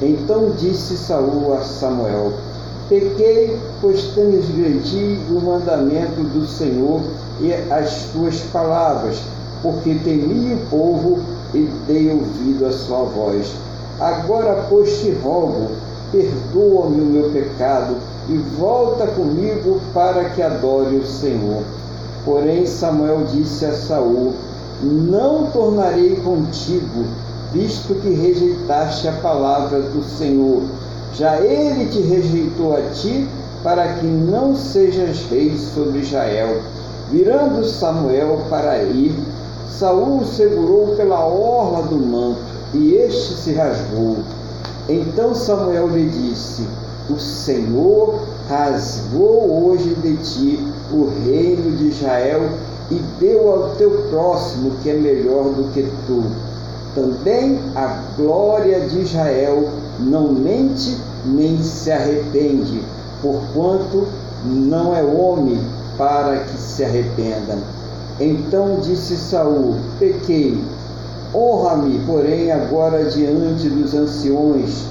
Então 0.01 0.51
disse 0.59 0.97
Saul 0.97 1.55
a 1.55 1.63
Samuel: 1.63 2.33
Pequei, 2.89 3.59
pois 3.81 4.03
transgredi 4.15 5.19
o 5.31 5.41
mandamento 5.41 6.23
do 6.23 6.47
Senhor 6.47 7.01
e 7.41 7.53
as 7.71 8.05
tuas 8.13 8.41
palavras 8.53 9.19
porque 9.63 9.95
temi 10.05 10.55
o 10.55 10.59
povo 10.71 11.19
e 11.55 11.69
dei 11.87 12.11
ouvido 12.11 12.67
à 12.67 12.73
sua 12.73 13.03
voz. 13.05 13.53
Agora, 14.01 14.67
pois, 14.69 15.01
te 15.01 15.11
rogo, 15.11 15.71
perdoa-me 16.13 17.01
o 17.01 17.07
meu 17.07 17.31
pecado 17.31 17.97
e 18.29 18.37
volta 18.59 19.07
comigo 19.09 19.81
para 19.93 20.31
que 20.31 20.43
adore 20.43 20.97
o 20.97 21.07
Senhor. 21.07 21.63
Porém, 22.25 22.67
Samuel 22.67 23.25
disse 23.33 23.65
a 23.65 23.73
Saul: 23.73 24.35
Não 24.83 25.47
tornarei 25.47 26.17
contigo, 26.17 27.05
visto 27.53 27.95
que 27.95 28.11
rejeitaste 28.11 29.09
a 29.09 29.13
palavra 29.13 29.81
do 29.81 30.03
Senhor. 30.03 30.63
Já 31.15 31.41
ele 31.41 31.87
te 31.87 32.01
rejeitou 32.01 32.77
a 32.77 32.81
ti, 32.91 33.27
para 33.63 33.95
que 33.95 34.07
não 34.07 34.55
sejas 34.55 35.25
rei 35.31 35.57
sobre 35.57 36.01
Israel. 36.01 36.63
Virando 37.11 37.65
Samuel 37.65 38.41
para 38.49 38.83
ir, 38.83 39.15
Saul 39.69 40.21
o 40.21 40.27
segurou 40.27 40.95
pela 40.97 41.25
orla 41.25 41.83
do 41.87 41.97
manto, 41.97 42.41
e 42.75 42.95
este 42.95 43.35
se 43.35 43.53
rasgou. 43.53 44.19
Então 44.89 45.35
Samuel 45.35 45.89
lhe 45.89 46.09
disse: 46.09 46.67
O 47.11 47.19
Senhor 47.19 48.21
rasgou 48.49 49.67
hoje 49.67 49.95
de 50.03 50.17
ti 50.17 50.73
o 50.93 51.11
reino 51.25 51.77
de 51.77 51.89
Israel 51.89 52.49
e 52.91 52.95
deu 53.21 53.51
ao 53.51 53.71
teu 53.77 53.91
próximo 54.11 54.73
que 54.83 54.91
é 54.91 54.95
melhor 54.95 55.45
do 55.45 55.73
que 55.73 55.83
tu. 56.07 56.25
Também 56.95 57.59
a 57.75 58.03
glória 58.17 58.81
de 58.81 59.01
Israel 59.01 59.69
não 60.01 60.33
mente 60.33 60.97
nem 61.25 61.63
se 61.63 61.91
arrepende, 61.91 62.83
porquanto 63.21 64.07
não 64.45 64.95
é 64.95 65.03
homem 65.03 65.61
para 65.97 66.39
que 66.39 66.57
se 66.57 66.85
arrependa. 66.85 67.59
Então 68.21 68.79
disse 68.81 69.17
Saul: 69.17 69.77
Pequei, 69.99 70.63
honra-me, 71.35 71.99
porém, 72.07 72.51
agora 72.51 73.05
diante 73.05 73.69
dos 73.69 73.95
anciões 73.95 74.85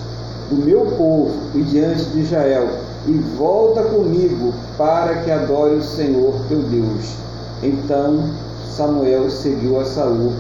do 0.50 0.58
meu 0.58 0.86
povo 0.98 1.34
e 1.56 1.62
diante 1.64 2.06
de 2.06 2.22
Israel, 2.22 2.70
e 3.06 3.14
volta 3.38 3.84
comigo 3.84 4.54
para 4.78 5.16
que 5.24 5.32
adore 5.32 5.76
o 5.76 5.84
Senhor 5.84 6.34
teu 6.48 6.62
Deus. 6.64 7.16
Então 7.64 8.24
Samuel 8.70 9.30
seguiu 9.30 9.80
a 9.80 9.86
Saul 9.86 10.32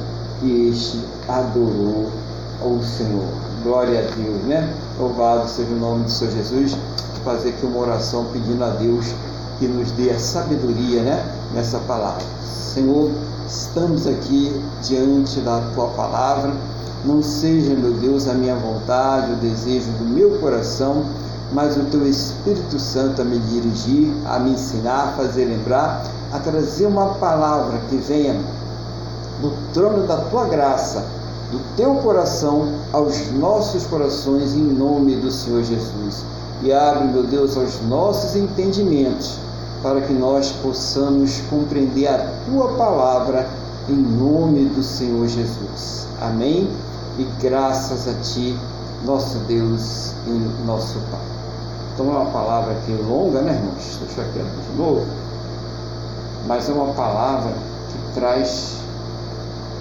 e 0.43 0.69
este 0.69 1.16
adorou 1.28 2.09
ao 2.61 2.82
Senhor. 2.84 3.28
Glória 3.63 3.99
a 3.99 4.15
Deus, 4.15 4.43
né? 4.43 4.73
Louvado 4.99 5.47
seja 5.49 5.69
o 5.71 5.80
nome 5.80 6.05
do 6.05 6.11
Senhor 6.11 6.32
Jesus. 6.32 6.78
Fazer 7.23 7.49
aqui 7.49 7.65
uma 7.65 7.80
oração 7.80 8.25
pedindo 8.32 8.63
a 8.63 8.69
Deus 8.69 9.13
que 9.59 9.67
nos 9.67 9.91
dê 9.91 10.11
a 10.11 10.19
sabedoria, 10.19 11.01
né? 11.01 11.25
Nessa 11.53 11.80
palavra. 11.80 12.23
Senhor, 12.43 13.11
estamos 13.47 14.07
aqui 14.07 14.53
diante 14.82 15.39
da 15.41 15.61
tua 15.73 15.88
palavra. 15.89 16.53
Não 17.03 17.21
seja, 17.21 17.73
meu 17.75 17.93
Deus, 17.93 18.28
a 18.28 18.34
minha 18.34 18.55
vontade, 18.55 19.32
o 19.32 19.36
desejo 19.36 19.89
do 19.93 20.05
meu 20.05 20.39
coração, 20.39 21.05
mas 21.51 21.78
o 21.78 21.84
teu 21.86 22.07
Espírito 22.07 22.80
Santo 22.80 23.21
a 23.21 23.25
me 23.25 23.39
dirigir, 23.39 24.13
a 24.25 24.39
me 24.39 24.51
ensinar, 24.51 25.09
a 25.09 25.11
fazer 25.13 25.45
lembrar, 25.45 26.03
a 26.34 26.39
trazer 26.39 26.86
uma 26.86 27.13
palavra 27.15 27.80
que 27.89 27.97
venha 27.97 28.39
do 29.41 29.53
trono 29.73 30.05
da 30.07 30.17
tua 30.17 30.45
graça, 30.45 31.05
do 31.51 31.59
teu 31.75 31.95
coração 31.95 32.73
aos 32.91 33.31
nossos 33.31 33.85
corações, 33.85 34.53
em 34.53 34.63
nome 34.63 35.15
do 35.15 35.31
Senhor 35.31 35.63
Jesus. 35.63 36.25
E 36.61 36.73
abre, 36.73 37.07
meu 37.07 37.23
Deus, 37.23 37.55
aos 37.55 37.81
nossos 37.83 38.35
entendimentos 38.35 39.39
para 39.81 40.01
que 40.01 40.13
nós 40.13 40.51
possamos 40.63 41.41
compreender 41.49 42.07
a 42.07 42.31
tua 42.45 42.73
palavra 42.73 43.47
em 43.87 43.95
nome 43.95 44.65
do 44.65 44.83
Senhor 44.83 45.27
Jesus. 45.27 46.07
Amém? 46.21 46.69
E 47.17 47.23
graças 47.41 48.07
a 48.07 48.13
ti, 48.15 48.57
nosso 49.05 49.37
Deus 49.39 50.13
e 50.25 50.65
nosso 50.65 50.99
Pai. 51.11 51.21
Então 51.93 52.07
é 52.07 52.17
uma 52.17 52.31
palavra 52.31 52.73
aqui 52.73 52.91
longa, 52.91 53.41
né, 53.41 53.53
irmãos? 53.53 53.99
Deixa 54.01 54.21
eu 54.21 54.25
aqui 54.25 54.71
de 54.71 54.77
novo. 54.77 55.05
Mas 56.45 56.69
é 56.69 56.73
uma 56.73 56.93
palavra 56.93 57.51
que 57.51 58.19
traz 58.19 58.77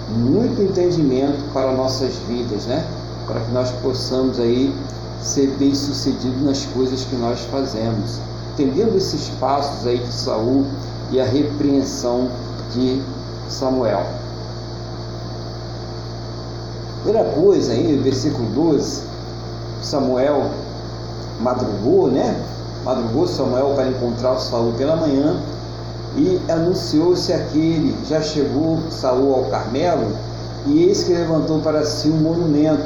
muito 0.09 0.61
entendimento 0.61 1.43
para 1.53 1.71
nossas 1.73 2.15
vidas, 2.27 2.65
né? 2.65 2.85
Para 3.25 3.41
que 3.41 3.51
nós 3.51 3.71
possamos 3.81 4.39
aí 4.39 4.73
ser 5.21 5.47
bem-sucedidos 5.57 6.41
nas 6.43 6.65
coisas 6.65 7.03
que 7.03 7.15
nós 7.15 7.41
fazemos 7.51 8.19
entendendo 8.57 8.97
esses 8.97 9.29
passos 9.39 9.85
aí 9.85 9.99
de 9.99 10.11
Saul 10.11 10.65
e 11.11 11.21
a 11.21 11.25
repreensão 11.25 12.27
de 12.73 12.99
Samuel. 13.47 14.03
Primeira 17.03 17.29
coisa 17.29 17.71
aí, 17.73 17.95
versículo 17.97 18.49
12, 18.49 19.03
Samuel 19.83 20.49
madrugou, 21.39 22.07
né? 22.09 22.43
Madrugou 22.83 23.27
Samuel 23.27 23.73
para 23.75 23.89
encontrar 23.89 24.39
Saul 24.39 24.73
pela 24.73 24.95
manhã 24.95 25.39
e 26.17 26.41
anunciou-se 26.51 27.31
aquele, 27.31 27.95
já 28.07 28.21
chegou 28.21 28.79
Saul 28.89 29.35
ao 29.35 29.43
Carmelo, 29.45 30.11
e 30.65 30.83
eis 30.83 31.03
que 31.03 31.13
levantou 31.13 31.59
para 31.59 31.85
si 31.85 32.09
um 32.09 32.17
monumento, 32.17 32.83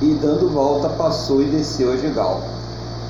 e 0.00 0.14
dando 0.14 0.48
volta 0.48 0.88
passou 0.88 1.42
e 1.42 1.46
desceu 1.46 1.92
a 1.92 1.96
Gigal. 1.96 2.40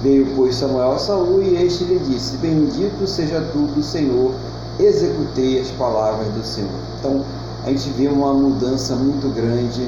Veio, 0.03 0.27
pois, 0.35 0.57
Samuel 0.57 0.93
a 0.93 0.99
Saul 0.99 1.43
e 1.43 1.63
este 1.63 1.85
lhe 1.85 1.99
disse: 1.99 2.37
Bendito 2.39 3.07
seja 3.07 3.41
tu 3.53 3.67
do 3.75 3.83
Senhor, 3.83 4.33
executei 4.79 5.61
as 5.61 5.71
palavras 5.73 6.27
do 6.29 6.45
Senhor. 6.45 6.71
Então, 6.99 7.23
a 7.65 7.69
gente 7.69 7.91
vê 7.91 8.09
uma 8.09 8.33
mudança 8.33 8.97
muito 8.97 9.29
grande 9.29 9.87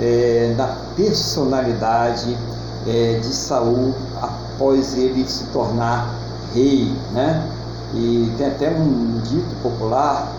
é, 0.00 0.54
na 0.56 0.76
personalidade 0.96 2.36
é, 2.86 3.18
de 3.20 3.26
Saul 3.26 3.94
após 4.20 4.96
ele 4.96 5.28
se 5.28 5.44
tornar 5.52 6.14
rei, 6.54 6.90
né? 7.12 7.46
E 7.94 8.32
tem 8.38 8.46
até 8.46 8.70
um 8.70 9.20
dito 9.24 9.62
popular 9.62 10.32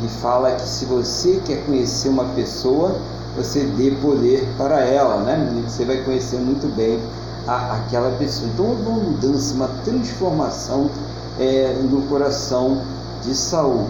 que 0.00 0.08
fala 0.08 0.52
que 0.52 0.66
se 0.66 0.84
você 0.86 1.40
quer 1.44 1.64
conhecer 1.66 2.08
uma 2.08 2.24
pessoa, 2.24 2.96
você 3.36 3.64
dê 3.64 3.92
poder 4.02 4.48
para 4.56 4.80
ela, 4.80 5.18
né? 5.18 5.62
Você 5.66 5.84
vai 5.84 5.98
conhecer 5.98 6.38
muito 6.38 6.66
bem 6.74 6.98
a, 7.46 7.76
aquela 7.76 8.10
pessoa. 8.18 8.50
Então 8.52 8.66
uma 8.66 8.98
mudança, 8.98 9.54
uma 9.54 9.68
transformação 9.84 10.90
é, 11.38 11.76
no 11.90 12.02
coração 12.02 12.82
de 13.22 13.34
Saul. 13.34 13.86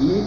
E 0.00 0.24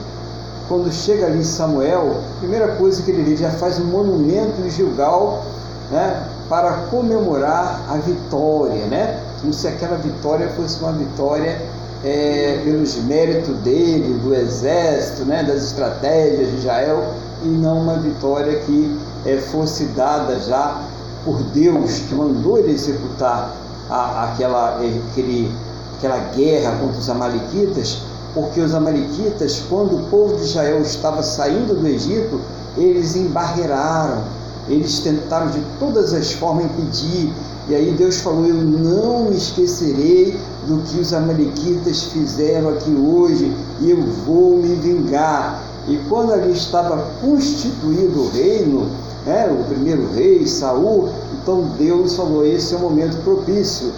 quando 0.68 0.92
chega 0.92 1.28
ali 1.28 1.46
Samuel, 1.46 2.20
a 2.36 2.40
primeira 2.40 2.76
coisa 2.76 3.02
que 3.02 3.12
ele 3.12 3.24
vê, 3.24 3.38
já 3.38 3.52
faz 3.52 3.80
um 3.80 3.86
monumento 3.86 4.62
em 4.62 4.70
Gilgal, 4.70 5.44
né, 5.92 6.28
para 6.50 6.74
comemorar 6.90 7.82
a 7.90 7.96
vitória, 7.98 8.86
né? 8.88 9.22
Como 9.40 9.54
se 9.54 9.68
aquela 9.68 9.98
vitória 9.98 10.50
fosse 10.50 10.80
uma 10.82 10.92
vitória 10.92 11.62
é, 12.08 12.62
pelos 12.64 12.96
méritos 13.04 13.58
dele, 13.58 14.18
do 14.24 14.34
exército, 14.34 15.26
né, 15.26 15.44
das 15.44 15.64
estratégias 15.64 16.52
de 16.52 16.58
Israel, 16.58 17.14
e 17.44 17.48
não 17.50 17.82
uma 17.82 17.98
vitória 17.98 18.60
que 18.62 18.98
é, 19.26 19.38
fosse 19.38 19.84
dada 19.88 20.40
já 20.40 20.82
por 21.26 21.44
Deus 21.54 22.00
que 22.00 22.16
mandou 22.16 22.58
ele 22.58 22.72
executar 22.72 23.54
a, 23.90 24.24
aquela, 24.24 24.80
aquele, 25.12 25.52
aquela 25.98 26.18
guerra 26.34 26.78
contra 26.80 26.98
os 26.98 27.10
Amalequitas, 27.10 28.02
porque 28.34 28.62
os 28.62 28.74
Amalequitas, 28.74 29.62
quando 29.70 29.98
o 29.98 30.04
povo 30.10 30.38
de 30.38 30.44
Israel 30.44 30.82
estava 30.82 31.22
saindo 31.22 31.76
do 31.76 31.88
Egito, 31.88 32.40
eles 32.78 33.18
embarreiraram, 33.18 34.24
eles 34.70 35.00
tentaram 35.00 35.48
de 35.48 35.62
todas 35.78 36.14
as 36.14 36.32
formas 36.32 36.66
impedir. 36.66 37.34
E 37.70 37.76
aí 37.76 37.92
Deus 37.92 38.18
falou: 38.20 38.46
Eu 38.46 38.56
não 38.56 39.26
me 39.26 39.38
esquecerei 39.38 40.40
do 40.68 40.82
que 40.84 41.00
os 41.00 41.14
Amalequitas 41.14 42.04
fizeram 42.04 42.70
aqui 42.70 42.92
hoje, 42.92 43.54
e 43.82 43.92
eu 43.92 44.02
vou 44.26 44.58
me 44.58 44.76
vingar. 44.76 45.64
E 45.88 45.98
quando 46.10 46.34
ali 46.34 46.52
estava 46.52 46.98
constituído 47.22 48.22
o 48.22 48.30
reino, 48.30 48.90
né, 49.26 49.50
o 49.50 49.64
primeiro 49.66 50.10
rei, 50.14 50.46
Saul, 50.46 51.10
então 51.42 51.62
Deus 51.78 52.16
falou, 52.16 52.46
esse 52.46 52.74
é 52.74 52.78
o 52.78 52.82
momento 52.82 53.22
propício. 53.24 53.92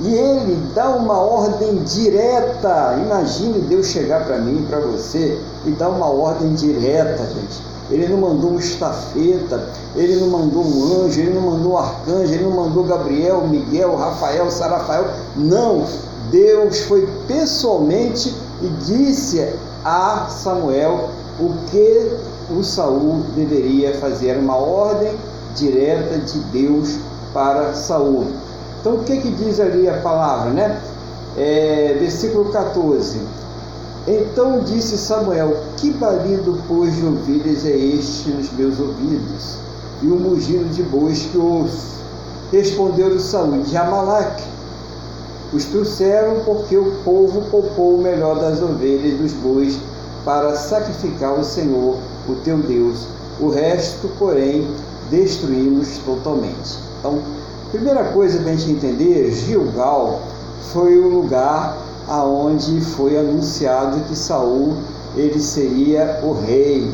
E 0.00 0.12
ele 0.12 0.58
dá 0.74 0.90
uma 0.90 1.18
ordem 1.18 1.76
direta. 1.84 2.98
Imagine 3.04 3.60
Deus 3.60 3.86
chegar 3.86 4.24
para 4.24 4.38
mim, 4.38 4.64
para 4.68 4.80
você, 4.80 5.38
e 5.64 5.70
dar 5.70 5.88
uma 5.88 6.06
ordem 6.06 6.52
direta, 6.54 7.24
gente. 7.26 7.73
Ele 7.90 8.08
não 8.08 8.18
mandou 8.18 8.52
um 8.52 8.58
estafeta, 8.58 9.68
ele 9.94 10.16
não 10.16 10.28
mandou 10.28 10.64
um 10.64 11.04
anjo, 11.04 11.20
ele 11.20 11.34
não 11.34 11.42
mandou 11.42 11.72
um 11.72 11.78
arcanjo, 11.78 12.32
ele 12.32 12.44
não 12.44 12.52
mandou 12.52 12.84
Gabriel, 12.84 13.46
Miguel, 13.46 13.94
Rafael, 13.96 14.50
Sarafael. 14.50 15.06
Não, 15.36 15.84
Deus 16.30 16.80
foi 16.80 17.06
pessoalmente 17.28 18.34
e 18.62 18.68
disse 18.84 19.46
a 19.84 20.26
Samuel 20.30 21.10
o 21.38 21.52
que 21.70 22.10
o 22.50 22.62
Saul 22.62 23.22
deveria 23.36 23.94
fazer 23.98 24.38
uma 24.38 24.56
ordem 24.56 25.14
direta 25.54 26.18
de 26.18 26.38
Deus 26.38 26.96
para 27.32 27.74
Saul. 27.74 28.26
Então 28.80 28.96
o 28.96 29.04
que, 29.04 29.18
que 29.18 29.30
diz 29.30 29.60
ali 29.60 29.88
a 29.88 29.98
palavra, 29.98 30.50
né? 30.50 30.80
É, 31.36 31.96
versículo 31.98 32.50
14. 32.50 33.20
Então 34.06 34.60
disse 34.60 34.98
Samuel: 34.98 35.56
Que 35.78 35.90
balido, 35.92 36.58
pois, 36.68 36.94
de 36.94 37.06
ovelhas 37.06 37.64
é 37.64 37.74
este 37.76 38.30
nos 38.30 38.52
meus 38.52 38.78
ouvidos? 38.78 39.56
E 40.02 40.06
o 40.06 40.16
mugido 40.16 40.66
de 40.66 40.82
bois 40.82 41.22
que 41.22 41.38
ouço. 41.38 41.94
Respondeu-lhe 42.52 43.18
Saúl: 43.18 43.62
De 43.62 43.76
Amalaque. 43.76 44.44
Os 45.52 45.64
trouxeram 45.66 46.40
porque 46.44 46.76
o 46.76 46.92
povo 47.04 47.42
poupou 47.50 47.94
o 47.94 48.02
melhor 48.02 48.38
das 48.40 48.60
ovelhas 48.60 49.14
e 49.14 49.16
dos 49.16 49.32
bois 49.32 49.78
para 50.24 50.54
sacrificar 50.54 51.30
ao 51.30 51.44
Senhor 51.44 51.96
o 52.28 52.34
teu 52.44 52.58
Deus. 52.58 53.06
O 53.40 53.48
resto, 53.48 54.08
porém, 54.18 54.66
destruímos 55.10 55.98
totalmente. 55.98 56.78
Então, 56.98 57.20
primeira 57.70 58.04
coisa 58.04 58.38
para 58.40 58.52
a 58.52 58.56
gente 58.56 58.72
entender, 58.72 59.30
Gilgal 59.30 60.20
foi 60.72 60.98
o 60.98 61.08
lugar 61.08 61.78
aonde 62.08 62.80
foi 62.80 63.18
anunciado 63.18 64.00
que 64.08 64.16
Saul 64.16 64.76
ele 65.16 65.40
seria 65.40 66.20
o 66.22 66.32
rei. 66.32 66.92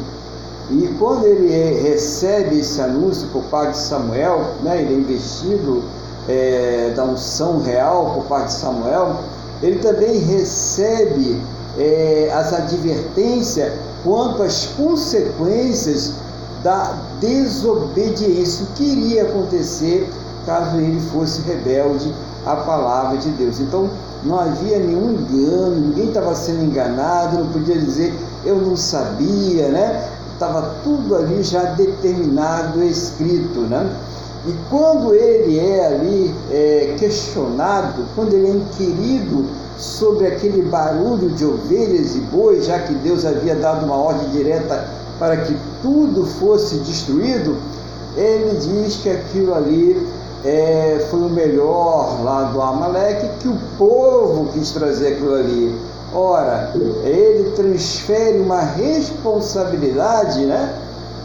E 0.71 0.87
quando 0.99 1.25
ele 1.25 1.49
recebe 1.83 2.61
esse 2.61 2.81
anúncio 2.81 3.29
por 3.33 3.43
parte 3.45 3.73
de 3.73 3.79
Samuel, 3.79 4.55
né, 4.63 4.81
ele 4.81 4.95
é 4.95 4.97
investido 4.99 5.83
é, 6.29 6.93
da 6.95 7.05
unção 7.05 7.61
real 7.61 8.13
por 8.15 8.25
parte 8.25 8.49
de 8.49 8.53
Samuel, 8.55 9.17
ele 9.63 9.81
também 9.81 10.19
recebe 10.19 11.41
é, 11.77 12.31
as 12.33 12.53
advertências 12.53 13.73
quanto 14.05 14.43
às 14.43 14.67
consequências 14.67 16.15
da 16.63 16.95
desobediência, 17.21 18.65
o 18.65 18.75
que 18.75 18.85
iria 18.85 19.23
acontecer 19.23 20.09
caso 20.47 20.77
ele 20.79 21.01
fosse 21.01 21.43
rebelde 21.43 22.15
à 22.47 22.57
palavra 22.57 23.19
de 23.19 23.31
Deus. 23.31 23.61
Então, 23.61 23.91
não 24.25 24.39
havia 24.39 24.79
nenhum 24.79 25.13
engano, 25.13 25.77
ninguém 25.77 26.09
estava 26.09 26.35
sendo 26.35 26.63
enganado, 26.65 27.39
não 27.39 27.47
podia 27.47 27.79
dizer 27.79 28.13
eu 28.45 28.57
não 28.57 28.77
sabia, 28.77 29.69
né? 29.69 30.09
Estava 30.33 30.75
tudo 30.83 31.17
ali 31.17 31.43
já 31.43 31.65
determinado, 31.65 32.83
escrito, 32.83 33.61
né? 33.61 33.91
E 34.47 34.55
quando 34.71 35.13
ele 35.15 35.59
é 35.59 35.87
ali 35.87 36.35
é, 36.51 36.95
questionado, 36.99 38.07
quando 38.15 38.33
ele 38.33 38.47
é 38.47 38.51
inquirido 38.51 39.45
sobre 39.77 40.27
aquele 40.27 40.63
barulho 40.63 41.29
de 41.31 41.45
ovelhas 41.45 42.17
e 42.17 42.21
bois, 42.21 42.65
já 42.65 42.79
que 42.79 42.95
Deus 42.95 43.27
havia 43.27 43.55
dado 43.55 43.85
uma 43.85 43.97
ordem 43.97 44.31
direta 44.31 44.89
para 45.19 45.37
que 45.39 45.55
tudo 45.83 46.25
fosse 46.25 46.77
destruído, 46.77 47.57
ele 48.17 48.59
diz 48.59 48.97
que 48.97 49.11
aquilo 49.11 49.55
ali 49.55 50.07
é, 50.45 51.07
foi 51.11 51.21
o 51.21 51.29
melhor 51.29 52.23
lá 52.23 52.45
do 52.45 52.61
Amaleque, 52.61 53.29
que 53.41 53.49
o 53.49 53.59
povo 53.77 54.51
quis 54.53 54.71
trazer 54.71 55.15
aquilo 55.15 55.35
ali. 55.35 55.79
Ora, 56.13 56.73
ele 57.05 57.51
transfere 57.51 58.41
uma 58.41 58.61
responsabilidade 58.61 60.45
né, 60.45 60.75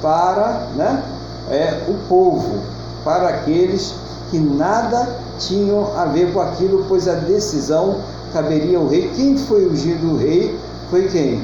para 0.01 0.67
né, 0.75 1.03
é, 1.49 1.81
o 1.87 1.93
povo, 2.07 2.59
para 3.03 3.29
aqueles 3.29 3.95
que 4.29 4.39
nada 4.39 5.07
tinham 5.39 5.91
a 5.97 6.05
ver 6.05 6.31
com 6.33 6.41
aquilo, 6.41 6.85
pois 6.87 7.07
a 7.07 7.13
decisão 7.13 7.97
caberia 8.33 8.77
ao 8.77 8.87
rei. 8.87 9.09
Quem 9.15 9.37
foi 9.37 9.65
ungido 9.65 10.17
rei 10.17 10.57
foi 10.89 11.07
quem? 11.07 11.41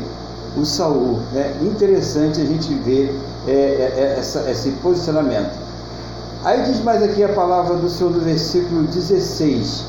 O 0.58 0.66
Saul. 0.66 1.20
Né? 1.32 1.56
Interessante 1.62 2.42
a 2.42 2.46
gente 2.46 2.74
ver 2.74 3.18
é, 3.48 3.52
é, 3.52 3.94
é 3.98 4.16
essa, 4.20 4.50
esse 4.52 4.72
posicionamento. 4.84 5.52
Aí 6.44 6.64
diz 6.64 6.84
mais 6.84 7.04
aqui 7.04 7.24
a 7.24 7.30
palavra 7.30 7.76
do 7.76 7.88
Senhor 7.88 8.12
no 8.12 8.20
versículo 8.20 8.82
16. 8.88 9.84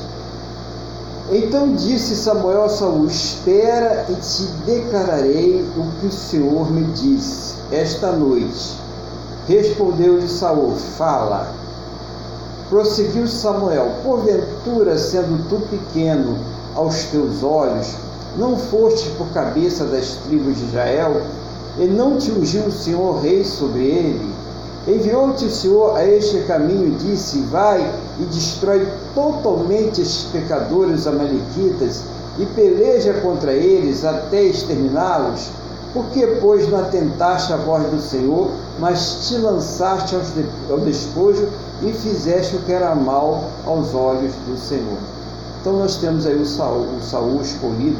Então 1.31 1.73
disse 1.73 2.15
Samuel 2.15 2.65
a 2.65 2.69
Saul: 2.69 3.07
Espera 3.07 4.05
e 4.07 4.13
te 4.13 4.43
declararei 4.63 5.65
o 5.75 5.99
que 5.99 6.05
o 6.05 6.11
Senhor 6.11 6.71
me 6.71 6.83
disse 6.91 7.55
esta 7.71 8.11
noite. 8.11 8.77
Respondeu-lhe 9.47 10.27
Saul: 10.27 10.75
Fala. 10.95 11.51
Prosseguiu 12.69 13.27
Samuel: 13.27 13.89
Porventura, 14.03 14.95
sendo 14.95 15.49
tu 15.49 15.59
pequeno 15.71 16.37
aos 16.75 17.05
teus 17.05 17.41
olhos, 17.41 17.95
não 18.37 18.57
foste 18.57 19.09
por 19.17 19.27
cabeça 19.29 19.85
das 19.85 20.17
tribos 20.27 20.59
de 20.59 20.65
Israel, 20.65 21.19
e 21.79 21.85
não 21.85 22.15
te 22.17 22.31
ungiu 22.31 22.65
o 22.65 22.71
Senhor 22.71 23.21
rei 23.21 23.43
sobre 23.43 23.81
ele? 23.81 24.32
Enviou-te 24.85 25.45
o 25.45 25.49
Senhor 25.49 25.95
a 25.95 26.05
este 26.05 26.39
caminho 26.41 26.87
e 26.87 26.95
disse: 26.95 27.39
Vai 27.43 27.79
e 28.19 28.23
destrói 28.25 28.85
totalmente 29.15 30.01
estes 30.01 30.25
pecadores 30.25 31.07
amalequitas 31.07 32.01
e 32.37 32.45
peleja 32.47 33.13
contra 33.21 33.53
eles 33.53 34.03
até 34.03 34.43
exterminá-los. 34.43 35.49
Por 35.93 36.05
que, 36.07 36.25
pois, 36.41 36.67
não 36.69 36.79
atentaste 36.79 37.53
à 37.53 37.57
voz 37.57 37.89
do 37.91 38.01
Senhor, 38.01 38.49
mas 38.79 39.27
te 39.27 39.37
lançaste 39.37 40.15
ao 40.69 40.79
despojo 40.79 41.47
e 41.81 41.93
fizeste 41.93 42.57
o 42.57 42.59
que 42.63 42.73
era 42.73 42.93
mal 42.93 43.43
aos 43.65 43.93
olhos 43.93 44.33
do 44.47 44.57
Senhor? 44.57 44.97
Então 45.61 45.77
nós 45.77 45.95
temos 45.97 46.25
aí 46.25 46.35
o 46.35 46.45
Saul, 46.45 46.87
o 46.99 47.01
Saul 47.01 47.39
escolhido, 47.41 47.97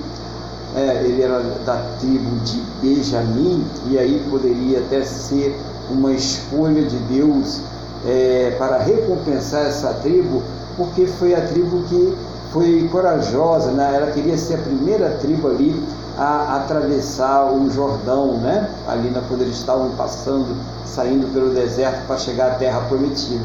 é, 0.76 1.04
ele 1.06 1.22
era 1.22 1.40
da 1.66 1.78
tribo 2.00 2.36
de 2.44 2.62
Benjamim, 2.82 3.64
e 3.88 3.98
aí 3.98 4.22
poderia 4.30 4.80
até 4.80 5.04
ser 5.04 5.56
uma 5.90 6.12
escolha 6.12 6.84
de 6.84 6.98
Deus 6.98 7.62
é, 8.06 8.56
para 8.58 8.78
recompensar 8.80 9.66
essa 9.66 9.94
tribo, 9.96 10.42
porque 10.76 11.06
foi 11.06 11.36
a 11.36 11.42
tribo 11.42 11.84
que 11.84 12.18
foi 12.52 12.88
corajosa, 12.92 13.72
né? 13.72 13.94
ela 13.96 14.12
queria 14.12 14.38
ser 14.38 14.56
a 14.56 14.58
primeira 14.60 15.10
tribo 15.22 15.48
ali 15.48 15.84
a 16.18 16.58
atravessar 16.58 17.52
o 17.52 17.70
Jordão, 17.72 18.38
né? 18.38 18.70
ali 18.88 19.10
na, 19.10 19.22
quando 19.22 19.42
eles 19.42 19.56
estavam 19.56 19.90
passando, 19.92 20.56
saindo 20.86 21.32
pelo 21.34 21.50
deserto 21.50 22.06
para 22.06 22.18
chegar 22.18 22.52
à 22.52 22.56
terra 22.56 22.82
prometida. 22.82 23.44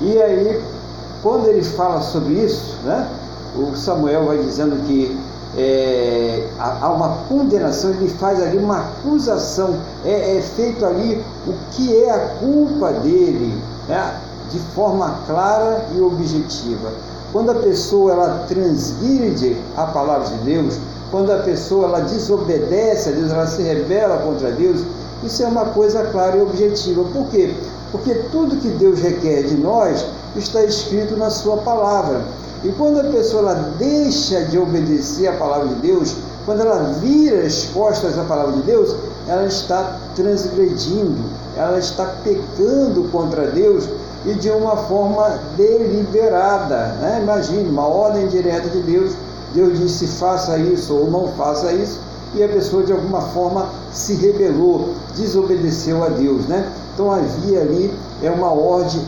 E 0.00 0.22
aí, 0.22 0.62
quando 1.22 1.48
ele 1.48 1.64
fala 1.64 2.00
sobre 2.00 2.34
isso, 2.34 2.76
né? 2.84 3.08
o 3.56 3.76
Samuel 3.76 4.26
vai 4.26 4.38
dizendo 4.38 4.76
que 4.86 5.18
é, 5.56 6.48
há 6.58 6.88
uma 6.90 7.18
condenação, 7.28 7.90
ele 7.90 8.08
faz 8.08 8.42
ali 8.42 8.56
uma 8.56 8.80
acusação, 8.80 9.76
é, 10.04 10.38
é 10.38 10.42
feito 10.42 10.84
ali 10.84 11.22
o 11.46 11.52
que 11.72 12.02
é 12.04 12.10
a 12.10 12.18
culpa 12.38 12.92
dele, 12.92 13.60
né, 13.88 14.14
de 14.50 14.58
forma 14.74 15.18
clara 15.26 15.86
e 15.94 16.00
objetiva. 16.00 16.92
Quando 17.32 17.50
a 17.50 17.54
pessoa 17.54 18.12
ela 18.12 18.44
transgride 18.48 19.56
a 19.76 19.86
palavra 19.86 20.28
de 20.28 20.44
Deus, 20.44 20.78
quando 21.10 21.30
a 21.30 21.38
pessoa 21.38 21.86
ela 21.86 22.00
desobedece 22.00 23.10
a 23.10 23.12
Deus, 23.12 23.30
ela 23.30 23.46
se 23.46 23.62
rebela 23.62 24.18
contra 24.18 24.50
Deus, 24.50 24.82
isso 25.22 25.42
é 25.42 25.46
uma 25.46 25.66
coisa 25.66 26.04
clara 26.06 26.36
e 26.36 26.42
objetiva. 26.42 27.04
Por 27.04 27.26
quê? 27.28 27.54
Porque 27.90 28.14
tudo 28.30 28.56
que 28.56 28.68
Deus 28.68 29.00
requer 29.00 29.42
de 29.44 29.56
nós 29.56 30.04
está 30.36 30.62
escrito 30.64 31.16
na 31.16 31.30
sua 31.30 31.58
palavra. 31.58 32.22
E 32.64 32.70
quando 32.70 33.00
a 33.00 33.04
pessoa 33.04 33.54
deixa 33.78 34.42
de 34.42 34.58
obedecer 34.58 35.26
a 35.28 35.32
palavra 35.32 35.68
de 35.68 35.74
Deus, 35.76 36.14
quando 36.44 36.60
ela 36.60 36.94
vira 37.00 37.44
as 37.44 37.64
costas 37.66 38.18
à 38.18 38.24
palavra 38.24 38.52
de 38.52 38.62
Deus, 38.62 38.94
ela 39.28 39.46
está 39.46 39.98
transgredindo, 40.14 41.22
ela 41.56 41.78
está 41.78 42.04
pecando 42.24 43.08
contra 43.10 43.46
Deus 43.48 43.88
e 44.24 44.34
de 44.34 44.50
uma 44.50 44.76
forma 44.76 45.40
deliberada. 45.56 46.94
Né? 47.00 47.20
Imagine 47.22 47.68
uma 47.68 47.86
ordem 47.86 48.28
direta 48.28 48.68
de 48.68 48.80
Deus, 48.82 49.14
Deus 49.54 49.78
disse 49.78 50.06
faça 50.06 50.56
isso 50.58 50.94
ou 50.94 51.10
não 51.10 51.28
faça 51.32 51.72
isso, 51.72 52.00
e 52.34 52.42
a 52.42 52.48
pessoa 52.48 52.82
de 52.82 52.92
alguma 52.92 53.20
forma 53.20 53.68
se 53.92 54.14
rebelou, 54.14 54.94
desobedeceu 55.16 56.02
a 56.02 56.08
Deus. 56.08 56.46
Né? 56.46 56.66
Então 56.94 57.10
havia 57.10 57.60
ali 57.60 57.92
é 58.22 58.30
uma 58.30 58.52
ordem 58.52 59.00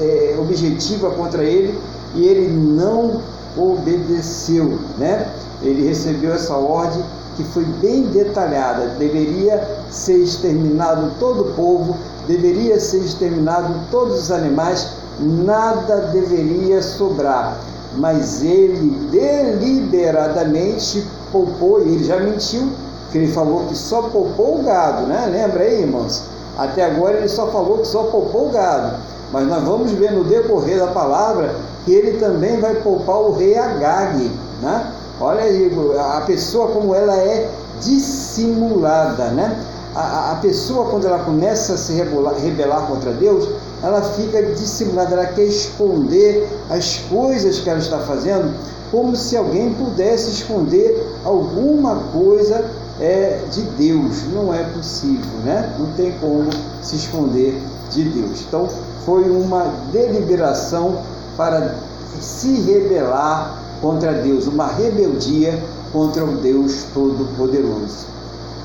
é, 0.00 0.36
objetiva 0.38 1.10
contra 1.10 1.44
ele 1.44 1.78
e 2.14 2.26
ele 2.26 2.48
não 2.48 3.20
obedeceu, 3.56 4.78
né? 4.98 5.28
Ele 5.62 5.86
recebeu 5.86 6.32
essa 6.32 6.54
ordem 6.54 7.02
que 7.36 7.44
foi 7.44 7.64
bem 7.64 8.02
detalhada, 8.04 8.88
deveria 8.98 9.66
ser 9.90 10.16
exterminado 10.18 11.12
todo 11.18 11.42
o 11.42 11.52
povo, 11.54 11.96
deveria 12.26 12.78
ser 12.78 12.98
exterminado 12.98 13.74
todos 13.90 14.24
os 14.24 14.30
animais, 14.30 14.88
nada 15.18 16.08
deveria 16.12 16.82
sobrar. 16.82 17.58
Mas 17.96 18.42
ele 18.42 18.90
deliberadamente 19.10 21.06
poupou, 21.30 21.82
e 21.82 21.94
ele 21.94 22.04
já 22.04 22.18
mentiu, 22.18 22.68
que 23.10 23.18
ele 23.18 23.32
falou 23.32 23.66
que 23.66 23.76
só 23.76 24.02
poupou 24.02 24.60
o 24.60 24.62
gado, 24.62 25.06
né? 25.06 25.28
Lembra 25.30 25.64
aí, 25.64 25.82
irmãos? 25.82 26.22
Até 26.56 26.84
agora 26.84 27.18
ele 27.18 27.28
só 27.28 27.46
falou 27.48 27.78
que 27.78 27.86
só 27.86 28.04
poupou 28.04 28.48
o 28.48 28.50
gado. 28.50 28.96
Mas 29.32 29.46
nós 29.48 29.62
vamos 29.62 29.92
ver 29.92 30.12
no 30.12 30.24
decorrer 30.24 30.78
da 30.78 30.88
palavra 30.88 31.54
que 31.84 31.92
ele 31.92 32.18
também 32.18 32.60
vai 32.60 32.74
poupar 32.76 33.16
o 33.20 33.32
rei 33.32 33.56
Agag. 33.56 34.30
Né? 34.60 34.92
Olha 35.20 35.42
aí, 35.42 35.70
a 35.98 36.20
pessoa 36.22 36.68
como 36.68 36.94
ela 36.94 37.16
é 37.16 37.48
dissimulada. 37.80 39.28
Né? 39.28 39.56
A, 39.94 40.32
a 40.32 40.34
pessoa, 40.36 40.86
quando 40.90 41.06
ela 41.06 41.20
começa 41.20 41.74
a 41.74 41.76
se 41.76 41.92
rebelar, 41.94 42.34
rebelar 42.34 42.86
contra 42.86 43.12
Deus, 43.12 43.48
ela 43.82 44.00
fica 44.02 44.42
dissimulada, 44.42 45.14
ela 45.14 45.26
quer 45.26 45.44
esconder 45.44 46.48
as 46.70 46.98
coisas 47.10 47.58
que 47.58 47.68
ela 47.68 47.78
está 47.78 47.98
fazendo, 47.98 48.54
como 48.90 49.16
se 49.16 49.36
alguém 49.36 49.72
pudesse 49.74 50.30
esconder 50.30 51.04
alguma 51.24 51.96
coisa 52.12 52.64
é, 53.02 53.42
de 53.50 53.62
Deus. 53.62 54.22
Não 54.32 54.54
é 54.54 54.62
possível, 54.62 55.32
né? 55.44 55.74
Não 55.78 55.86
tem 55.92 56.12
como 56.20 56.48
se 56.80 56.96
esconder 56.96 57.60
de 57.90 58.04
Deus. 58.04 58.44
Então, 58.46 58.68
foi 59.04 59.28
uma 59.28 59.64
deliberação 59.92 61.02
para 61.36 61.74
se 62.20 62.60
rebelar 62.60 63.60
contra 63.80 64.12
Deus, 64.12 64.46
uma 64.46 64.68
rebeldia 64.68 65.60
contra 65.92 66.24
o 66.24 66.36
Deus 66.36 66.84
Todo-Poderoso. 66.94 68.06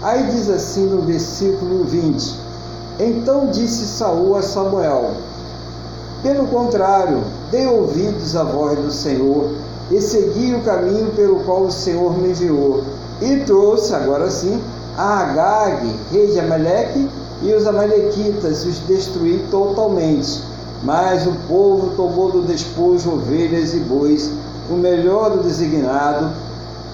Aí 0.04 0.28
diz 0.28 0.48
assim 0.48 0.86
no 0.86 1.02
versículo 1.02 1.84
20: 1.86 2.36
Então 3.00 3.48
disse 3.48 3.86
Saul 3.88 4.36
a 4.36 4.44
Samuel: 4.44 5.14
Pelo 6.22 6.46
contrário, 6.48 7.24
dê 7.50 7.66
ouvidos 7.66 8.36
à 8.36 8.44
voz 8.44 8.78
do 8.78 8.92
Senhor 8.92 9.50
e 9.90 10.00
segui 10.00 10.54
o 10.54 10.62
caminho 10.62 11.10
pelo 11.16 11.40
qual 11.40 11.64
o 11.64 11.72
Senhor 11.72 12.16
me 12.16 12.30
enviou. 12.30 12.84
E 13.22 13.38
trouxe, 13.46 13.94
agora 13.96 14.30
sim, 14.30 14.62
a 14.98 15.20
Agag, 15.20 15.96
rei 16.12 16.28
de 16.28 16.40
Amaleque, 16.40 17.10
e 17.42 17.54
os 17.54 17.68
amalequitas, 17.68 18.66
os 18.66 18.80
destruí 18.80 19.46
totalmente. 19.52 20.42
Mas 20.84 21.26
o 21.26 21.34
povo 21.48 21.96
tomou 21.96 22.32
do 22.32 22.42
despojo 22.44 23.12
ovelhas 23.12 23.74
e 23.74 23.80
bois, 23.80 24.32
o 24.70 24.74
melhor 24.74 25.32
do 25.32 25.44
designado, 25.44 26.30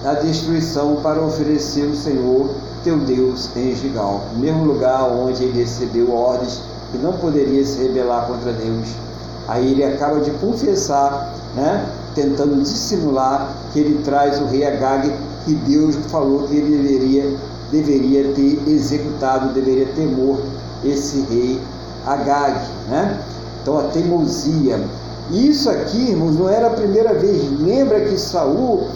a 0.04 0.14
destruição 0.14 0.96
para 0.96 1.20
oferecer 1.22 1.84
o 1.86 1.96
Senhor 1.96 2.50
teu 2.84 2.98
Deus 2.98 3.48
em 3.56 3.74
Gigal, 3.74 4.22
mesmo 4.36 4.64
lugar 4.64 5.04
onde 5.04 5.42
ele 5.42 5.60
recebeu 5.60 6.14
ordens 6.14 6.60
que 6.92 6.98
não 6.98 7.14
poderia 7.14 7.64
se 7.64 7.82
rebelar 7.82 8.26
contra 8.26 8.52
Deus. 8.52 8.88
Aí 9.48 9.72
ele 9.72 9.82
acaba 9.82 10.20
de 10.20 10.30
confessar, 10.32 11.34
né, 11.56 11.86
tentando 12.14 12.62
dissimular 12.62 13.50
que 13.72 13.80
ele 13.80 14.02
traz 14.04 14.40
o 14.40 14.44
rei 14.44 14.66
Agag, 14.66 15.12
que 15.44 15.54
Deus 15.54 15.96
falou 16.08 16.46
que 16.48 16.56
ele 16.56 16.76
deveria, 16.76 17.36
deveria 17.70 18.32
ter 18.32 18.62
executado, 18.66 19.52
deveria 19.52 19.86
ter 19.86 20.06
morto 20.06 20.44
esse 20.84 21.20
rei 21.30 21.60
Agag. 22.06 22.60
Né? 22.88 23.20
Então 23.62 23.78
a 23.78 23.84
teimosia. 23.84 24.80
Isso 25.30 25.70
aqui, 25.70 26.10
irmãos, 26.10 26.36
não 26.36 26.48
era 26.48 26.66
a 26.66 26.70
primeira 26.70 27.14
vez. 27.14 27.50
Lembra 27.58 28.00
que 28.00 28.18
Saul 28.18 28.88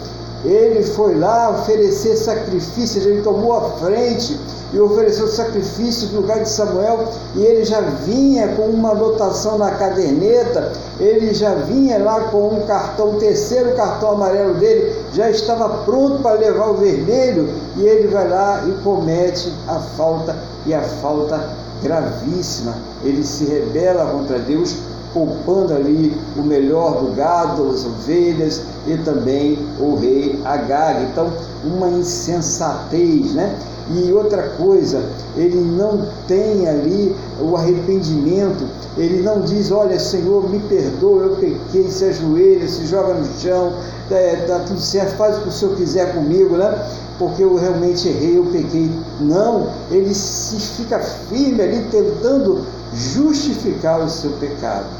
ele 0.45 0.83
foi 0.83 1.15
lá 1.15 1.49
oferecer 1.49 2.15
sacrifícios, 2.15 3.05
ele 3.05 3.21
tomou 3.21 3.53
a 3.53 3.61
frente 3.71 4.39
e 4.71 4.79
ofereceu 4.79 5.27
sacrifício 5.27 6.09
no 6.09 6.21
lugar 6.21 6.43
de 6.43 6.49
Samuel, 6.49 7.09
e 7.35 7.41
ele 7.41 7.65
já 7.65 7.81
vinha 7.81 8.49
com 8.49 8.67
uma 8.67 8.91
anotação 8.91 9.57
na 9.57 9.71
caderneta, 9.71 10.71
ele 10.99 11.33
já 11.33 11.55
vinha 11.55 11.97
lá 11.97 12.21
com 12.25 12.49
um 12.49 12.65
cartão, 12.67 13.15
o 13.15 13.19
terceiro 13.19 13.75
cartão 13.75 14.11
amarelo 14.11 14.53
dele, 14.55 14.95
já 15.11 15.29
estava 15.29 15.83
pronto 15.83 16.21
para 16.21 16.39
levar 16.39 16.69
o 16.69 16.75
vermelho, 16.75 17.49
e 17.77 17.83
ele 17.83 18.07
vai 18.09 18.29
lá 18.29 18.63
e 18.67 18.83
comete 18.83 19.51
a 19.67 19.79
falta, 19.79 20.35
e 20.65 20.73
a 20.73 20.81
falta 20.81 21.49
gravíssima. 21.81 22.75
Ele 23.03 23.23
se 23.23 23.45
rebela 23.45 24.05
contra 24.11 24.37
Deus, 24.37 24.75
poupando 25.13 25.73
ali 25.73 26.15
o 26.37 26.41
melhor 26.41 27.03
do 27.03 27.15
gado, 27.15 27.69
as 27.69 27.85
ovelhas 27.85 28.61
e 28.87 28.97
também 28.97 29.57
o 29.79 29.95
rei 29.95 30.39
Agag. 30.45 31.03
Então, 31.11 31.31
uma 31.63 31.89
insensatez, 31.89 33.33
né? 33.33 33.55
E 33.91 34.13
outra 34.13 34.43
coisa, 34.49 35.03
ele 35.35 35.59
não 35.59 36.05
tem 36.27 36.67
ali 36.69 37.15
o 37.41 37.55
arrependimento, 37.55 38.63
ele 38.95 39.23
não 39.23 39.41
diz, 39.41 39.71
olha 39.71 39.99
Senhor, 39.99 40.47
me 40.47 40.59
perdoa, 40.59 41.23
eu 41.23 41.35
pequei, 41.37 41.89
se 41.89 42.05
ajoelha, 42.05 42.67
se 42.67 42.85
joga 42.85 43.15
no 43.15 43.25
chão, 43.39 43.73
é, 44.11 44.35
tá 44.47 44.59
tudo 44.59 44.79
certo, 44.79 45.17
faz 45.17 45.37
o 45.37 45.41
que 45.41 45.49
o 45.49 45.51
Senhor 45.51 45.75
quiser 45.75 46.13
comigo, 46.13 46.55
né? 46.55 46.87
Porque 47.17 47.43
eu 47.43 47.55
realmente 47.55 48.07
errei, 48.07 48.37
eu 48.37 48.45
pequei. 48.45 48.91
Não, 49.19 49.69
ele 49.89 50.13
se 50.13 50.57
fica 50.57 50.99
firme 50.99 51.59
ali 51.59 51.87
tentando 51.89 52.63
justificar 52.93 54.01
o 54.01 54.09
seu 54.09 54.31
pecado. 54.33 54.98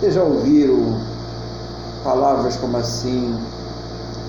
Vocês 0.00 0.14
já 0.14 0.22
ouviram 0.22 0.98
palavras 2.02 2.56
como 2.56 2.74
assim? 2.78 3.38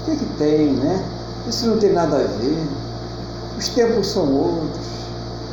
O 0.01 0.05
que, 0.05 0.17
que 0.17 0.25
tem, 0.37 0.73
né? 0.73 1.01
Isso 1.47 1.65
não 1.65 1.77
tem 1.77 1.93
nada 1.93 2.17
a 2.17 2.23
ver. 2.23 2.67
Os 3.57 3.69
tempos 3.69 4.11
são 4.11 4.33
outros. 4.33 4.85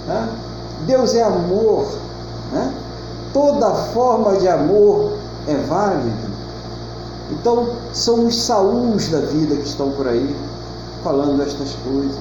Né? 0.09 0.29
Deus 0.89 1.15
é 1.15 1.23
amor. 1.23 1.87
Né? 2.51 2.75
Toda 3.33 3.73
forma 3.73 4.37
de 4.39 4.49
amor 4.49 5.13
é 5.47 5.55
válida. 5.55 6.29
Então, 7.31 7.69
são 7.93 8.27
os 8.27 8.43
saús 8.43 9.07
da 9.11 9.21
vida 9.21 9.55
que 9.55 9.69
estão 9.69 9.93
por 9.93 10.09
aí 10.09 10.35
falando 11.05 11.41
estas 11.45 11.77
coisas, 11.85 12.19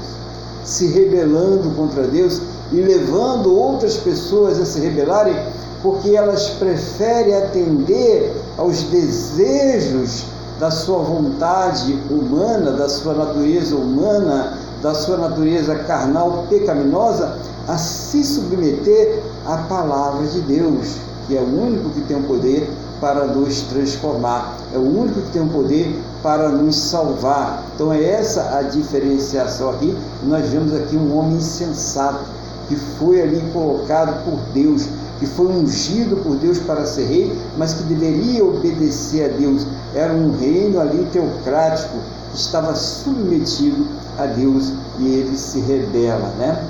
se 0.64 0.86
rebelando 0.86 1.72
contra 1.76 2.04
Deus 2.04 2.44
e 2.72 2.76
levando 2.76 3.56
outras 3.56 3.98
pessoas 3.98 4.60
a 4.60 4.66
se 4.66 4.82
rebelarem 4.82 5.36
porque 5.82 6.16
elas 6.16 6.50
preferem 6.52 7.36
atender 7.36 8.36
aos 8.58 8.84
desejos 8.84 10.26
da 10.60 10.72
sua 10.72 11.00
vontade 11.00 11.94
humana, 12.10 12.72
da 12.72 12.90
sua 12.90 13.14
natureza 13.14 13.76
humana, 13.76 14.58
da 14.82 14.94
sua 14.94 15.18
natureza 15.18 15.76
carnal 15.76 16.46
pecaminosa, 16.50 17.38
a 17.68 17.78
se 17.78 18.24
submeter 18.24 19.22
à 19.46 19.58
palavra 19.58 20.26
de 20.28 20.42
Deus, 20.42 20.96
que 21.28 21.38
é 21.38 21.42
o 21.42 21.62
único 21.62 21.90
que 21.90 22.02
tem 22.02 22.18
o 22.18 22.24
poder 22.24 22.70
para 23.00 23.26
nos 23.26 23.62
transformar, 23.64 24.58
é 24.74 24.78
o 24.78 24.82
único 24.82 25.22
que 25.22 25.32
tem 25.32 25.42
o 25.42 25.50
poder 25.50 26.00
para 26.24 26.50
nos 26.50 26.80
salvar. 26.80 27.64
Então 27.76 27.94
é 27.94 28.04
essa 28.04 28.58
a 28.58 28.64
diferenciação 28.64 29.70
aqui. 29.70 29.96
Nós 30.24 30.50
vemos 30.50 30.74
aqui 30.74 30.96
um 30.96 31.16
homem 31.18 31.36
insensato 31.36 32.26
que 32.68 32.76
foi 32.76 33.22
ali 33.22 33.42
colocado 33.54 34.24
por 34.24 34.40
Deus 34.54 34.88
que 35.20 35.26
foi 35.26 35.48
ungido 35.48 36.18
por 36.18 36.36
Deus 36.38 36.60
para 36.60 36.86
ser 36.86 37.06
rei, 37.06 37.40
mas 37.58 37.74
que 37.74 37.84
deveria 37.84 38.44
obedecer 38.44 39.26
a 39.26 39.38
Deus. 39.38 39.66
Era 39.96 40.14
um 40.14 40.38
reino 40.38 40.80
ali 40.80 41.08
teocrático 41.12 41.98
que 42.32 42.38
estava 42.38 42.76
submetido 42.76 43.88
a 44.18 44.26
Deus 44.26 44.74
e 45.00 45.08
ele 45.08 45.38
se 45.38 45.60
rebela, 45.62 46.30
né? 46.38 46.64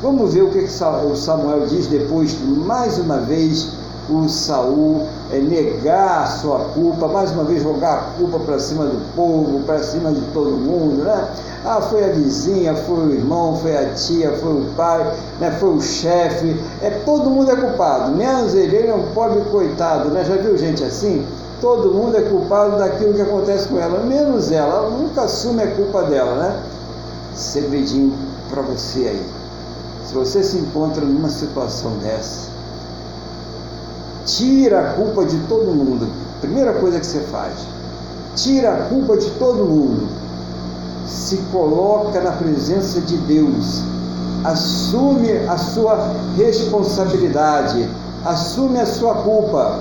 Vamos 0.00 0.34
ver 0.34 0.42
o 0.42 0.50
que 0.50 0.60
o 0.60 1.16
Samuel 1.16 1.66
diz 1.66 1.86
depois, 1.88 2.36
mais 2.64 2.98
uma 2.98 3.18
vez, 3.18 3.68
o 4.08 4.28
Saul 4.28 5.06
é, 5.30 5.38
negar 5.38 6.22
a 6.22 6.26
sua 6.26 6.58
culpa, 6.74 7.06
mais 7.06 7.30
uma 7.32 7.44
vez 7.44 7.62
jogar 7.62 7.94
a 7.94 8.18
culpa 8.18 8.38
para 8.38 8.58
cima 8.58 8.84
do 8.84 9.14
povo, 9.14 9.60
para 9.64 9.82
cima 9.82 10.10
de 10.10 10.20
todo 10.32 10.50
mundo, 10.50 11.04
né? 11.04 11.28
Ah, 11.64 11.82
foi 11.82 12.04
a 12.04 12.08
vizinha, 12.08 12.74
foi 12.74 12.98
o 12.98 13.12
irmão, 13.12 13.56
foi 13.56 13.76
a 13.76 13.92
tia, 13.92 14.32
foi 14.38 14.52
o 14.52 14.64
pai, 14.76 15.12
né? 15.38 15.50
foi 15.60 15.70
o 15.70 15.80
chefe, 15.80 16.58
é, 16.80 16.90
todo 17.04 17.28
mundo 17.28 17.50
é 17.50 17.56
culpado, 17.56 18.12
menos 18.12 18.54
ele, 18.54 18.76
ele 18.76 18.88
é 18.88 18.94
um 18.94 19.12
pobre 19.12 19.40
coitado, 19.50 20.08
né? 20.10 20.24
Já 20.24 20.36
viu 20.36 20.56
gente 20.56 20.82
assim? 20.82 21.26
Todo 21.60 21.92
mundo 21.92 22.16
é 22.16 22.22
culpado 22.22 22.78
daquilo 22.78 23.12
que 23.14 23.20
acontece 23.20 23.68
com 23.68 23.78
ela, 23.78 23.98
menos 24.04 24.50
ela, 24.52 24.76
ela 24.76 24.90
nunca 24.90 25.22
assume 25.22 25.62
a 25.62 25.70
culpa 25.72 26.04
dela, 26.04 26.36
né? 26.36 26.62
Segredinho 27.34 28.12
para 28.48 28.62
você 28.62 29.00
aí. 29.00 29.26
Se 30.06 30.14
você 30.14 30.42
se 30.42 30.56
encontra 30.56 31.04
numa 31.04 31.28
situação 31.28 31.90
dessa, 31.98 32.48
tira 34.28 34.80
a 34.80 34.92
culpa 34.92 35.24
de 35.24 35.36
todo 35.48 35.74
mundo. 35.74 36.06
Primeira 36.40 36.74
coisa 36.74 37.00
que 37.00 37.06
você 37.06 37.20
faz, 37.20 37.54
tira 38.36 38.72
a 38.72 38.76
culpa 38.88 39.16
de 39.16 39.30
todo 39.30 39.64
mundo. 39.64 40.06
Se 41.06 41.38
coloca 41.50 42.20
na 42.20 42.32
presença 42.32 43.00
de 43.00 43.16
Deus, 43.16 43.82
assume 44.44 45.32
a 45.48 45.56
sua 45.56 46.12
responsabilidade, 46.36 47.88
assume 48.24 48.78
a 48.78 48.86
sua 48.86 49.14
culpa. 49.14 49.80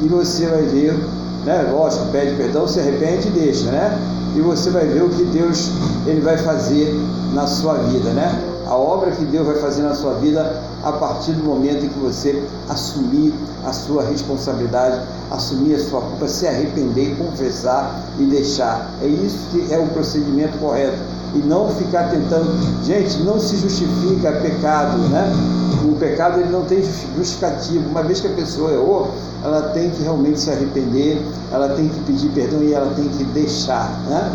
E 0.00 0.08
você 0.08 0.46
vai 0.46 0.62
ver, 0.62 0.94
né? 1.44 1.68
Lógico, 1.70 2.06
pede 2.06 2.34
perdão, 2.34 2.66
se 2.66 2.80
arrepende 2.80 3.28
e 3.28 3.30
deixa, 3.30 3.70
né? 3.70 3.96
E 4.34 4.40
você 4.40 4.70
vai 4.70 4.86
ver 4.86 5.02
o 5.02 5.10
que 5.10 5.24
Deus 5.24 5.70
ele 6.06 6.20
vai 6.22 6.38
fazer 6.38 6.98
na 7.34 7.46
sua 7.46 7.74
vida, 7.74 8.10
né? 8.10 8.51
A 8.72 8.74
obra 8.74 9.10
que 9.10 9.26
Deus 9.26 9.46
vai 9.46 9.56
fazer 9.56 9.82
na 9.82 9.94
sua 9.94 10.14
vida 10.14 10.62
a 10.82 10.92
partir 10.92 11.32
do 11.32 11.44
momento 11.44 11.84
em 11.84 11.90
que 11.90 11.98
você 11.98 12.42
assumir 12.70 13.34
a 13.66 13.70
sua 13.70 14.02
responsabilidade, 14.02 14.98
assumir 15.30 15.74
a 15.74 15.78
sua 15.78 16.00
culpa, 16.00 16.26
se 16.26 16.46
arrepender, 16.46 17.14
confessar 17.18 18.02
e 18.18 18.24
deixar. 18.24 18.90
É 19.02 19.06
isso 19.06 19.36
que 19.50 19.70
é 19.70 19.78
o 19.78 19.88
procedimento 19.88 20.56
correto. 20.56 20.96
E 21.34 21.38
não 21.40 21.68
ficar 21.68 22.08
tentando. 22.08 22.46
Gente, 22.82 23.22
não 23.22 23.38
se 23.38 23.58
justifica 23.58 24.32
pecado, 24.40 24.96
né? 25.10 25.30
Pecado 26.02 26.40
ele 26.40 26.50
não 26.50 26.64
tem 26.64 26.82
justificativo. 27.16 27.88
Uma 27.88 28.02
vez 28.02 28.20
que 28.20 28.26
a 28.26 28.30
pessoa 28.30 28.72
errou, 28.72 29.08
ela 29.44 29.62
tem 29.68 29.88
que 29.88 30.02
realmente 30.02 30.40
se 30.40 30.50
arrepender, 30.50 31.22
ela 31.52 31.68
tem 31.68 31.88
que 31.88 32.00
pedir 32.00 32.28
perdão 32.30 32.60
e 32.60 32.74
ela 32.74 32.92
tem 32.96 33.08
que 33.08 33.22
deixar, 33.22 33.88
né? 34.08 34.32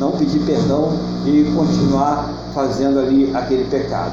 Não 0.00 0.12
pedir 0.12 0.38
perdão 0.40 0.94
e 1.26 1.52
continuar 1.54 2.32
fazendo 2.54 2.98
ali 3.00 3.30
aquele 3.34 3.64
pecado. 3.64 4.12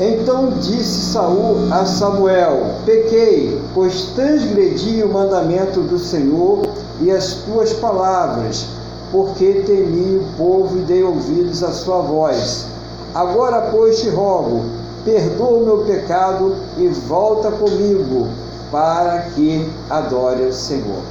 Então 0.00 0.54
disse 0.62 1.12
Saul 1.12 1.70
a 1.70 1.84
Samuel: 1.84 2.76
Pequei, 2.86 3.60
pois 3.74 4.12
transgredi 4.14 5.02
o 5.02 5.12
mandamento 5.12 5.80
do 5.80 5.98
Senhor 5.98 6.62
e 7.02 7.10
as 7.10 7.34
tuas 7.44 7.74
palavras, 7.74 8.66
porque 9.12 9.62
temi 9.66 10.16
o 10.16 10.24
povo 10.38 10.78
e 10.78 10.82
dei 10.82 11.02
ouvidos 11.02 11.62
à 11.62 11.70
sua 11.70 11.98
voz. 11.98 12.64
Agora, 13.14 13.68
pois, 13.70 14.00
te 14.00 14.08
rogo, 14.08 14.64
perdoa 15.04 15.58
o 15.58 15.64
meu 15.64 15.78
pecado 15.78 16.56
e 16.78 16.88
volta 16.88 17.50
comigo, 17.50 18.28
para 18.70 19.20
que 19.34 19.70
adore 19.90 20.44
o 20.44 20.52
Senhor. 20.52 21.02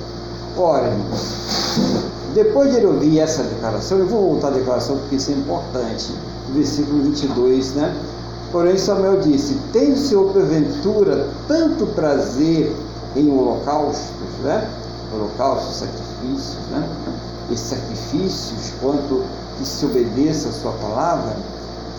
Ora, 0.58 0.88
irmãos, 0.88 2.04
depois 2.34 2.76
de 2.76 2.86
ouvir 2.86 3.20
essa 3.20 3.44
declaração, 3.44 4.00
eu 4.00 4.08
vou 4.08 4.32
voltar 4.32 4.48
à 4.50 4.52
declaração 4.52 4.98
porque 4.98 5.16
isso 5.16 5.32
é 5.32 5.36
importante, 5.36 6.14
versículo 6.54 7.04
22, 7.04 7.76
né? 7.76 7.96
Porém, 8.52 8.78
Samuel 8.78 9.22
disse: 9.22 9.56
Tem 9.72 9.94
o 9.94 9.98
Senhor, 9.98 10.32
porventura, 10.32 11.28
tanto 11.48 11.88
prazer 11.88 12.76
em 13.16 13.32
holocaustos, 13.32 14.28
né? 14.44 14.70
holocaustos, 15.14 15.76
sacrifícios, 15.78 16.58
né? 16.72 16.88
Esses 17.52 17.68
sacrifícios, 17.68 18.74
quanto 18.82 19.24
que 19.58 19.66
se 19.66 19.86
obedeça 19.86 20.50
a 20.50 20.52
sua 20.52 20.72
palavra? 20.74 21.36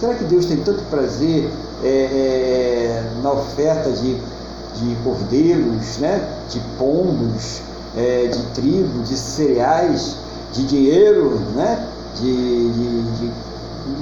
Será 0.05 0.17
que 0.17 0.25
Deus 0.25 0.45
tem 0.45 0.59
tanto 0.59 0.83
prazer 0.91 1.49
é, 1.83 1.89
é, 1.89 3.03
na 3.23 3.33
oferta 3.33 3.91
de, 3.91 4.17
de 4.17 4.97
cordeiros, 5.03 5.97
né? 5.97 6.29
de 6.51 6.61
pombos, 6.79 7.63
é, 7.97 8.27
de 8.27 8.43
trigo, 8.49 9.03
de 9.03 9.17
cereais, 9.17 10.19
de 10.53 10.67
dinheiro, 10.67 11.41
né? 11.55 11.89
de, 12.17 12.71
de, 12.71 13.03
de 13.13 13.33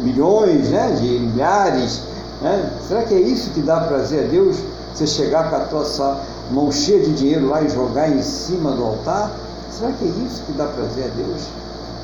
milhões, 0.03 0.71
né? 0.71 0.91
de 1.01 1.21
milhares? 1.21 2.03
Né? 2.41 2.73
Será 2.89 3.05
que 3.05 3.15
é 3.15 3.21
isso 3.21 3.51
que 3.51 3.61
dá 3.61 3.83
prazer 3.83 4.25
a 4.25 4.29
Deus? 4.29 4.57
Você 4.93 5.07
chegar 5.07 5.51
com 5.51 5.55
a 5.55 5.61
tua 5.67 5.85
sua 5.85 6.21
mão 6.51 6.73
cheia 6.73 6.99
de 6.99 7.13
dinheiro 7.13 7.47
lá 7.47 7.63
e 7.63 7.69
jogar 7.69 8.11
em 8.11 8.23
cima 8.23 8.73
do 8.73 8.83
altar? 8.83 9.31
Será 9.71 9.93
que 9.93 10.05
é 10.05 10.09
isso 10.09 10.43
que 10.47 10.53
dá 10.55 10.67
prazer 10.67 11.05
a 11.05 11.17
Deus? 11.17 11.43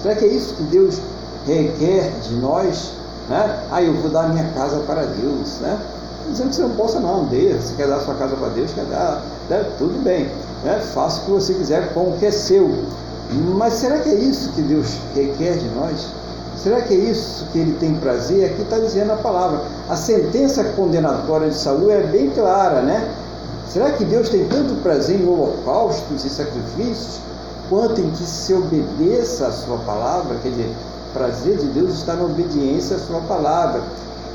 Será 0.00 0.14
que 0.14 0.24
é 0.24 0.28
isso 0.28 0.54
que 0.54 0.62
Deus 0.62 1.00
requer 1.44 2.12
de 2.22 2.36
nós? 2.36 2.97
Né? 3.28 3.60
Ah, 3.70 3.82
eu 3.82 3.94
vou 3.94 4.10
dar 4.10 4.28
minha 4.28 4.50
casa 4.52 4.78
para 4.80 5.02
Deus. 5.02 5.58
Né? 5.60 5.78
Dizendo 6.30 6.50
que 6.50 6.56
você 6.56 6.62
não 6.62 6.70
possa, 6.70 7.00
não, 7.00 7.24
dê. 7.24 7.54
Você 7.54 7.74
quer 7.74 7.88
dar 7.88 8.00
sua 8.00 8.14
casa 8.14 8.36
para 8.36 8.48
Deus, 8.48 8.72
quer 8.72 8.84
dar, 8.86 9.22
né? 9.48 9.64
tudo 9.78 10.02
bem. 10.02 10.30
Né? 10.64 10.80
Faça 10.94 11.20
o 11.20 11.24
que 11.24 11.30
você 11.30 11.54
quiser 11.54 11.92
com 11.92 12.10
o 12.10 12.16
que 12.18 12.26
é 12.26 12.30
seu. 12.30 12.70
Mas 13.56 13.74
será 13.74 13.98
que 13.98 14.08
é 14.08 14.14
isso 14.14 14.52
que 14.52 14.62
Deus 14.62 14.96
requer 15.14 15.58
de 15.58 15.68
nós? 15.70 16.08
Será 16.56 16.80
que 16.80 16.92
é 16.92 16.96
isso 16.96 17.46
que 17.52 17.58
ele 17.58 17.74
tem 17.78 17.94
prazer? 17.94 18.46
Aqui 18.46 18.62
está 18.62 18.78
dizendo 18.78 19.12
a 19.12 19.16
palavra. 19.16 19.62
A 19.88 19.94
sentença 19.94 20.64
condenatória 20.64 21.48
de 21.50 21.54
Saul 21.54 21.90
é 21.90 22.02
bem 22.02 22.30
clara, 22.30 22.80
né? 22.80 23.08
Será 23.68 23.92
que 23.92 24.04
Deus 24.04 24.30
tem 24.30 24.48
tanto 24.48 24.74
prazer 24.82 25.20
em 25.20 25.28
holocaustos 25.28 26.24
e 26.24 26.30
sacrifícios 26.30 27.20
quanto 27.68 28.00
em 28.00 28.10
que 28.10 28.24
se 28.24 28.54
obedeça 28.54 29.46
a 29.46 29.52
sua 29.52 29.76
palavra? 29.78 30.36
Quer 30.42 30.48
dizer, 30.48 30.74
prazer 31.12 31.56
de 31.58 31.66
Deus 31.66 31.94
está 31.94 32.14
na 32.14 32.24
obediência 32.24 32.96
à 32.96 32.98
sua 32.98 33.20
palavra. 33.22 33.82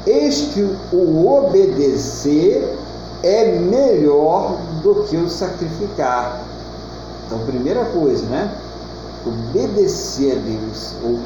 Eis 0.06 0.50
que 0.54 0.62
o 0.92 1.28
obedecer 1.28 2.78
é 3.24 3.58
melhor 3.58 4.58
do 4.82 5.04
que 5.04 5.16
o 5.16 5.30
sacrificar. 5.30 6.42
Então, 7.26 7.40
primeira 7.46 7.86
coisa, 7.86 8.26
né? 8.26 8.54
Obedecer 9.26 10.34
a 10.34 10.36
Deus, 10.36 10.94
ou 11.04 11.20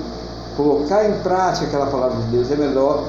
colocar 0.56 1.10
em 1.10 1.14
prática 1.20 1.66
aquela 1.66 1.88
palavra 1.88 2.18
de 2.18 2.28
Deus 2.28 2.52
é 2.52 2.56
melhor 2.56 3.04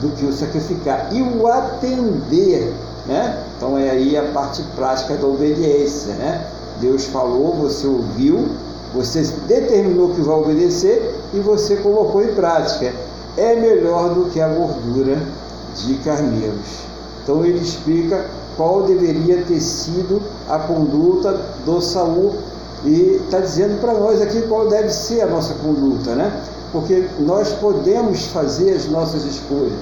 do 0.00 0.10
que 0.10 0.26
o 0.26 0.32
sacrificar. 0.32 1.08
E 1.12 1.22
o 1.22 1.46
atender 1.46 2.74
né? 3.06 3.42
Então 3.56 3.78
é 3.78 3.90
aí 3.90 4.16
a 4.16 4.22
parte 4.32 4.62
prática 4.74 5.14
da 5.14 5.26
obediência, 5.26 6.14
né? 6.14 6.46
Deus 6.80 7.04
falou, 7.04 7.54
você 7.54 7.86
ouviu, 7.86 8.48
você 8.94 9.22
determinou 9.48 10.10
que 10.10 10.20
vai 10.20 10.36
obedecer 10.36 11.14
e 11.34 11.40
você 11.40 11.76
colocou 11.76 12.22
em 12.22 12.34
prática. 12.34 12.92
É 13.36 13.56
melhor 13.56 14.14
do 14.14 14.30
que 14.30 14.40
a 14.40 14.48
gordura 14.48 15.20
de 15.76 15.94
carneiros. 15.98 16.84
Então 17.22 17.44
ele 17.44 17.58
explica 17.58 18.24
qual 18.56 18.82
deveria 18.82 19.42
ter 19.42 19.60
sido 19.60 20.22
a 20.48 20.60
conduta 20.60 21.40
do 21.64 21.80
Saul 21.80 22.34
e 22.84 23.20
está 23.24 23.40
dizendo 23.40 23.80
para 23.80 23.94
nós 23.94 24.22
aqui 24.22 24.42
qual 24.42 24.68
deve 24.68 24.90
ser 24.90 25.22
a 25.22 25.26
nossa 25.26 25.54
conduta, 25.54 26.14
né? 26.14 26.30
Porque 26.70 27.08
nós 27.18 27.50
podemos 27.52 28.26
fazer 28.26 28.74
as 28.74 28.86
nossas 28.86 29.24
escolhas. 29.24 29.72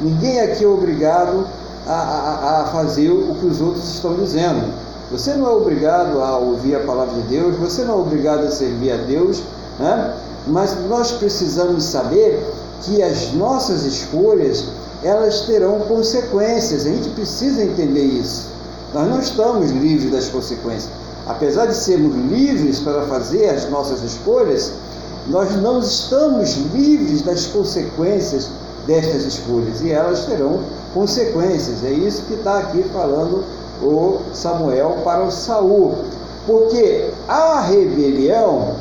Ninguém 0.00 0.40
aqui 0.40 0.64
é 0.64 0.68
obrigado 0.68 1.46
a, 1.86 1.92
a, 1.92 2.60
a 2.62 2.64
fazer 2.66 3.10
o 3.10 3.34
que 3.34 3.46
os 3.46 3.60
outros 3.60 3.94
estão 3.94 4.14
dizendo. 4.14 4.72
Você 5.12 5.34
não 5.34 5.46
é 5.46 5.50
obrigado 5.50 6.22
a 6.22 6.38
ouvir 6.38 6.74
a 6.74 6.80
palavra 6.80 7.14
de 7.20 7.28
Deus, 7.28 7.54
você 7.56 7.84
não 7.84 7.98
é 7.98 7.98
obrigado 7.98 8.46
a 8.46 8.50
servir 8.50 8.92
a 8.92 8.96
Deus, 8.96 9.42
né? 9.78 10.14
mas 10.46 10.74
nós 10.88 11.12
precisamos 11.12 11.84
saber 11.84 12.42
que 12.80 13.02
as 13.02 13.32
nossas 13.34 13.84
escolhas 13.84 14.64
elas 15.02 15.42
terão 15.42 15.80
consequências. 15.80 16.86
A 16.86 16.88
gente 16.88 17.10
precisa 17.10 17.62
entender 17.62 18.04
isso. 18.04 18.48
Nós 18.94 19.06
não 19.06 19.20
estamos 19.20 19.70
livres 19.70 20.10
das 20.10 20.28
consequências. 20.28 20.90
Apesar 21.26 21.66
de 21.66 21.76
sermos 21.76 22.14
livres 22.30 22.80
para 22.80 23.02
fazer 23.02 23.50
as 23.50 23.68
nossas 23.68 24.02
escolhas, 24.02 24.72
nós 25.28 25.54
não 25.60 25.80
estamos 25.80 26.56
livres 26.72 27.20
das 27.20 27.46
consequências 27.46 28.48
destas 28.86 29.24
escolhas 29.24 29.82
e 29.82 29.92
elas 29.92 30.24
terão 30.24 30.60
consequências. 30.94 31.84
É 31.84 31.90
isso 31.90 32.22
que 32.22 32.34
está 32.34 32.58
aqui 32.58 32.82
falando 32.92 33.44
o 33.82 34.20
Samuel 34.32 34.98
para 35.04 35.24
o 35.24 35.30
Saul. 35.30 35.96
Porque 36.46 37.10
a 37.28 37.60
rebelião 37.60 38.74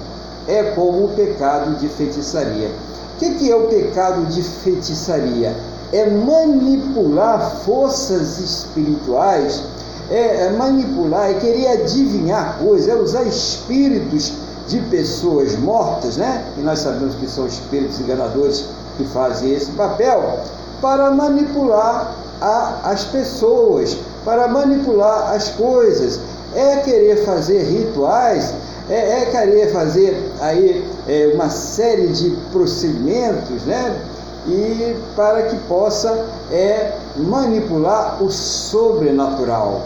é 0.48 0.64
como 0.76 1.06
o 1.06 1.10
pecado 1.10 1.78
de 1.78 1.88
feitiçaria. 1.88 2.70
O 3.16 3.20
que, 3.20 3.36
que 3.36 3.52
é 3.52 3.56
o 3.56 3.68
pecado 3.68 4.26
de 4.26 4.42
feitiçaria? 4.42 5.56
É 5.94 6.10
manipular 6.10 7.52
forças 7.64 8.40
espirituais, 8.40 9.62
é, 10.10 10.46
é 10.46 10.50
manipular, 10.52 11.30
é 11.30 11.34
querer 11.36 11.68
adivinhar 11.68 12.58
coisas, 12.60 12.88
é 12.88 12.96
usar 12.96 13.24
espíritos 13.24 14.34
de 14.68 14.80
pessoas 14.84 15.56
mortas, 15.58 16.18
né? 16.18 16.46
E 16.58 16.62
nós 16.62 16.80
sabemos 16.80 17.14
que 17.16 17.28
são 17.28 17.46
espíritos 17.46 18.00
enganadores 18.00 18.66
que 18.98 19.04
fazem 19.06 19.54
esse 19.54 19.72
papel 19.72 20.40
para 20.82 21.12
manipular 21.12 22.16
a, 22.42 22.90
as 22.92 23.04
pessoas, 23.04 23.98
para 24.26 24.48
manipular 24.48 25.34
as 25.34 25.50
coisas. 25.50 26.20
É 26.54 26.78
querer 26.78 27.24
fazer 27.24 27.64
rituais, 27.64 28.54
é, 28.90 29.22
é 29.22 29.26
querer 29.32 29.72
fazer 29.72 30.32
aí 30.42 30.86
é, 31.08 31.32
uma 31.34 31.50
série 31.50 32.08
de 32.08 32.32
procedimentos, 32.52 33.64
né? 33.64 34.02
E 34.48 34.98
para 35.16 35.44
que 35.44 35.56
possa 35.68 36.26
é, 36.52 36.94
manipular 37.16 38.22
o 38.22 38.30
sobrenatural. 38.30 39.82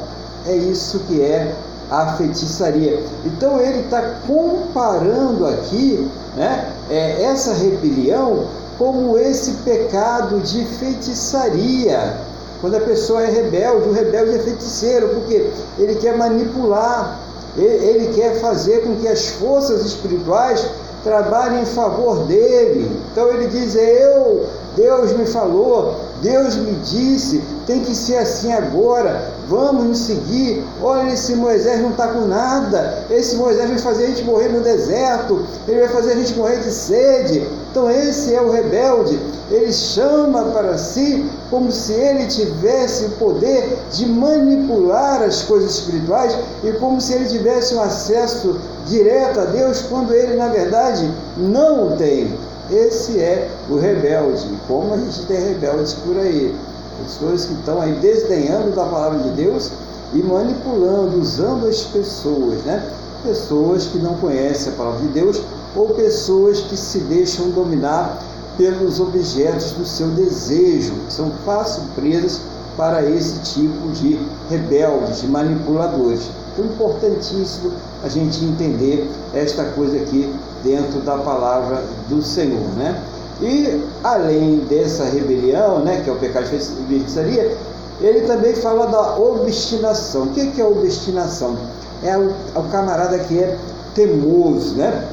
É 0.47 0.55
isso 0.55 0.99
que 1.07 1.21
é 1.21 1.53
a 1.89 2.13
feitiçaria. 2.13 3.03
Então 3.25 3.59
ele 3.59 3.81
está 3.81 4.01
comparando 4.25 5.45
aqui 5.45 6.09
né, 6.35 6.71
é, 6.89 7.23
essa 7.23 7.53
rebelião 7.53 8.47
como 8.77 9.17
esse 9.17 9.51
pecado 9.63 10.39
de 10.39 10.65
feitiçaria. 10.65 12.17
Quando 12.65 12.77
a 12.77 12.81
pessoa 12.81 13.21
é 13.21 13.29
rebelde, 13.29 13.89
o 13.89 13.91
rebelde 13.91 14.37
é 14.37 14.39
feiticeiro, 14.39 15.09
porque 15.09 15.51
ele 15.77 15.93
quer 15.97 16.17
manipular, 16.17 17.19
ele 17.55 18.11
quer 18.15 18.39
fazer 18.41 18.81
com 18.81 18.95
que 18.95 19.07
as 19.07 19.27
forças 19.27 19.85
espirituais 19.85 20.65
trabalhem 21.03 21.61
em 21.61 21.65
favor 21.67 22.25
dele. 22.25 22.89
Então 23.11 23.31
ele 23.31 23.49
diz: 23.49 23.75
Eu, 23.75 24.47
Deus 24.75 25.13
me 25.13 25.27
falou, 25.27 25.93
Deus 26.25 26.55
me 26.55 26.71
disse, 26.77 27.39
tem 27.67 27.81
que 27.81 27.93
ser 27.93 28.17
assim 28.17 28.51
agora, 28.51 29.31
vamos 29.47 29.83
nos 29.83 29.99
seguir. 29.99 30.63
Olha, 30.81 31.13
esse 31.13 31.35
Moisés 31.35 31.79
não 31.81 31.91
está 31.91 32.07
com 32.07 32.21
nada, 32.21 33.05
esse 33.11 33.35
Moisés 33.35 33.69
vai 33.69 33.77
fazer 33.77 34.05
a 34.05 34.07
gente 34.07 34.23
morrer 34.23 34.49
no 34.49 34.61
deserto, 34.61 35.45
ele 35.67 35.81
vai 35.81 35.89
fazer 35.89 36.13
a 36.13 36.15
gente 36.15 36.33
morrer 36.33 36.57
de 36.61 36.71
sede. 36.71 37.47
Então, 37.69 37.91
esse 37.91 38.33
é 38.33 38.41
o 38.41 38.49
rebelde, 38.49 39.19
ele 39.51 39.71
chama 39.71 40.45
para 40.45 40.79
si 40.79 41.29
como 41.51 41.71
se 41.71 41.93
ele 41.93 42.25
tivesse 42.25 43.05
o 43.05 43.09
poder 43.11 43.77
de 43.91 44.07
manipular 44.07 45.21
as 45.21 45.43
coisas 45.43 45.75
espirituais 45.75 46.35
e 46.63 46.71
como 46.71 46.99
se 46.99 47.13
ele 47.13 47.25
tivesse 47.25 47.75
um 47.75 47.81
acesso 47.83 48.59
direto 48.87 49.41
a 49.41 49.45
Deus, 49.45 49.81
quando 49.81 50.11
ele, 50.11 50.35
na 50.35 50.47
verdade, 50.47 51.07
não 51.37 51.89
o 51.89 51.97
tem. 51.97 52.33
Esse 52.71 53.19
é 53.19 53.49
o 53.69 53.77
rebelde. 53.77 54.47
Como 54.67 54.93
a 54.93 54.97
gente 54.97 55.25
tem 55.27 55.37
rebeldes 55.37 55.93
por 55.93 56.17
aí? 56.17 56.55
Pessoas 57.03 57.45
que 57.45 57.53
estão 57.53 57.79
aí 57.81 57.93
desdenhando 57.99 58.71
da 58.71 58.85
palavra 58.85 59.19
de 59.19 59.29
Deus 59.31 59.71
e 60.13 60.17
manipulando, 60.17 61.19
usando 61.19 61.67
as 61.67 61.81
pessoas, 61.83 62.63
né? 62.63 62.83
Pessoas 63.23 63.85
que 63.87 63.99
não 63.99 64.15
conhecem 64.15 64.73
a 64.73 64.75
palavra 64.75 65.01
de 65.01 65.09
Deus 65.09 65.41
ou 65.75 65.89
pessoas 65.89 66.61
que 66.61 66.75
se 66.77 66.99
deixam 66.99 67.49
dominar 67.49 68.19
pelos 68.57 68.99
objetos 68.99 69.71
do 69.71 69.85
seu 69.85 70.07
desejo, 70.07 70.93
são 71.09 71.31
fácil 71.45 71.83
presas 71.93 72.41
para 72.77 73.03
esse 73.03 73.39
tipo 73.39 73.89
de 73.89 74.19
rebeldes, 74.49 75.21
de 75.21 75.27
manipuladores. 75.27 76.29
Então, 76.55 76.65
importantíssimo 76.65 77.73
a 78.03 78.07
gente 78.07 78.43
entender 78.43 79.09
esta 79.33 79.65
coisa 79.65 79.97
aqui 79.97 80.33
dentro 80.63 81.01
da 81.01 81.17
palavra 81.17 81.83
do 82.07 82.21
Senhor, 82.21 82.67
né? 82.77 83.01
E 83.41 83.83
além 84.01 84.59
dessa 84.69 85.03
rebelião, 85.03 85.79
né, 85.79 86.01
que 86.01 86.09
é 86.09 86.13
o 86.13 86.15
pecado 86.15 86.45
de 86.45 86.57
feitiçaria, 86.87 87.57
ele 87.99 88.21
também 88.21 88.55
fala 88.55 88.87
da 88.87 89.17
obstinação. 89.17 90.23
O 90.23 90.27
que 90.29 90.61
é 90.61 90.65
obstinação? 90.65 91.57
É 92.01 92.17
o, 92.17 92.29
é 92.55 92.59
o 92.59 92.63
camarada 92.71 93.19
que 93.19 93.37
é 93.37 93.57
teimoso, 93.93 94.75
né? 94.75 95.09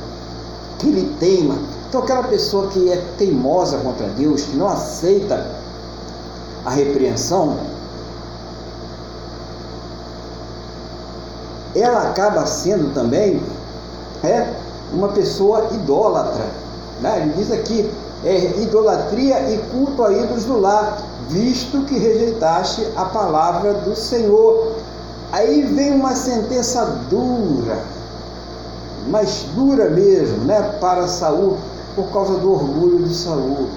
Que 0.78 0.88
ele 0.88 1.12
teima. 1.18 1.57
Então 1.88 2.03
aquela 2.03 2.22
pessoa 2.22 2.68
que 2.68 2.90
é 2.90 3.03
teimosa 3.18 3.78
contra 3.78 4.07
Deus, 4.09 4.43
que 4.43 4.57
não 4.57 4.68
aceita 4.68 5.45
a 6.64 6.70
repreensão, 6.70 7.57
ela 11.74 12.10
acaba 12.10 12.44
sendo 12.46 12.92
também 12.94 13.40
é, 14.22 14.52
uma 14.92 15.08
pessoa 15.08 15.68
idólatra. 15.72 16.44
Né? 17.00 17.22
Ele 17.22 17.34
diz 17.36 17.50
aqui, 17.50 17.90
é, 18.24 18.60
idolatria 18.60 19.50
e 19.50 19.58
culto 19.70 20.04
a 20.04 20.12
ídolos 20.12 20.44
do 20.44 20.60
lar, 20.60 20.98
visto 21.28 21.84
que 21.84 21.98
rejeitaste 21.98 22.86
a 22.96 23.04
palavra 23.06 23.74
do 23.74 23.96
Senhor. 23.96 24.72
Aí 25.32 25.62
vem 25.62 25.92
uma 25.92 26.14
sentença 26.14 26.84
dura, 27.08 27.78
mas 29.08 29.46
dura 29.54 29.88
mesmo, 29.88 30.44
né, 30.44 30.76
para 30.78 31.08
Saul, 31.08 31.56
por 31.96 32.12
causa 32.12 32.34
do 32.34 32.52
orgulho 32.52 33.02
de 33.04 33.14
Saul. 33.14 33.68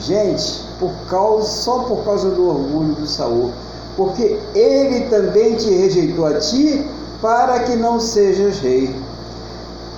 Gente, 0.00 0.64
por 0.80 0.90
causa, 1.08 1.48
só 1.48 1.78
por 1.80 2.04
causa 2.04 2.30
do 2.30 2.48
orgulho 2.48 2.94
de 2.94 3.08
Saul, 3.08 3.52
porque 3.96 4.38
ele 4.54 5.06
também 5.06 5.54
te 5.54 5.70
rejeitou 5.70 6.26
a 6.26 6.34
ti 6.40 6.84
para 7.22 7.60
que 7.60 7.76
não 7.76 8.00
sejas 8.00 8.58
rei. 8.58 8.94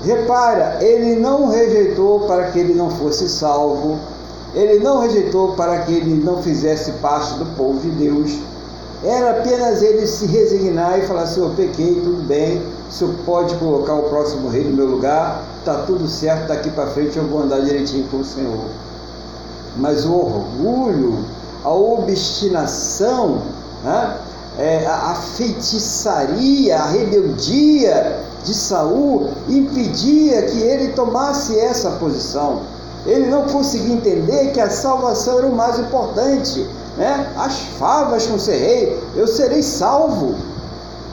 Repara, 0.04 0.76
ele 0.82 1.18
não 1.18 1.48
rejeitou 1.48 2.20
para 2.26 2.50
que 2.50 2.58
ele 2.58 2.74
não 2.74 2.90
fosse 2.90 3.26
salvo, 3.26 3.98
ele 4.54 4.84
não 4.84 5.00
rejeitou 5.00 5.54
para 5.54 5.78
que 5.80 5.94
ele 5.94 6.22
não 6.22 6.42
fizesse 6.42 6.92
parte 6.92 7.34
do 7.38 7.46
povo 7.56 7.80
de 7.80 7.90
Deus. 7.90 8.38
Era 9.02 9.40
apenas 9.40 9.82
ele 9.82 10.06
se 10.06 10.26
resignar 10.26 10.98
e 10.98 11.06
falar: 11.06 11.26
Senhor, 11.26 11.50
pequei, 11.54 11.94
tudo 11.94 12.22
bem, 12.26 12.62
o 12.88 12.92
senhor 12.92 13.14
pode 13.24 13.54
colocar 13.56 13.94
o 13.94 14.02
próximo 14.04 14.50
rei 14.50 14.64
no 14.64 14.76
meu 14.76 14.86
lugar, 14.86 15.42
está 15.60 15.82
tudo 15.84 16.06
certo, 16.06 16.48
daqui 16.48 16.70
para 16.70 16.86
frente 16.88 17.16
eu 17.16 17.26
vou 17.26 17.42
andar 17.42 17.60
direitinho 17.60 18.06
com 18.08 18.18
o 18.18 18.24
Senhor. 18.24 18.64
Mas 19.76 20.04
o 20.04 20.14
orgulho, 20.14 21.24
a 21.64 21.72
obstinação, 21.72 23.42
né? 23.82 24.18
É, 24.58 24.86
a 24.86 25.14
feitiçaria, 25.36 26.76
a 26.76 26.86
rebeldia 26.86 28.20
de 28.44 28.54
Saul 28.54 29.30
impedia 29.48 30.42
que 30.42 30.58
ele 30.60 30.92
tomasse 30.92 31.58
essa 31.58 31.92
posição. 31.92 32.62
Ele 33.06 33.26
não 33.26 33.42
conseguia 33.44 33.94
entender 33.94 34.52
que 34.52 34.60
a 34.60 34.70
salvação 34.70 35.38
era 35.38 35.46
o 35.46 35.54
mais 35.54 35.78
importante. 35.78 36.66
Né? 36.96 37.32
As 37.36 37.58
favas 37.78 38.26
com 38.26 38.38
ser 38.38 38.56
rei, 38.56 39.00
eu 39.16 39.26
serei 39.26 39.62
salvo. 39.62 40.34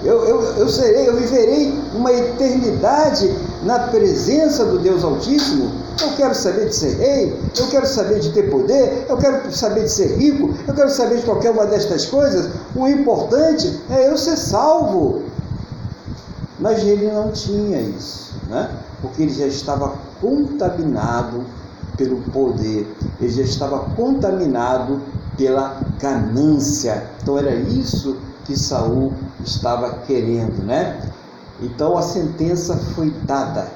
Eu, 0.03 0.23
eu, 0.25 0.41
eu 0.57 0.69
serei, 0.69 1.07
eu 1.07 1.15
viverei 1.15 1.79
uma 1.93 2.11
eternidade 2.11 3.35
na 3.63 3.79
presença 3.87 4.65
do 4.65 4.79
Deus 4.79 5.03
Altíssimo. 5.03 5.71
Eu 6.01 6.13
quero 6.15 6.33
saber 6.33 6.69
de 6.69 6.75
ser 6.75 6.97
rei, 6.97 7.39
eu 7.57 7.67
quero 7.67 7.87
saber 7.87 8.19
de 8.19 8.31
ter 8.31 8.49
poder, 8.49 9.05
eu 9.07 9.17
quero 9.17 9.51
saber 9.53 9.83
de 9.83 9.91
ser 9.91 10.17
rico, 10.17 10.53
eu 10.67 10.73
quero 10.73 10.89
saber 10.89 11.17
de 11.17 11.23
qualquer 11.23 11.51
uma 11.51 11.65
destas 11.65 12.05
coisas. 12.05 12.49
O 12.75 12.87
importante 12.87 13.79
é 13.89 14.09
eu 14.09 14.17
ser 14.17 14.37
salvo. 14.37 15.23
Mas 16.59 16.83
ele 16.83 17.11
não 17.11 17.31
tinha 17.31 17.81
isso, 17.81 18.35
né? 18.47 18.69
porque 19.01 19.23
ele 19.23 19.33
já 19.33 19.47
estava 19.47 19.95
contaminado 20.21 21.43
pelo 21.97 22.17
poder, 22.31 22.87
ele 23.19 23.31
já 23.31 23.41
estava 23.41 23.79
contaminado 23.95 25.01
pela 25.37 25.81
ganância. 25.99 27.03
Então 27.21 27.37
era 27.37 27.53
isso 27.53 28.17
que 28.45 28.57
Saul 28.57 29.11
estava 29.43 29.89
querendo, 30.05 30.63
né? 30.63 31.01
Então 31.61 31.97
a 31.97 32.01
sentença 32.01 32.75
foi 32.95 33.11
dada. 33.25 33.67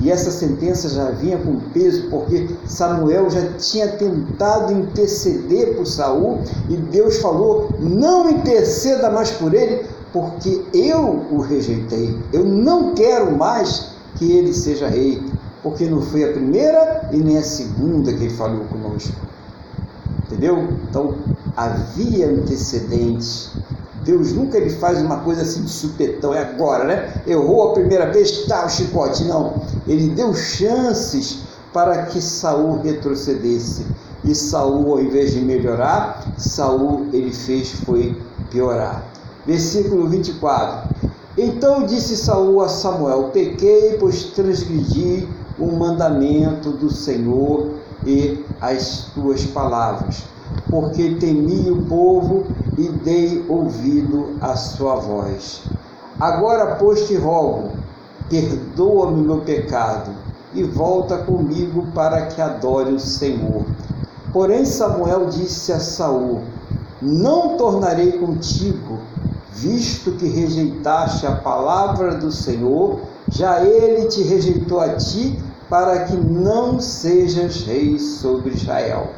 E 0.00 0.10
essa 0.10 0.30
sentença 0.30 0.88
já 0.88 1.10
vinha 1.10 1.38
com 1.38 1.58
peso, 1.72 2.08
porque 2.08 2.48
Samuel 2.66 3.28
já 3.30 3.52
tinha 3.54 3.88
tentado 3.88 4.72
interceder 4.72 5.76
por 5.76 5.86
Saul, 5.86 6.40
e 6.68 6.76
Deus 6.76 7.18
falou: 7.18 7.70
"Não 7.80 8.30
interceda 8.30 9.10
mais 9.10 9.30
por 9.32 9.54
ele, 9.54 9.86
porque 10.12 10.64
eu 10.72 11.26
o 11.30 11.40
rejeitei. 11.40 12.16
Eu 12.32 12.44
não 12.44 12.94
quero 12.94 13.36
mais 13.36 13.92
que 14.16 14.32
ele 14.32 14.52
seja 14.52 14.88
rei, 14.88 15.22
porque 15.62 15.86
não 15.86 16.00
foi 16.00 16.24
a 16.24 16.32
primeira 16.32 17.08
e 17.12 17.18
nem 17.18 17.38
a 17.38 17.42
segunda 17.42 18.12
que 18.12 18.24
ele 18.24 18.34
falou 18.34 18.64
conosco. 18.64 19.12
Entendeu? 20.26 20.68
Então 20.88 21.14
havia 21.56 22.28
antecedentes. 22.28 23.50
Deus 24.08 24.32
nunca 24.32 24.56
ele 24.56 24.70
faz 24.70 25.02
uma 25.02 25.18
coisa 25.18 25.42
assim 25.42 25.60
de 25.60 25.68
supetão, 25.68 26.32
é 26.32 26.40
agora, 26.40 26.84
né? 26.84 27.22
Errou 27.26 27.68
a 27.68 27.72
primeira 27.74 28.10
vez, 28.10 28.46
tá 28.46 28.64
o 28.64 28.70
chicote. 28.70 29.22
Não. 29.24 29.60
Ele 29.86 30.08
deu 30.08 30.32
chances 30.32 31.40
para 31.74 32.04
que 32.04 32.18
Saul 32.18 32.80
retrocedesse. 32.80 33.84
E 34.24 34.34
Saul, 34.34 34.92
ao 34.92 35.02
invés 35.02 35.32
de 35.32 35.40
melhorar, 35.42 36.26
Saul 36.38 37.08
ele 37.12 37.30
fez 37.34 37.72
foi 37.84 38.18
piorar. 38.50 39.04
Versículo 39.46 40.08
24. 40.08 40.88
Então 41.36 41.84
disse 41.84 42.16
Saul 42.16 42.62
a 42.62 42.68
Samuel: 42.68 43.24
Pequei, 43.24 43.98
pois 44.00 44.24
transgredi 44.24 45.28
o 45.58 45.66
mandamento 45.66 46.70
do 46.70 46.90
Senhor 46.90 47.72
e 48.06 48.42
as 48.58 49.10
tuas 49.12 49.44
palavras, 49.44 50.22
porque 50.70 51.16
temi 51.16 51.70
o 51.70 51.84
povo 51.86 52.44
e 52.76 52.88
dei 52.88 53.44
ouvido 53.48 54.36
à 54.40 54.54
sua 54.56 54.96
voz. 54.96 55.62
Agora, 56.20 56.76
pois, 56.76 57.06
te 57.06 57.14
rogo, 57.16 57.70
perdoa-me 58.28 59.20
o 59.20 59.24
meu 59.24 59.40
pecado 59.40 60.10
e 60.54 60.62
volta 60.62 61.18
comigo 61.18 61.86
para 61.94 62.26
que 62.26 62.40
adore 62.40 62.92
o 62.92 63.00
Senhor. 63.00 63.64
Porém, 64.32 64.64
Samuel 64.64 65.26
disse 65.26 65.72
a 65.72 65.80
Saul: 65.80 66.42
Não 67.00 67.56
tornarei 67.56 68.12
contigo, 68.12 68.98
visto 69.52 70.12
que 70.12 70.26
rejeitaste 70.26 71.26
a 71.26 71.36
palavra 71.36 72.14
do 72.14 72.30
Senhor, 72.30 73.00
já 73.30 73.64
ele 73.64 74.06
te 74.06 74.22
rejeitou 74.22 74.80
a 74.80 74.94
ti 74.94 75.38
para 75.68 76.04
que 76.04 76.16
não 76.16 76.80
sejas 76.80 77.62
rei 77.62 77.98
sobre 77.98 78.54
Israel. 78.54 79.10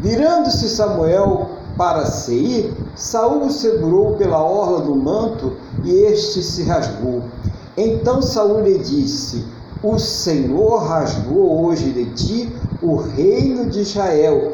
Virando-se 0.00 0.68
Samuel 0.68 1.48
para 1.76 2.06
Seir, 2.06 2.72
Saul 2.94 3.46
o 3.46 3.50
segurou 3.50 4.14
pela 4.14 4.42
orla 4.42 4.80
do 4.82 4.94
manto 4.94 5.52
e 5.84 5.90
este 5.90 6.42
se 6.42 6.62
rasgou. 6.64 7.22
Então 7.76 8.22
Saul 8.22 8.62
lhe 8.62 8.78
disse: 8.78 9.44
O 9.82 9.98
Senhor 9.98 10.82
rasgou 10.82 11.64
hoje 11.66 11.90
de 11.92 12.04
ti 12.14 12.52
o 12.82 12.96
reino 12.96 13.66
de 13.66 13.80
Israel 13.80 14.52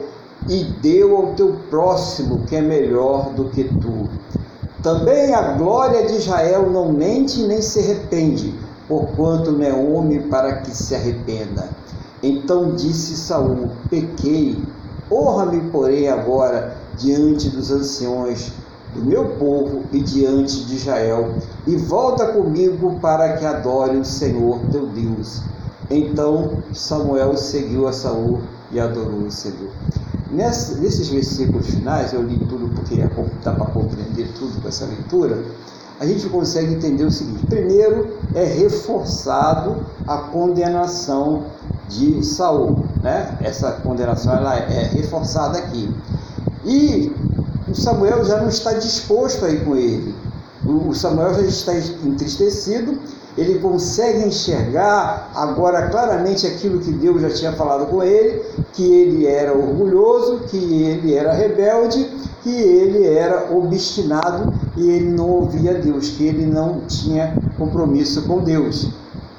e 0.48 0.64
deu 0.82 1.16
ao 1.16 1.34
teu 1.34 1.56
próximo 1.70 2.44
que 2.46 2.56
é 2.56 2.60
melhor 2.60 3.30
do 3.30 3.44
que 3.46 3.64
tu. 3.64 4.08
Também 4.82 5.32
a 5.32 5.52
glória 5.52 6.06
de 6.06 6.14
Israel 6.14 6.68
não 6.68 6.92
mente 6.92 7.42
nem 7.42 7.62
se 7.62 7.78
arrepende, 7.78 8.52
porquanto 8.88 9.52
não 9.52 9.64
é 9.64 9.72
homem 9.72 10.22
para 10.22 10.56
que 10.56 10.70
se 10.70 10.94
arrependa. 10.94 11.68
Então 12.20 12.74
disse 12.74 13.16
Saul: 13.16 13.70
Pequei, 13.88 14.60
honra-me, 15.12 15.70
porém, 15.70 16.08
agora 16.08 16.76
diante 16.96 17.50
dos 17.50 17.70
anciões 17.70 18.52
do 18.94 19.04
meu 19.04 19.30
povo 19.36 19.82
e 19.92 20.00
diante 20.00 20.64
de 20.64 20.76
Israel, 20.76 21.34
e 21.66 21.76
volta 21.76 22.32
comigo 22.32 22.98
para 23.00 23.36
que 23.36 23.44
adore 23.44 23.96
o 23.96 24.04
Senhor 24.04 24.60
teu 24.70 24.86
Deus. 24.86 25.42
Então 25.90 26.62
Samuel 26.72 27.36
seguiu 27.36 27.86
a 27.86 27.92
Saul 27.92 28.40
e 28.70 28.80
adorou 28.80 29.20
o 29.20 29.30
Senhor. 29.30 29.70
nesses 30.30 31.08
versículos 31.08 31.66
finais, 31.66 32.12
eu 32.12 32.22
li 32.22 32.38
tudo 32.38 32.70
porque 32.74 32.96
dá 33.42 33.52
para 33.52 33.66
compreender 33.66 34.28
tudo 34.38 34.60
com 34.60 34.68
essa 34.68 34.86
leitura 34.86 35.42
a 36.02 36.06
gente 36.06 36.28
consegue 36.30 36.74
entender 36.74 37.04
o 37.04 37.12
seguinte: 37.12 37.46
primeiro, 37.46 38.08
é 38.34 38.42
reforçado 38.42 39.86
a 40.04 40.18
condenação 40.18 41.44
de 41.88 42.24
Saul, 42.26 42.81
né? 43.02 43.36
Essa 43.40 43.72
condenação 43.72 44.34
ela 44.34 44.56
é 44.56 44.84
reforçada 44.84 45.58
aqui. 45.58 45.94
E 46.64 47.12
o 47.68 47.74
Samuel 47.74 48.24
já 48.24 48.40
não 48.40 48.48
está 48.48 48.72
disposto 48.74 49.44
a 49.44 49.50
ir 49.50 49.64
com 49.64 49.76
ele. 49.76 50.14
O 50.64 50.94
Samuel 50.94 51.34
já 51.34 51.42
está 51.42 51.74
entristecido, 51.74 52.98
ele 53.36 53.58
consegue 53.58 54.24
enxergar 54.26 55.32
agora 55.34 55.88
claramente 55.88 56.46
aquilo 56.46 56.78
que 56.78 56.92
Deus 56.92 57.20
já 57.20 57.30
tinha 57.30 57.52
falado 57.52 57.86
com 57.86 58.02
ele, 58.02 58.42
que 58.72 58.84
ele 58.84 59.26
era 59.26 59.52
orgulhoso, 59.52 60.40
que 60.48 60.56
ele 60.56 61.14
era 61.14 61.32
rebelde 61.32 62.08
que 62.42 62.50
ele 62.50 63.06
era 63.06 63.52
obstinado 63.54 64.52
e 64.76 64.90
ele 64.90 65.10
não 65.10 65.28
ouvia 65.28 65.74
Deus, 65.74 66.10
que 66.10 66.24
ele 66.24 66.44
não 66.44 66.80
tinha 66.80 67.34
compromisso 67.56 68.22
com 68.26 68.40
Deus. 68.40 68.90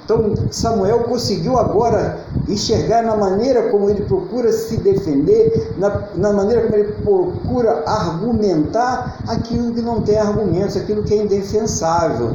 Então 0.04 0.34
Samuel 0.52 1.04
conseguiu 1.04 1.58
agora 1.58 2.20
enxergar 2.48 3.04
na 3.04 3.16
maneira 3.16 3.70
como 3.70 3.90
ele 3.90 4.04
procura 4.04 4.52
se 4.52 4.78
defender, 4.78 5.74
na, 5.78 6.10
na 6.16 6.34
maneira 6.34 6.64
como 6.64 6.76
ele 6.76 6.94
procura 7.04 7.84
argumentar 7.86 9.24
aquilo 9.28 9.74
que 9.74 9.82
não 9.82 10.02
tem 10.02 10.18
argumentos, 10.18 10.76
aquilo 10.76 11.04
que 11.04 11.14
é 11.14 11.18
indefensável. 11.18 12.32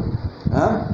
Né? 0.50 0.86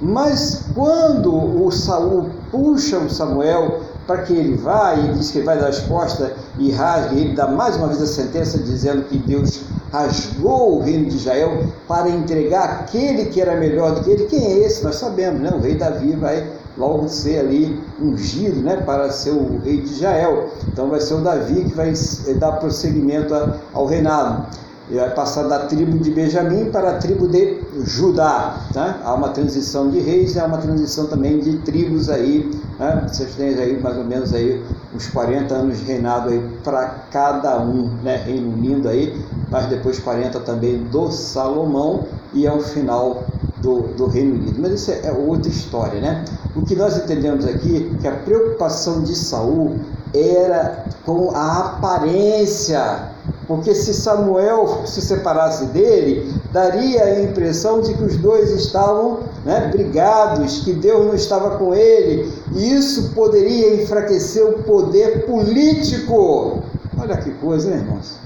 Mas 0.00 0.64
quando 0.74 1.64
o 1.64 1.70
Saul 1.70 2.30
puxa 2.50 2.98
o 2.98 3.10
Samuel 3.10 3.80
para 4.08 4.22
que 4.22 4.32
ele 4.32 4.56
vá 4.56 4.94
e 4.94 5.12
diz 5.12 5.30
que 5.30 5.42
vai 5.42 5.58
dar 5.58 5.66
resposta 5.66 6.32
e 6.58 6.72
rasgue, 6.72 7.20
ele 7.20 7.34
dá 7.34 7.46
mais 7.46 7.76
uma 7.76 7.88
vez 7.88 8.00
a 8.00 8.06
sentença 8.06 8.56
dizendo 8.56 9.02
que 9.02 9.18
Deus 9.18 9.60
rasgou 9.92 10.78
o 10.78 10.82
reino 10.82 11.10
de 11.10 11.16
Israel 11.16 11.66
para 11.86 12.08
entregar 12.08 12.64
aquele 12.80 13.26
que 13.26 13.38
era 13.38 13.54
melhor 13.54 13.94
do 13.94 14.02
que 14.02 14.10
ele. 14.10 14.24
Quem 14.24 14.42
é 14.46 14.58
esse? 14.66 14.82
Nós 14.82 14.96
sabemos, 14.96 15.42
né? 15.42 15.50
O 15.54 15.60
rei 15.60 15.74
Davi 15.74 16.16
vai 16.16 16.50
logo 16.78 17.06
ser 17.06 17.40
ali 17.40 17.78
ungido, 18.00 18.62
né, 18.62 18.76
para 18.76 19.10
ser 19.10 19.32
o 19.32 19.58
rei 19.58 19.82
de 19.82 19.90
Israel. 19.92 20.48
Então 20.68 20.88
vai 20.88 21.00
ser 21.00 21.14
o 21.14 21.20
Davi 21.20 21.64
que 21.64 21.74
vai 21.74 21.92
dar 22.38 22.52
prosseguimento 22.52 23.34
ao 23.74 23.84
reinado 23.84 24.46
e 24.90 24.94
vai 24.94 25.10
passar 25.10 25.42
da 25.42 25.66
tribo 25.66 25.98
de 25.98 26.10
Benjamim 26.10 26.70
para 26.70 26.92
a 26.92 26.94
tribo 26.94 27.28
de 27.28 27.60
Judá. 27.84 28.58
Tá? 28.72 29.00
Há 29.04 29.14
uma 29.14 29.28
transição 29.30 29.90
de 29.90 29.98
reis 29.98 30.34
e 30.34 30.40
há 30.40 30.46
uma 30.46 30.58
transição 30.58 31.06
também 31.06 31.38
de 31.40 31.58
tribos 31.58 32.08
aí. 32.08 32.50
Né? 32.78 33.06
Vocês 33.06 33.34
têm 33.34 33.54
aí 33.54 33.80
mais 33.80 33.96
ou 33.96 34.04
menos 34.04 34.32
aí 34.32 34.62
uns 34.94 35.08
40 35.08 35.54
anos 35.54 35.78
de 35.78 35.84
reinado 35.84 36.30
aí 36.30 36.40
para 36.62 36.86
cada 37.10 37.60
um, 37.60 37.90
né? 38.02 38.16
Reino 38.16 38.52
Unido 38.52 38.88
aí, 38.88 39.20
mas 39.50 39.66
depois 39.66 39.98
40 39.98 40.40
também 40.40 40.84
do 40.84 41.10
Salomão 41.10 42.04
e 42.32 42.46
ao 42.46 42.60
final 42.60 43.24
do, 43.60 43.82
do 43.96 44.06
Reino 44.06 44.34
Unido. 44.34 44.60
Mas 44.60 44.72
isso 44.72 44.90
é 44.90 45.10
outra 45.10 45.50
história, 45.50 46.00
né? 46.00 46.24
O 46.54 46.62
que 46.62 46.74
nós 46.74 46.96
entendemos 46.96 47.46
aqui 47.46 47.90
é 47.94 48.00
que 48.00 48.08
a 48.08 48.12
preocupação 48.12 49.02
de 49.02 49.14
Saul 49.14 49.76
era 50.14 50.86
com 51.04 51.30
a 51.34 51.58
aparência 51.58 53.10
porque 53.48 53.74
se 53.74 53.94
Samuel 53.94 54.82
se 54.84 55.00
separasse 55.00 55.64
dele, 55.66 56.34
daria 56.52 57.02
a 57.02 57.22
impressão 57.22 57.80
de 57.80 57.94
que 57.94 58.04
os 58.04 58.18
dois 58.18 58.50
estavam 58.50 59.20
né, 59.42 59.70
brigados, 59.72 60.60
que 60.60 60.74
Deus 60.74 61.06
não 61.06 61.14
estava 61.14 61.56
com 61.56 61.74
ele, 61.74 62.30
e 62.54 62.74
isso 62.74 63.14
poderia 63.14 63.82
enfraquecer 63.82 64.44
o 64.44 64.62
poder 64.64 65.24
político. 65.24 66.62
Olha 67.00 67.16
que 67.16 67.30
coisa, 67.30 67.70
né, 67.70 67.78
irmãos? 67.78 68.18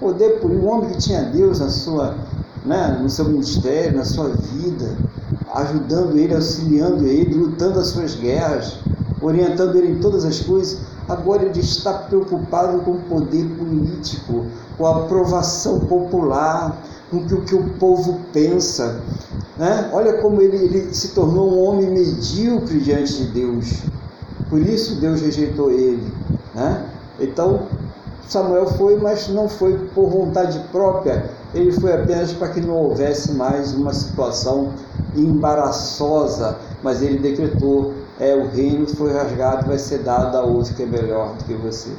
Poder 0.00 0.40
político, 0.40 0.66
um 0.66 0.70
homem 0.70 0.90
que 0.90 0.98
tinha 0.98 1.24
Deus 1.24 1.60
na 1.60 1.68
sua, 1.68 2.14
né, 2.64 2.98
no 3.02 3.10
seu 3.10 3.26
ministério, 3.26 3.98
na 3.98 4.04
sua 4.04 4.28
vida, 4.28 4.96
ajudando 5.56 6.16
ele, 6.16 6.34
auxiliando 6.34 7.06
ele, 7.06 7.34
lutando 7.34 7.80
as 7.80 7.88
suas 7.88 8.14
guerras, 8.14 8.78
orientando 9.20 9.76
ele 9.76 9.92
em 9.92 9.98
todas 10.00 10.24
as 10.24 10.40
coisas 10.40 10.93
Agora 11.08 11.44
ele 11.44 11.60
está 11.60 11.92
preocupado 11.92 12.80
com 12.80 12.92
o 12.92 13.00
poder 13.02 13.44
político, 13.58 14.46
com 14.78 14.86
a 14.86 15.00
aprovação 15.00 15.80
popular, 15.80 16.80
com 17.10 17.18
o 17.18 17.42
que, 17.42 17.54
o 17.54 17.70
povo 17.74 18.20
pensa. 18.32 19.00
Né? 19.58 19.90
Olha 19.92 20.14
como 20.14 20.40
ele, 20.40 20.56
ele 20.56 20.94
se 20.94 21.08
tornou 21.08 21.52
um 21.52 21.62
homem 21.62 21.90
medíocre 21.90 22.80
diante 22.80 23.14
de 23.14 23.26
Deus. 23.26 23.82
Por 24.48 24.60
isso 24.60 25.00
Deus 25.00 25.20
rejeitou 25.20 25.70
ele. 25.70 26.12
Né? 26.54 26.86
Então 27.20 27.66
Samuel 28.28 28.66
foi, 28.66 28.96
mas 28.96 29.28
não 29.28 29.48
foi 29.48 29.76
por 29.94 30.08
vontade 30.08 30.58
própria, 30.72 31.30
ele 31.54 31.70
foi 31.72 31.92
apenas 31.92 32.32
para 32.32 32.48
que 32.48 32.60
não 32.60 32.74
houvesse 32.74 33.32
mais 33.32 33.74
uma 33.74 33.92
situação 33.92 34.72
embaraçosa, 35.14 36.56
mas 36.82 37.02
ele 37.02 37.18
decretou 37.18 37.92
é 38.20 38.34
o 38.34 38.48
reino 38.48 38.86
foi 38.86 39.12
rasgado, 39.12 39.66
vai 39.66 39.78
ser 39.78 39.98
dado 39.98 40.36
a 40.36 40.42
outro 40.42 40.74
que 40.74 40.82
é 40.82 40.86
melhor 40.86 41.34
do 41.34 41.44
que 41.44 41.54
você. 41.54 41.90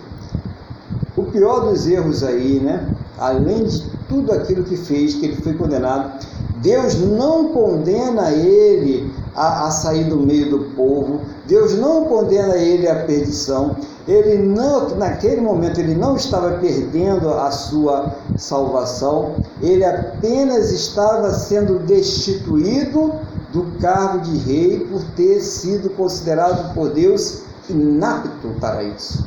O 1.16 1.24
pior 1.24 1.62
dos 1.62 1.88
erros 1.88 2.24
aí, 2.24 2.60
né? 2.60 2.88
Além 3.18 3.64
de 3.64 3.90
tudo 4.10 4.32
aquilo 4.34 4.64
que 4.64 4.76
fez, 4.76 5.16
que 5.16 5.26
ele 5.26 5.42
foi 5.42 5.54
condenado, 5.54 6.26
Deus 6.58 6.96
não 7.00 7.50
condena 7.50 8.32
ele 8.32 9.14
a, 9.36 9.68
a 9.68 9.72
sair 9.72 10.06
do 10.06 10.18
meio 10.18 10.50
do 10.50 10.60
povo, 10.76 11.22
Deus 11.48 11.78
não 11.78 12.06
condena 12.06 12.56
ele 12.56 12.88
à 12.88 13.04
perdição, 13.04 13.76
ele 14.08 14.38
não, 14.38 14.90
naquele 14.96 15.42
momento 15.42 15.80
ele 15.80 15.96
não 15.96 16.16
estava 16.16 16.58
perdendo 16.58 17.30
a 17.30 17.52
sua 17.52 18.16
salvação, 18.38 19.36
ele 19.62 19.84
apenas 19.84 20.72
estava 20.72 21.32
sendo 21.32 21.80
destituído 21.80 23.14
do 23.56 23.80
cargo 23.80 24.20
de 24.20 24.38
rei 24.40 24.86
por 24.86 25.02
ter 25.16 25.40
sido 25.40 25.90
considerado 25.92 26.74
por 26.74 26.90
Deus 26.90 27.44
inapto 27.70 28.50
para 28.60 28.84
isso. 28.84 29.26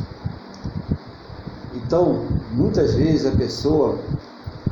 Então, 1.75 2.27
muitas 2.53 2.93
vezes 2.93 3.25
a 3.25 3.35
pessoa 3.35 3.99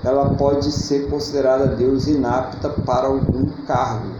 ela 0.04 0.28
pode 0.34 0.70
ser 0.70 1.08
considerada 1.08 1.68
Deus 1.68 2.06
inapta 2.06 2.68
para 2.68 3.06
algum 3.06 3.46
cargo, 3.66 4.10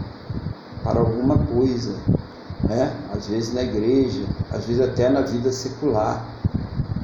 para 0.83 0.99
alguma 1.01 1.37
coisa, 1.37 1.93
né? 2.63 2.91
Às 3.15 3.27
vezes 3.27 3.53
na 3.53 3.61
igreja, 3.61 4.25
às 4.51 4.65
vezes 4.65 4.81
até 4.81 5.07
na 5.07 5.21
vida 5.21 5.51
secular. 5.51 6.25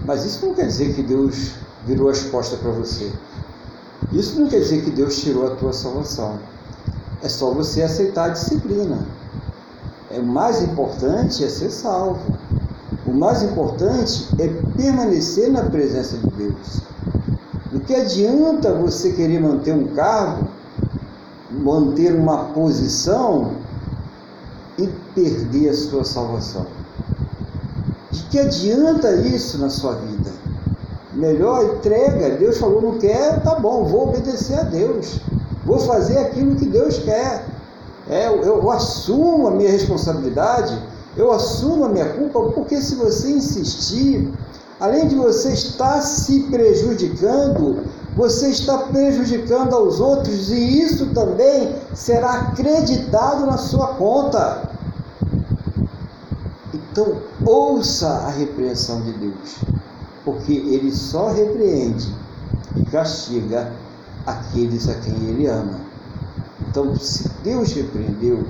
Mas 0.06 0.26
isso 0.26 0.44
não 0.44 0.56
quer 0.56 0.66
dizer 0.66 0.96
que 0.96 1.04
Deus 1.04 1.52
virou 1.86 2.10
as 2.10 2.24
costas 2.24 2.60
para 2.60 2.72
você. 2.72 3.12
Isso 4.12 4.40
não 4.40 4.48
quer 4.48 4.62
dizer 4.62 4.84
que 4.84 4.90
Deus 4.90 5.22
tirou 5.22 5.46
a 5.46 5.56
tua 5.56 5.72
salvação. 5.72 6.40
É 7.24 7.30
só 7.30 7.52
você 7.52 7.82
aceitar 7.82 8.26
a 8.26 8.34
disciplina. 8.34 9.00
É, 10.12 10.20
o 10.20 10.26
mais 10.26 10.62
importante 10.62 11.42
é 11.42 11.48
ser 11.48 11.70
salvo. 11.70 12.20
O 13.08 13.14
mais 13.14 13.42
importante 13.42 14.28
é 14.38 14.48
permanecer 14.76 15.50
na 15.50 15.64
presença 15.64 16.18
de 16.18 16.28
Deus. 16.32 16.82
O 17.74 17.80
que 17.80 17.96
adianta 17.96 18.74
você 18.74 19.14
querer 19.14 19.40
manter 19.40 19.74
um 19.74 19.88
cargo, 19.88 20.50
manter 21.50 22.14
uma 22.14 22.46
posição 22.50 23.54
e 24.78 24.88
perder 25.16 25.70
a 25.70 25.74
sua 25.74 26.04
salvação? 26.04 26.68
De 28.12 28.22
que 28.24 28.38
adianta 28.38 29.16
isso 29.16 29.58
na 29.60 29.70
sua 29.70 29.96
vida? 29.96 30.30
Melhor 31.14 31.76
entrega. 31.76 32.36
Deus 32.36 32.58
falou, 32.58 32.82
não 32.82 32.98
quer, 32.98 33.42
tá 33.42 33.56
bom, 33.56 33.86
vou 33.86 34.10
obedecer 34.10 34.60
a 34.60 34.64
Deus. 34.64 35.22
Vou 35.66 35.80
fazer 35.80 36.18
aquilo 36.20 36.56
que 36.56 36.66
Deus 36.66 37.00
quer. 37.00 37.46
É, 38.10 38.28
eu, 38.28 38.44
eu 38.44 38.72
assumo 38.72 39.48
a 39.48 39.52
minha 39.52 39.72
responsabilidade, 39.72 40.78
eu 41.16 41.32
assumo 41.32 41.86
a 41.86 41.90
minha 41.90 42.10
culpa, 42.14 42.42
porque 42.52 42.82
se 42.82 42.96
você 42.96 43.32
insistir, 43.32 44.30
além 44.80 45.08
de 45.08 45.16
você 45.16 45.54
estar 45.54 46.02
se 46.02 46.44
prejudicando, 46.44 47.84
você 48.16 48.50
está 48.50 48.78
prejudicando 48.78 49.74
aos 49.74 50.00
outros 50.00 50.52
e 50.52 50.82
isso 50.82 51.08
também 51.14 51.76
será 51.94 52.34
acreditado 52.34 53.46
na 53.46 53.58
sua 53.58 53.96
conta. 53.96 54.70
Então, 56.74 57.22
ouça 57.46 58.08
a 58.08 58.30
repreensão 58.30 59.02
de 59.02 59.14
Deus, 59.14 59.64
porque 60.26 60.54
Ele 60.54 60.92
só 60.92 61.32
repreende 61.32 62.14
e 62.76 62.86
castiga 62.86 63.72
aqueles 64.26 64.90
a 64.90 64.96
quem 64.96 65.14
ele 65.30 65.48
ama. 65.48 65.80
Então, 66.68 66.96
se 66.96 67.30
Deus 67.44 67.74
repreendeu, 67.74 68.46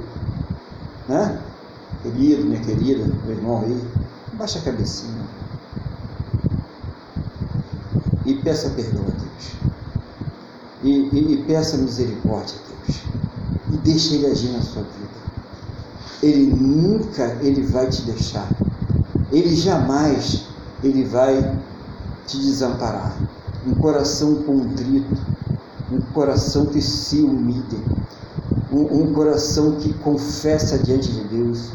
né? 1.07 1.39
Querido, 2.01 2.45
minha 2.45 2.61
querida, 2.61 3.05
meu 3.25 3.35
irmão 3.35 3.61
aí, 3.61 3.81
baixa 4.33 4.59
a 4.59 4.61
cabecinha 4.61 5.23
e 8.25 8.35
peça 8.35 8.69
perdão 8.69 9.01
a 9.01 9.11
Deus. 9.11 9.51
E, 10.83 11.09
e, 11.13 11.33
e 11.33 11.43
peça 11.43 11.77
misericórdia 11.77 12.55
a 12.55 12.85
Deus. 12.85 13.01
E 13.71 13.77
deixe 13.77 14.15
Ele 14.15 14.27
agir 14.27 14.51
na 14.51 14.61
sua 14.61 14.83
vida. 14.83 15.13
Ele 16.21 16.53
nunca 16.53 17.37
ele 17.41 17.63
vai 17.63 17.89
te 17.89 18.01
deixar. 18.03 18.47
Ele 19.31 19.55
jamais 19.55 20.45
ele 20.81 21.03
vai 21.03 21.59
te 22.25 22.37
desamparar. 22.37 23.17
Um 23.65 23.73
coração 23.75 24.35
contrito, 24.43 25.15
um 25.93 26.01
coração 26.13 26.65
que 26.65 26.81
se 26.81 27.21
humilha, 27.21 27.79
um, 28.71 29.03
um 29.03 29.13
coração 29.13 29.75
que 29.75 29.93
confessa 29.93 30.79
diante 30.79 31.11
de 31.11 31.23
Deus, 31.25 31.71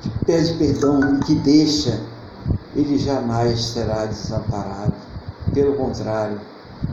que 0.00 0.10
pede 0.24 0.54
perdão 0.54 1.16
e 1.16 1.18
que 1.24 1.34
deixa, 1.34 2.00
ele 2.76 2.96
jamais 2.96 3.60
será 3.60 4.06
desamparado. 4.06 4.94
Pelo 5.52 5.74
contrário, 5.74 6.40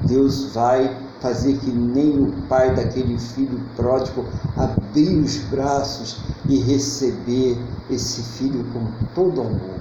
Deus 0.03 0.45
vai 0.45 0.97
fazer 1.19 1.57
que 1.59 1.69
nem 1.69 2.19
o 2.19 2.31
pai 2.47 2.75
daquele 2.75 3.19
filho 3.19 3.61
pródigo 3.75 4.25
abrir 4.57 5.17
os 5.17 5.37
braços 5.37 6.21
e 6.49 6.57
receber 6.59 7.59
esse 7.89 8.23
filho 8.23 8.65
com 8.73 8.87
todo 9.13 9.41
amor. 9.41 9.79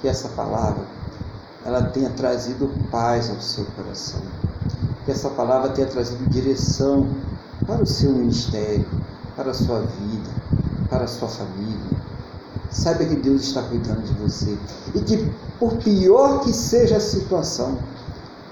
Que 0.00 0.08
essa 0.08 0.28
palavra 0.30 0.84
ela 1.64 1.84
tenha 1.84 2.10
trazido 2.10 2.70
paz 2.90 3.30
ao 3.30 3.40
seu 3.40 3.64
coração 3.76 4.20
que 5.04 5.10
essa 5.10 5.30
palavra 5.30 5.70
tenha 5.70 5.86
trazido 5.86 6.28
direção 6.30 7.08
para 7.66 7.82
o 7.82 7.86
seu 7.86 8.12
ministério, 8.12 8.86
para 9.36 9.50
a 9.50 9.54
sua 9.54 9.80
vida, 9.80 10.30
para 10.88 11.04
a 11.04 11.08
sua 11.08 11.28
família. 11.28 12.02
Saiba 12.70 13.04
que 13.04 13.16
Deus 13.16 13.42
está 13.42 13.62
cuidando 13.62 14.02
de 14.02 14.14
você 14.14 14.56
e 14.94 15.00
que, 15.00 15.30
por 15.58 15.76
pior 15.76 16.40
que 16.40 16.52
seja 16.52 16.96
a 16.96 17.00
situação, 17.00 17.78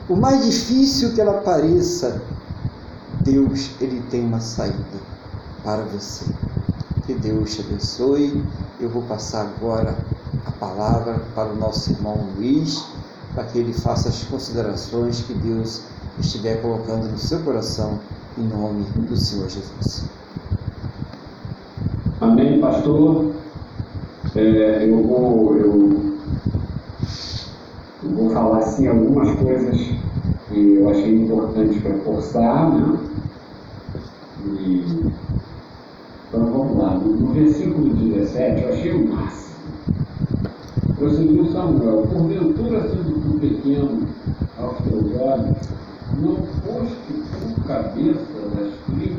por 0.07 0.19
mais 0.19 0.45
difícil 0.45 1.15
que 1.15 1.21
ela 1.21 1.41
pareça, 1.41 2.21
Deus 3.23 3.71
ele 3.81 4.03
tem 4.11 4.25
uma 4.25 4.41
saída 4.41 4.77
para 5.63 5.83
você. 5.85 6.25
Que 7.07 7.15
Deus 7.15 7.55
te 7.55 7.61
abençoe. 7.63 8.45
Eu 8.79 8.89
vou 8.89 9.03
passar 9.03 9.43
agora 9.43 9.97
a 10.47 10.51
palavra 10.53 11.21
para 11.35 11.53
o 11.53 11.57
nosso 11.57 11.91
irmão 11.93 12.29
Luiz, 12.37 12.85
para 13.35 13.45
que 13.45 13.59
ele 13.59 13.73
faça 13.73 14.09
as 14.09 14.23
considerações 14.25 15.21
que 15.21 15.35
Deus 15.35 15.83
estiver 16.21 16.61
colocando 16.61 17.09
no 17.11 17.19
seu 17.19 17.41
coração, 17.41 17.99
em 18.39 18.43
nome 18.43 18.85
do 19.09 19.17
Senhor 19.17 19.49
Jesus. 19.49 20.11
Amém, 22.21 22.61
pastor. 22.61 23.33
É, 24.37 24.89
eu, 24.89 25.03
vou, 25.03 25.57
eu, 25.57 26.01
eu, 28.03 28.11
vou 28.11 28.31
falar 28.31 28.59
assim 28.59 28.87
algumas 28.87 29.35
coisas 29.41 29.77
que 30.49 30.75
eu 30.75 30.91
achei 30.91 31.23
importante 31.23 31.79
reforçar, 31.79 32.71
né? 32.71 32.99
E, 34.45 35.13
então 36.29 36.47
vamos 36.47 36.79
lá, 36.79 36.95
no, 36.95 37.17
no 37.17 37.33
versículo 37.33 37.95
17 37.95 38.63
eu 38.63 38.69
achei 38.69 38.93
o 38.93 39.09
máximo. 39.09 39.51
Prosseguiu 40.97 41.51
Samuel, 41.51 42.07
porventura 42.07 42.89
sendo 42.91 43.41
pequeno 43.41 44.07
aos 44.59 44.79
teus 44.85 45.17
olhos, 45.19 45.80
não 46.21 46.37
foste 46.63 47.13
tu 47.13 47.67
cabeça 47.67 48.41
das 48.55 48.73
tribos 48.87 49.10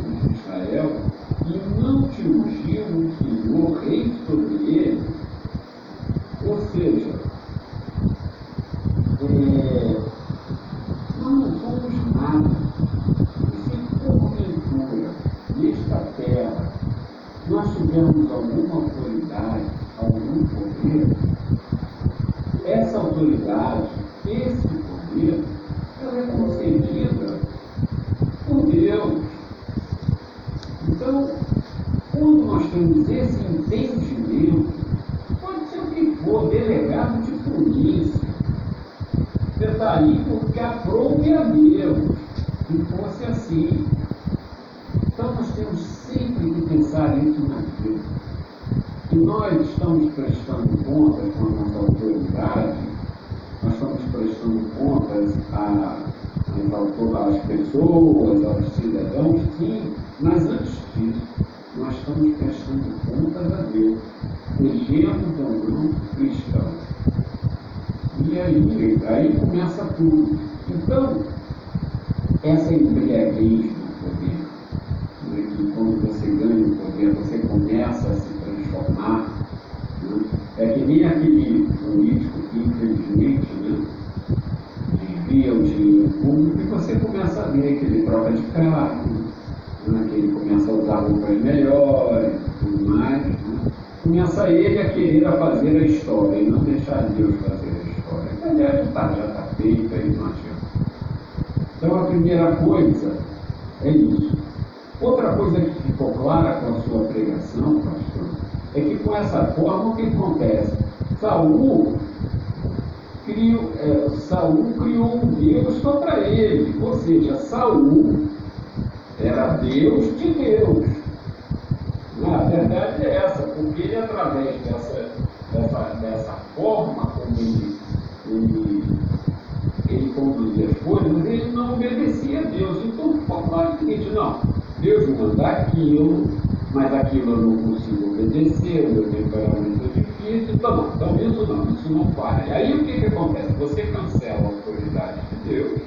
aquilo 137.11 137.31
eu 137.33 137.37
não 137.37 137.57
consigo 137.57 138.13
obedecer, 138.13 138.87
o 138.87 138.93
meu 138.93 139.03
temperamento 139.11 139.81
é 139.83 139.99
difícil, 139.99 140.55
então 140.55 140.77
não, 140.77 140.95
então 140.95 141.15
isso 141.17 141.45
não, 141.45 141.69
isso 141.73 141.91
não 141.91 142.05
vale. 142.05 142.51
Aí 142.51 142.73
o 142.73 142.85
que, 142.85 143.01
que 143.01 143.05
acontece? 143.07 143.51
Você 143.59 143.81
cancela 143.83 144.39
a 144.39 144.45
autoridade 144.45 145.19
de 145.29 145.49
Deus 145.49 145.81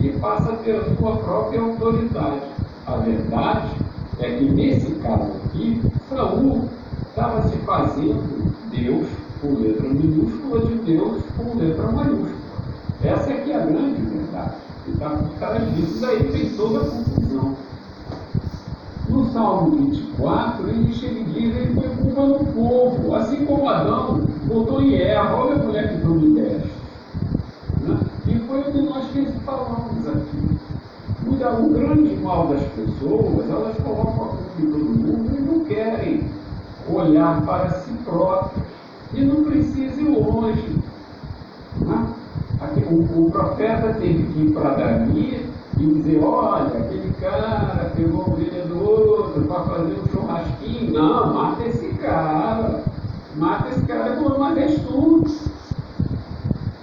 e 0.00 0.08
passa 0.18 0.52
a 0.52 0.56
ter 0.56 0.76
a 0.76 0.96
sua 0.96 1.16
própria 1.18 1.60
autoridade. 1.60 2.40
A 2.86 2.96
verdade 2.96 3.76
é 4.20 4.38
que 4.38 4.44
nesse 4.44 4.90
caso 4.96 5.30
aqui, 5.44 5.82
Saul 6.08 6.68
estava 7.10 7.48
se 7.48 7.56
fazendo 7.58 8.54
Deus 8.70 9.06
com 9.40 9.60
letra 9.60 9.88
minúscula 9.88 10.64
de 10.66 10.74
Deus 10.76 11.22
com 11.36 11.58
letra 11.58 11.92
maiúscula. 11.92 12.32
Essa 13.02 13.32
é 13.32 13.36
que 13.36 13.52
é 13.52 13.56
a 13.56 13.66
grande 13.66 14.00
verdade. 14.00 14.54
E 14.86 14.92
está 14.92 15.10
por 15.10 15.28
trás 15.38 15.74
disso, 15.76 16.00
daí 16.00 16.24
tem 16.24 16.50
toda 16.56 16.78
a 16.78 16.90
confusão. 16.90 17.53
No 19.14 19.26
Salmo 19.26 19.76
24, 19.76 20.68
ele 20.70 20.92
chega 20.92 21.20
e 21.20 21.24
diz, 21.24 21.56
ele 21.56 21.74
foi 21.74 21.88
culpa 21.90 22.26
povo, 22.52 23.14
assim 23.14 23.46
como 23.46 23.68
Adão 23.68 24.22
botou 24.44 24.82
em 24.82 24.96
Eva, 24.96 25.36
olha 25.36 25.54
a 25.54 25.64
mulher 25.64 26.00
que 26.00 26.04
me 26.04 26.40
deste. 26.40 26.72
Né? 27.82 28.00
E 28.26 28.38
foi 28.40 28.60
o 28.60 28.64
que 28.64 28.82
nós 28.82 29.06
falamos 29.44 30.08
aqui. 30.08 30.58
O 31.28 31.68
grande 31.68 32.16
mal 32.16 32.48
das 32.48 32.62
pessoas, 32.72 33.48
elas 33.48 33.76
colocam 33.84 34.24
a 34.24 34.28
culpa 34.28 34.50
todo 34.56 34.84
mundo 34.84 35.38
e 35.38 35.42
não 35.42 35.64
querem 35.64 36.28
olhar 36.92 37.40
para 37.46 37.70
si 37.70 37.92
próprias. 38.04 38.66
E 39.12 39.24
não 39.24 39.44
precisa 39.44 40.00
ir 40.00 40.08
longe. 40.08 40.76
Né? 41.80 42.08
O, 42.90 43.26
o, 43.26 43.30
profeta 43.30 43.94
teve 43.94 44.24
que 44.24 44.40
ir 44.40 44.52
para 44.52 44.74
Davi 44.74 45.43
e 45.78 45.86
dizer, 45.86 46.22
olha, 46.22 46.78
aquele 46.78 47.12
cara 47.20 47.92
pegou 47.96 48.22
a 48.22 48.26
ovelha 48.26 48.64
do 48.66 48.82
outro 48.82 49.42
para 49.42 49.60
fazer 49.64 49.94
um 49.94 50.08
churrasquinho. 50.08 50.92
Não, 50.92 51.34
mata 51.34 51.66
esse 51.66 51.88
cara. 51.94 52.84
Mata 53.36 53.68
esse 53.70 53.82
cara, 53.82 54.16
mas 54.38 54.56
és 54.58 54.80
tu. 54.82 55.24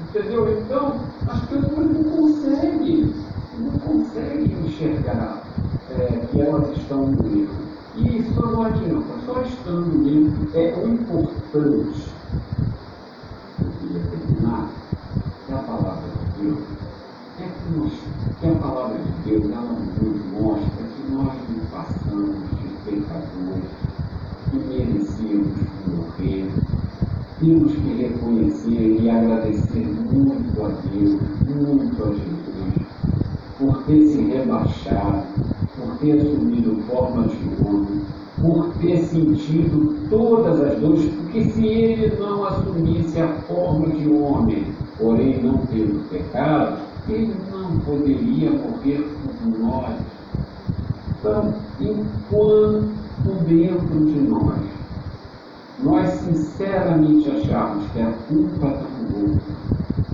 Entendeu? 0.10 0.60
Então, 0.60 1.00
as 1.30 1.40
pessoas 1.46 1.90
não 1.90 2.04
conseguem, 2.04 3.14
não 3.58 3.80
conseguem 3.80 4.66
enxergar 4.66 5.42
é, 5.92 6.26
que 6.30 6.42
elas 6.42 6.78
estão 6.78 7.08
no 7.08 7.26
erro. 7.28 7.62
E 7.96 8.20
isso 8.20 8.46
não 8.46 8.64
adianta, 8.64 9.14
só 9.26 9.42
estando 9.42 9.86
no 9.86 10.08
erro 10.08 10.48
é 10.54 10.74
o 10.78 10.94
importante. 10.94 12.10
Eu 13.62 13.72
queria 13.80 14.02
terminar 14.10 14.70
que 15.46 15.54
a 15.54 15.58
palavra 15.58 16.04
de 16.38 16.44
Deus 16.44 16.71
que, 17.72 17.80
nós, 17.80 17.94
que 18.40 18.48
a 18.48 18.56
palavra 18.56 18.98
de 18.98 19.30
Deus 19.30 19.52
ela 19.52 19.78
nos 20.02 20.42
mostra 20.42 20.84
que 20.84 21.12
nós 21.12 21.34
não 21.50 21.66
passamos 21.72 22.36
de 22.60 22.68
pecadores 22.86 23.70
que 24.50 24.58
merecíamos 24.58 25.58
morrer. 25.88 26.52
Temos 27.40 27.74
que 27.74 27.94
reconhecer 27.94 29.02
e 29.02 29.10
agradecer 29.10 29.86
muito 29.86 30.64
a 30.64 30.68
Deus, 30.68 31.22
muito 31.48 32.04
a 32.04 32.08
Jesus, 32.14 32.88
por 33.58 33.84
ter 33.84 34.08
se 34.08 34.22
rebaixado, 34.22 35.24
por 35.76 35.98
ter 35.98 36.20
assumido 36.20 36.84
forma 36.84 37.28
de 37.28 37.66
homem, 37.66 38.02
por 38.40 38.74
ter 38.80 39.02
sentido 39.04 40.08
todas 40.10 40.62
as 40.62 40.80
dores, 40.80 41.12
porque 41.16 41.46
se 41.46 41.66
ele 41.66 42.16
não 42.20 42.46
assumisse 42.46 43.20
a 43.20 43.28
forma 43.48 43.88
de 43.88 44.08
homem, 44.10 44.66
porém 45.00 45.42
não 45.42 45.58
tendo 45.66 46.08
pecado, 46.10 46.91
ele 47.08 47.36
não 47.52 47.80
poderia 47.80 48.52
morrer 48.52 49.08
por 49.42 49.60
nós. 49.60 49.96
Então, 51.20 51.54
enquanto 51.80 52.92
dentro 53.46 54.06
de 54.06 54.20
nós 54.22 54.72
nós 55.84 56.10
sinceramente 56.12 57.30
acharmos 57.30 57.90
que 57.92 58.02
a 58.02 58.12
culpa 58.28 58.68
está 58.68 58.88
no 59.00 59.32
outro, 59.32 59.42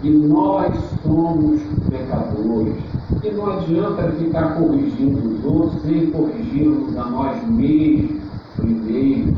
que 0.02 0.10
nós 0.10 0.74
somos 1.04 1.62
pecadores, 1.90 2.78
que 3.22 3.32
não 3.32 3.52
adianta 3.52 4.12
ficar 4.14 4.56
corrigindo 4.56 5.28
os 5.28 5.44
outros 5.44 5.82
sem 5.82 6.10
corrigirmos 6.12 6.96
a 6.96 7.06
nós 7.06 7.48
mesmos 7.50 8.22
primeiro. 8.56 9.38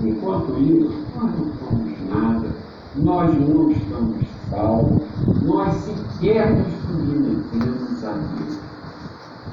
Enquanto 0.00 0.60
isso, 0.60 0.92
nós 1.14 1.30
não 1.38 1.52
somos 1.68 1.92
nada, 2.10 2.48
nós 2.96 3.48
não 3.48 3.70
estamos 3.70 4.16
salvos, 4.52 5.02
nós 5.42 5.74
sequer 5.76 6.48
submetemos 6.86 8.04
a 8.04 8.12
Deus. 8.12 8.58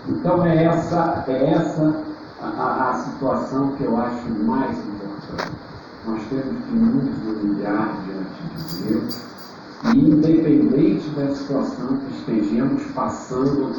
Então 0.09 0.45
é 0.45 0.65
essa, 0.65 1.23
é 1.27 1.51
essa 1.51 2.03
a, 2.41 2.89
a 2.89 2.93
situação 3.05 3.71
que 3.77 3.83
eu 3.83 3.97
acho 3.97 4.29
mais 4.43 4.77
importante. 4.77 5.51
Nós 6.05 6.21
temos 6.29 6.63
que 6.65 6.75
nos 6.75 7.43
humilhar 7.43 7.97
diante 8.05 8.57
de 8.57 8.83
Deus 8.83 9.29
e 9.85 9.97
independente 9.97 11.09
da 11.11 11.33
situação 11.33 11.97
que 11.97 12.17
estejamos 12.17 12.83
passando 12.93 13.73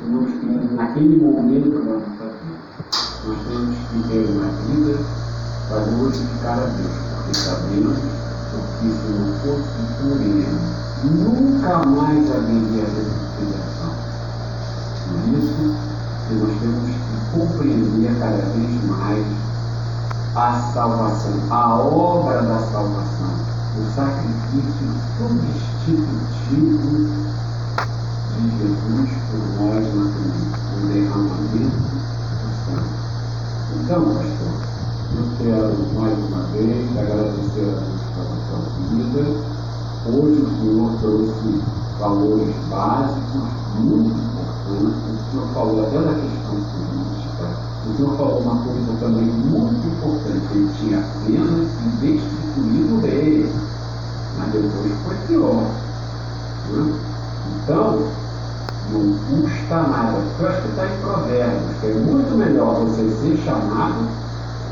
no, 0.00 0.20
no, 0.20 0.74
naquele 0.74 1.16
momento 1.16 1.70
da 1.70 1.80
nossa 1.80 2.24
vida, 2.24 2.58
nós 3.26 3.38
temos 3.48 3.76
que 3.76 4.08
ter 4.08 4.30
uma 4.30 4.48
vida 4.66 4.98
para 5.68 5.80
glorificar 5.80 6.58
a 6.58 6.66
Deus, 6.66 6.92
porque 7.16 7.34
sabemos 7.34 7.98
que 8.80 8.88
se 8.88 9.08
não 9.12 9.28
fosse 9.40 9.78
por 10.00 10.20
Ele, 10.20 10.46
nunca 11.04 11.78
mais 11.86 12.30
haveria 12.30 12.84
reconciliação. 12.84 13.92
Por 15.08 15.38
isso 15.38 15.76
que 16.28 16.34
nós 16.34 16.54
temos 16.60 16.90
que 16.90 17.04
compreender 17.38 18.18
cada 18.18 18.36
vez 18.36 18.84
mais 18.84 19.26
a 20.36 20.72
salvação, 20.72 21.34
a 21.50 21.74
obra 21.78 22.42
da 22.42 22.58
salvação 22.58 23.54
o 23.76 23.84
sacrifício 23.96 24.86
substitutivo 25.18 26.14
de 28.30 28.42
Jesus 28.58 29.10
por 29.30 29.42
nós 29.58 29.82
na 29.94 30.04
cruz, 30.14 30.40
o 30.70 30.86
derramamento 30.86 31.82
do 32.38 32.48
sangue. 32.64 32.94
Então, 33.74 34.02
pastor, 34.14 34.54
eu 35.16 35.24
quero 35.38 35.74
mais 35.98 36.18
uma 36.18 36.42
vez 36.52 36.86
agradecer 36.96 37.66
a 37.66 37.74
Deus 37.80 38.02
pela 38.14 38.36
sua 38.54 38.96
vida. 38.96 39.22
Hoje 40.06 40.42
o 40.42 40.48
Senhor 40.60 40.90
trouxe 41.00 41.62
valores 41.98 42.54
básicos 42.70 43.42
muito 43.80 44.18
importantes. 44.18 45.02
O 45.10 45.30
Senhor 45.30 45.46
falou 45.54 45.86
até 45.86 45.98
da 45.98 46.14
questão 46.14 46.54
política. 46.54 47.46
O 47.86 47.96
Senhor 47.96 48.16
falou 48.16 48.40
uma 48.40 48.56
coisa 48.64 48.92
também 49.00 49.24
muito 49.24 49.86
importante. 49.86 50.46
Ele 50.52 50.70
tinha 50.78 50.98
apenas 50.98 51.68
destituído 52.00 52.96
o 52.96 53.00
rei 53.00 53.50
mas 54.38 54.52
depois 54.52 54.92
foi 55.04 55.16
pior. 55.26 55.64
Né? 56.70 56.98
Então, 57.56 58.08
não 58.92 59.18
custa 59.18 59.74
nada. 59.74 60.18
Eu 60.40 60.48
acho 60.48 60.62
que 60.62 60.68
está 60.68 60.86
em 60.86 61.00
provérbios, 61.00 61.84
é 61.84 61.94
muito 61.94 62.36
melhor 62.36 62.84
você 62.84 63.08
ser 63.20 63.36
chamado 63.44 64.08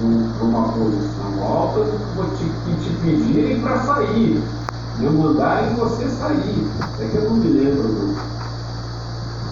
para 0.02 0.44
uma 0.46 0.72
posição 0.72 1.44
alta 1.46 1.84
que 2.36 2.74
te, 2.74 2.82
te 2.82 2.96
pedirem 2.96 3.60
para 3.60 3.82
sair, 3.82 4.42
né? 4.98 5.10
mandarem 5.10 5.74
você 5.76 6.08
sair. 6.08 6.68
É 7.00 7.08
que 7.08 7.16
eu 7.16 7.30
não 7.30 7.36
me 7.36 7.48
lembro 7.48 8.14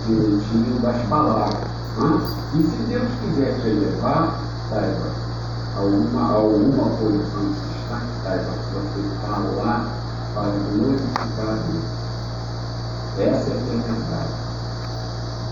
direitinho 0.07 0.81
das 0.83 0.97
palavras. 1.09 1.61
Né? 1.99 2.21
E 2.55 2.63
se 2.63 2.77
Deus 2.89 3.09
quiser 3.23 3.61
te 3.61 3.69
levar, 3.69 4.41
saiba, 4.69 5.13
a 5.77 5.81
uma, 5.83 6.33
a 6.33 6.39
uma 6.39 6.91
posição 6.97 7.55
que 7.55 7.83
está, 7.83 8.03
saiba, 8.25 8.51
você 8.75 9.01
está 9.15 9.39
lá 9.63 9.87
para 10.35 10.53
glorificar 10.73 11.59
Deus. 11.71 12.01
Essa 13.19 13.51
é 13.51 13.55
a 13.55 13.61
verdade. 13.87 14.35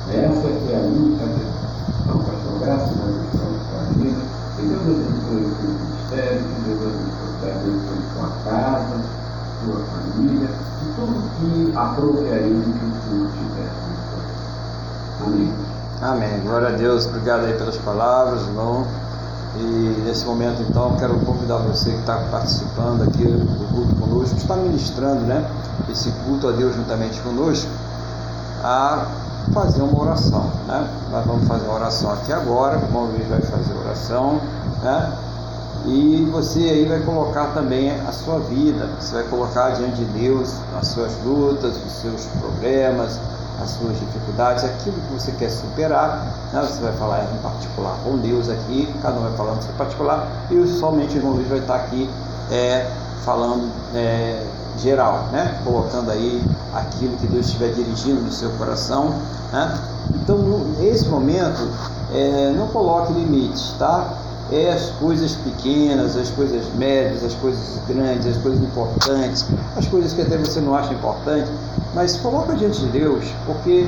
Essa 0.08 0.48
é 0.48 0.76
a 0.76 0.86
única 0.86 1.24
verdade. 1.24 1.58
Então, 2.00 2.18
pastor, 2.18 2.58
graças 2.60 2.88
a 2.88 3.04
Deus 3.96 4.38
Que 4.59 4.66
Deus 4.66 4.82
abençoe 4.82 5.44
o 5.44 5.55
seu 5.55 5.70
ministério, 5.70 6.43
que 6.43 6.60
Deus 6.62 6.82
abençoe 7.43 8.02
sua 8.12 8.28
casa, 8.44 8.97
sua 9.64 9.85
família 9.86 10.51
e 10.82 10.94
tudo 10.97 11.22
que 11.39 11.76
aprove 11.76 12.28
a 12.28 12.36
ele 12.39 12.64
que 12.64 12.85
o 12.85 12.93
Senhor 13.09 13.30
tiver. 13.39 13.70
Amém. 15.24 15.55
Amém. 16.02 16.40
Glória 16.40 16.68
a 16.68 16.72
Deus. 16.72 17.06
Obrigado 17.06 17.44
aí 17.44 17.52
pelas 17.52 17.76
palavras, 17.76 18.43
irmão. 18.48 18.85
E 19.56 20.02
nesse 20.05 20.26
momento, 20.26 20.60
então, 20.62 20.97
quero 20.97 21.16
convidar 21.20 21.59
você 21.59 21.93
que 21.93 22.01
está 22.01 22.16
participando 22.28 23.02
aqui 23.02 23.24
do 23.24 23.74
culto 23.74 23.94
conosco, 23.94 24.36
está 24.36 24.56
ministrando 24.56 25.20
né, 25.20 25.48
esse 25.89 26.10
culto 26.26 26.48
a 26.48 26.52
Deus 26.52 26.74
juntamente 26.74 27.20
conosco, 27.20 27.70
a 28.64 29.06
fazer 29.52 29.82
uma 29.82 30.02
oração. 30.02 30.44
Né? 30.66 30.88
Nós 31.10 31.26
vamos 31.26 31.46
fazer 31.46 31.64
uma 31.66 31.74
oração 31.74 32.12
aqui 32.12 32.32
agora, 32.32 32.78
o 32.78 32.98
Luiz 33.06 33.26
vai 33.28 33.40
fazer 33.40 33.72
a 33.72 33.80
oração. 33.80 34.40
Né? 34.82 35.12
E 35.86 36.28
você 36.30 36.60
aí 36.60 36.84
vai 36.84 37.00
colocar 37.00 37.46
também 37.54 37.90
a 37.90 38.12
sua 38.12 38.40
vida, 38.40 38.88
você 39.00 39.14
vai 39.14 39.24
colocar 39.24 39.70
diante 39.70 39.96
de 39.96 40.04
Deus 40.06 40.54
as 40.78 40.88
suas 40.88 41.12
lutas, 41.24 41.76
os 41.76 41.92
seus 41.92 42.26
problemas, 42.40 43.18
as 43.62 43.70
suas 43.70 43.98
dificuldades, 43.98 44.64
aquilo 44.64 44.96
que 44.96 45.12
você 45.12 45.32
quer 45.32 45.50
superar, 45.50 46.26
né? 46.52 46.60
você 46.60 46.80
vai 46.80 46.92
falar 46.92 47.24
em 47.24 47.38
particular 47.38 47.96
com 48.04 48.18
Deus 48.18 48.48
aqui, 48.48 48.92
cada 49.02 49.18
um 49.18 49.22
vai 49.22 49.36
falando 49.36 49.62
em 49.62 49.76
particular, 49.76 50.28
e 50.50 50.66
somente 50.66 51.14
o 51.14 51.18
irmão 51.18 51.32
Luiz 51.32 51.48
vai 51.48 51.58
estar 51.58 51.76
aqui 51.76 52.08
é, 52.50 52.90
falando 53.24 53.70
é, 53.94 54.42
geral, 54.80 55.28
né? 55.32 55.60
colocando 55.64 56.10
aí 56.10 56.42
aquilo 56.74 57.16
que 57.16 57.26
Deus 57.26 57.46
estiver 57.46 57.72
dirigindo 57.72 58.20
no 58.20 58.32
seu 58.32 58.50
coração. 58.52 59.14
Né? 59.52 59.78
Então, 60.14 60.38
nesse 60.78 61.09
momento, 61.09 61.68
é, 62.12 62.52
não 62.56 62.68
coloque 62.68 63.12
limites, 63.12 63.74
tá? 63.78 64.18
é 64.50 64.72
as 64.72 64.90
coisas 64.98 65.34
pequenas, 65.36 66.16
as 66.16 66.30
coisas 66.30 66.64
médias, 66.74 67.22
as 67.22 67.34
coisas 67.34 67.80
grandes, 67.86 68.26
as 68.26 68.36
coisas 68.38 68.62
importantes, 68.62 69.44
as 69.76 69.86
coisas 69.86 70.12
que 70.14 70.22
até 70.22 70.38
você 70.38 70.60
não 70.60 70.74
acha 70.74 70.92
importante, 70.94 71.50
mas 71.94 72.16
coloca 72.16 72.55
diante 72.55 72.80
de 72.80 72.86
Deus, 72.86 73.24
porque 73.44 73.86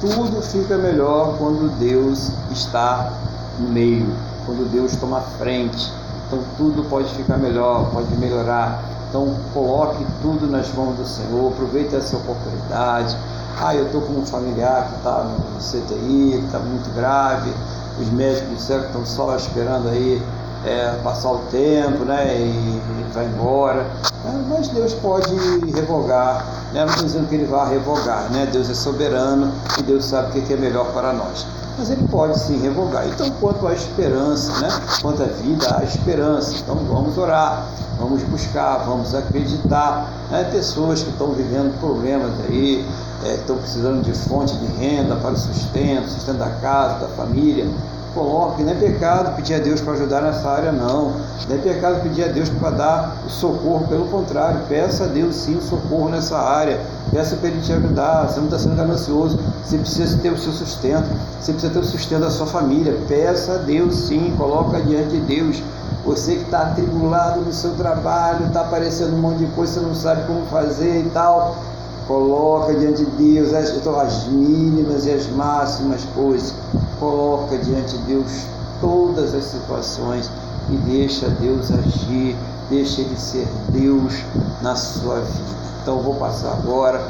tudo 0.00 0.40
fica 0.40 0.78
melhor 0.78 1.36
quando 1.36 1.70
Deus 1.78 2.32
está 2.50 3.12
no 3.58 3.68
meio, 3.68 4.06
quando 4.46 4.70
Deus 4.70 4.96
toma 4.96 5.20
frente. 5.38 5.92
Então 6.26 6.40
tudo 6.56 6.84
pode 6.88 7.12
ficar 7.14 7.36
melhor, 7.36 7.90
pode 7.90 8.16
melhorar. 8.16 8.82
Então 9.10 9.36
coloque 9.52 10.06
tudo 10.22 10.46
nas 10.46 10.72
mãos 10.72 10.96
do 10.96 11.04
Senhor, 11.04 11.52
aproveite 11.52 11.96
essa 11.96 12.16
oportunidade. 12.16 13.16
Ah, 13.60 13.74
eu 13.74 13.86
estou 13.86 14.00
com 14.02 14.12
um 14.14 14.24
familiar 14.24 14.88
que 14.88 14.96
está 14.98 15.24
no 15.24 15.58
CTI, 15.58 16.38
que 16.38 16.46
está 16.46 16.60
muito 16.60 16.88
grave, 16.94 17.52
os 18.00 18.08
médicos 18.10 18.56
disseram 18.56 18.82
que 18.82 18.86
estão 18.86 19.04
só 19.04 19.36
esperando 19.36 19.88
aí 19.88 20.22
é, 20.64 20.92
passar 21.02 21.32
o 21.32 21.38
tempo, 21.50 22.04
né? 22.04 22.36
E 22.38 22.80
vai 23.12 23.26
embora. 23.26 23.84
É, 24.24 24.32
mas 24.48 24.68
Deus 24.68 24.94
pode 24.94 25.34
revogar, 25.74 26.44
né? 26.72 26.84
Não 26.84 26.90
estou 26.90 27.06
dizendo 27.06 27.28
que 27.28 27.34
ele 27.34 27.46
vai 27.46 27.68
revogar, 27.70 28.30
né? 28.30 28.48
Deus 28.52 28.70
é 28.70 28.74
soberano 28.74 29.52
e 29.78 29.82
Deus 29.82 30.04
sabe 30.04 30.38
o 30.38 30.42
que 30.42 30.52
é 30.52 30.56
melhor 30.56 30.86
para 30.92 31.12
nós. 31.12 31.46
Mas 31.80 31.88
ele 31.88 32.06
pode 32.08 32.38
sim 32.38 32.60
revogar. 32.60 33.08
Então, 33.08 33.30
quanto 33.40 33.66
à 33.66 33.72
esperança, 33.72 34.60
né? 34.60 34.68
Quanto 35.00 35.22
à 35.22 35.26
vida, 35.26 35.78
há 35.78 35.82
esperança. 35.82 36.54
Então, 36.58 36.76
vamos 36.76 37.16
orar, 37.16 37.68
vamos 37.98 38.22
buscar, 38.24 38.84
vamos 38.84 39.14
acreditar. 39.14 40.12
Né? 40.30 40.44
Pessoas 40.52 41.02
que 41.02 41.08
estão 41.08 41.32
vivendo 41.32 41.74
problemas 41.80 42.32
aí, 42.46 42.86
é, 43.24 43.36
estão 43.36 43.56
precisando 43.56 44.02
de 44.02 44.12
fonte 44.12 44.54
de 44.58 44.66
renda 44.78 45.16
para 45.16 45.30
o 45.30 45.38
sustento, 45.38 46.10
sustento 46.10 46.36
da 46.36 46.50
casa, 46.50 46.98
da 46.98 47.08
família. 47.16 47.66
Coloque, 48.14 48.64
não 48.64 48.72
é 48.72 48.74
pecado 48.74 49.36
pedir 49.36 49.54
a 49.54 49.58
Deus 49.58 49.80
para 49.80 49.92
ajudar 49.92 50.20
nessa 50.22 50.48
área, 50.48 50.72
não. 50.72 51.12
Não 51.48 51.54
é 51.54 51.58
pecado 51.58 52.02
pedir 52.02 52.24
a 52.24 52.28
Deus 52.28 52.48
para 52.48 52.70
dar 52.70 53.16
socorro, 53.28 53.86
pelo 53.86 54.06
contrário, 54.06 54.60
peça 54.68 55.04
a 55.04 55.06
Deus 55.06 55.36
sim 55.36 55.60
socorro 55.60 56.08
nessa 56.08 56.36
área. 56.36 56.80
Peça 57.12 57.36
para 57.36 57.48
Ele 57.48 57.60
te 57.60 57.72
ajudar. 57.72 58.26
Você 58.26 58.38
não 58.38 58.46
está 58.46 58.58
sendo 58.58 58.76
ganancioso, 58.76 59.38
você 59.64 59.78
precisa 59.78 60.18
ter 60.18 60.30
o 60.30 60.38
seu 60.38 60.52
sustento, 60.52 61.08
você 61.40 61.52
precisa 61.52 61.72
ter 61.72 61.78
o 61.78 61.84
sustento 61.84 62.20
da 62.22 62.30
sua 62.30 62.46
família. 62.46 62.98
Peça 63.06 63.54
a 63.54 63.58
Deus 63.58 63.94
sim, 63.94 64.34
coloca 64.36 64.80
diante 64.80 65.10
de 65.10 65.20
Deus. 65.20 65.62
Você 66.04 66.36
que 66.36 66.42
está 66.42 66.62
atribulado 66.62 67.40
no 67.42 67.52
seu 67.52 67.72
trabalho, 67.74 68.46
está 68.46 68.62
aparecendo 68.62 69.14
um 69.14 69.20
monte 69.20 69.38
de 69.38 69.46
coisa, 69.52 69.74
você 69.74 69.86
não 69.86 69.94
sabe 69.94 70.26
como 70.26 70.46
fazer 70.46 71.04
e 71.06 71.10
tal 71.10 71.56
Coloca 72.06 72.74
diante 72.74 73.04
de 73.04 73.34
Deus 73.34 73.52
as, 73.54 73.86
as 73.86 74.26
mínimas 74.26 75.06
e 75.06 75.12
as 75.12 75.26
máximas 75.28 76.04
coisas. 76.14 76.54
Coloca 76.98 77.56
diante 77.58 77.96
de 77.98 78.04
Deus 78.04 78.44
todas 78.80 79.34
as 79.34 79.44
situações 79.44 80.30
e 80.68 80.76
deixa 80.76 81.28
Deus 81.28 81.70
agir, 81.70 82.36
deixa 82.68 83.00
Ele 83.00 83.16
ser 83.16 83.48
Deus 83.70 84.14
na 84.62 84.76
sua 84.76 85.20
vida. 85.20 85.60
Então 85.82 86.00
vou 86.00 86.14
passar 86.14 86.52
agora 86.52 87.02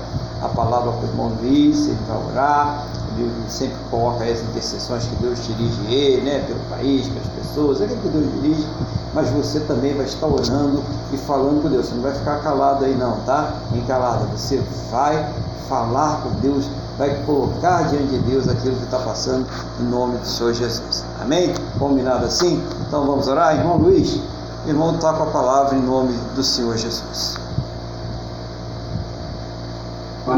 a 0.43 0.49
palavra 0.49 0.93
para 0.93 1.07
o 1.07 1.11
irmão 1.11 1.33
Luiz, 1.43 1.87
ele 1.87 1.99
vai 2.09 2.33
orar, 2.33 2.87
Deus 3.21 3.53
sempre 3.53 3.77
coloca 3.91 4.25
as 4.25 4.41
intercessões 4.41 5.05
que 5.05 5.17
Deus 5.17 5.39
dirige 5.47 5.95
ele, 5.95 6.23
né, 6.23 6.45
pelo 6.47 6.61
país, 6.71 7.09
pelas 7.09 7.29
pessoas, 7.29 7.81
é 7.81 7.85
aquilo 7.85 8.01
que 8.01 8.09
Deus 8.09 8.33
dirige, 8.35 8.67
mas 9.15 9.29
você 9.31 9.61
também 9.61 9.95
vai 9.95 10.07
estar 10.07 10.27
orando 10.27 10.83
e 11.13 11.17
falando 11.19 11.63
com 11.63 11.69
Deus. 11.69 11.87
Você 11.87 11.95
não 11.95 12.03
vai 12.03 12.15
ficar 12.15 12.41
calado 12.43 12.85
aí 12.85 12.97
não, 12.97 13.17
tá? 13.21 13.55
Encalada. 13.75 14.25
Você 14.37 14.63
vai 14.91 15.33
falar 15.69 16.23
com 16.23 16.31
Deus, 16.41 16.69
vai 16.97 17.15
colocar 17.25 17.89
diante 17.89 18.07
de 18.07 18.19
Deus 18.21 18.49
aquilo 18.49 18.77
que 18.77 18.85
está 18.85 18.99
passando 18.99 19.47
em 19.81 19.85
nome 19.85 20.19
do 20.19 20.27
Senhor 20.27 20.53
Jesus. 20.53 21.05
Amém? 21.21 21.55
Combinado 21.79 22.25
assim? 22.25 22.63
Então 22.87 23.07
vamos 23.07 23.29
orar, 23.29 23.57
irmão 23.57 23.77
Luiz? 23.77 24.21
Irmão, 24.67 24.95
está 24.95 25.13
com 25.13 25.23
a 25.25 25.27
palavra 25.27 25.77
em 25.77 25.83
nome 25.83 26.13
do 26.35 26.43
Senhor 26.43 26.77
Jesus. 26.77 27.39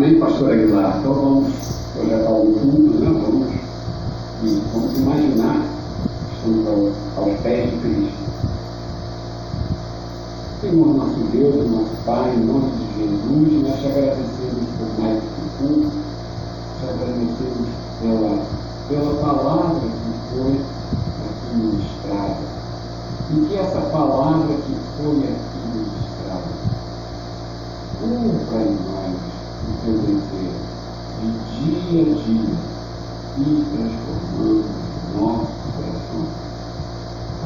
Amém, 0.03 0.19
pastor 0.19 0.51
Aguilar. 0.51 0.99
Então 0.99 1.15
vamos 1.15 1.53
projetar 1.95 2.33
o 2.33 2.59
fundo, 2.59 2.99
né? 2.99 3.23
Vamos, 3.23 4.63
vamos 4.73 4.99
imaginar 4.99 5.65
estamos 6.35 6.67
ao, 6.67 7.23
aos 7.23 7.41
pés 7.41 7.71
de 7.71 7.77
Cristo. 7.77 8.13
Senhor 10.61 10.89
nosso 10.89 11.21
Deus, 11.31 11.71
nosso 11.71 11.95
Pai, 12.05 12.35
em 12.35 12.41
nome 12.41 12.73
de 12.73 12.99
Jesus, 12.99 13.63
nós 13.63 13.79
te 13.79 13.87
agradecemos 13.87 14.67
por 14.77 15.01
mais 15.01 15.19
esse 15.19 15.59
culto, 15.61 15.93
te 16.81 16.85
agradecemos 16.85 17.69
pela, 18.01 18.43
pela 18.89 19.15
palavra 19.21 19.81
que 19.83 20.35
foi 20.35 20.53
aqui 21.31 21.57
ministrada. 21.57 22.41
E 23.31 23.47
que 23.47 23.57
essa 23.57 23.81
palavra 23.83 24.53
que 24.53 24.77
foi 24.97 25.17
aqui 25.19 25.59
ministrada 25.77 26.51
cumpra 28.01 28.63
em 28.63 28.77
nós 28.85 29.02
o 29.73 29.85
teu 29.85 29.95
desejo 29.95 30.73
de 31.21 31.29
dia 31.51 32.03
a 32.03 32.15
dia 32.25 32.73
e 33.39 33.65
transformando 33.73 34.69
nosso 35.19 35.53
coração 35.73 36.23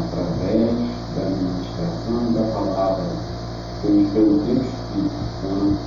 através 0.02 0.74
da 1.14 1.24
ministração 1.30 2.32
da 2.32 2.42
palavra 2.52 3.06
pelo 3.82 4.02
teu 4.12 4.26
Espírito 4.42 5.22
Santo. 5.40 5.78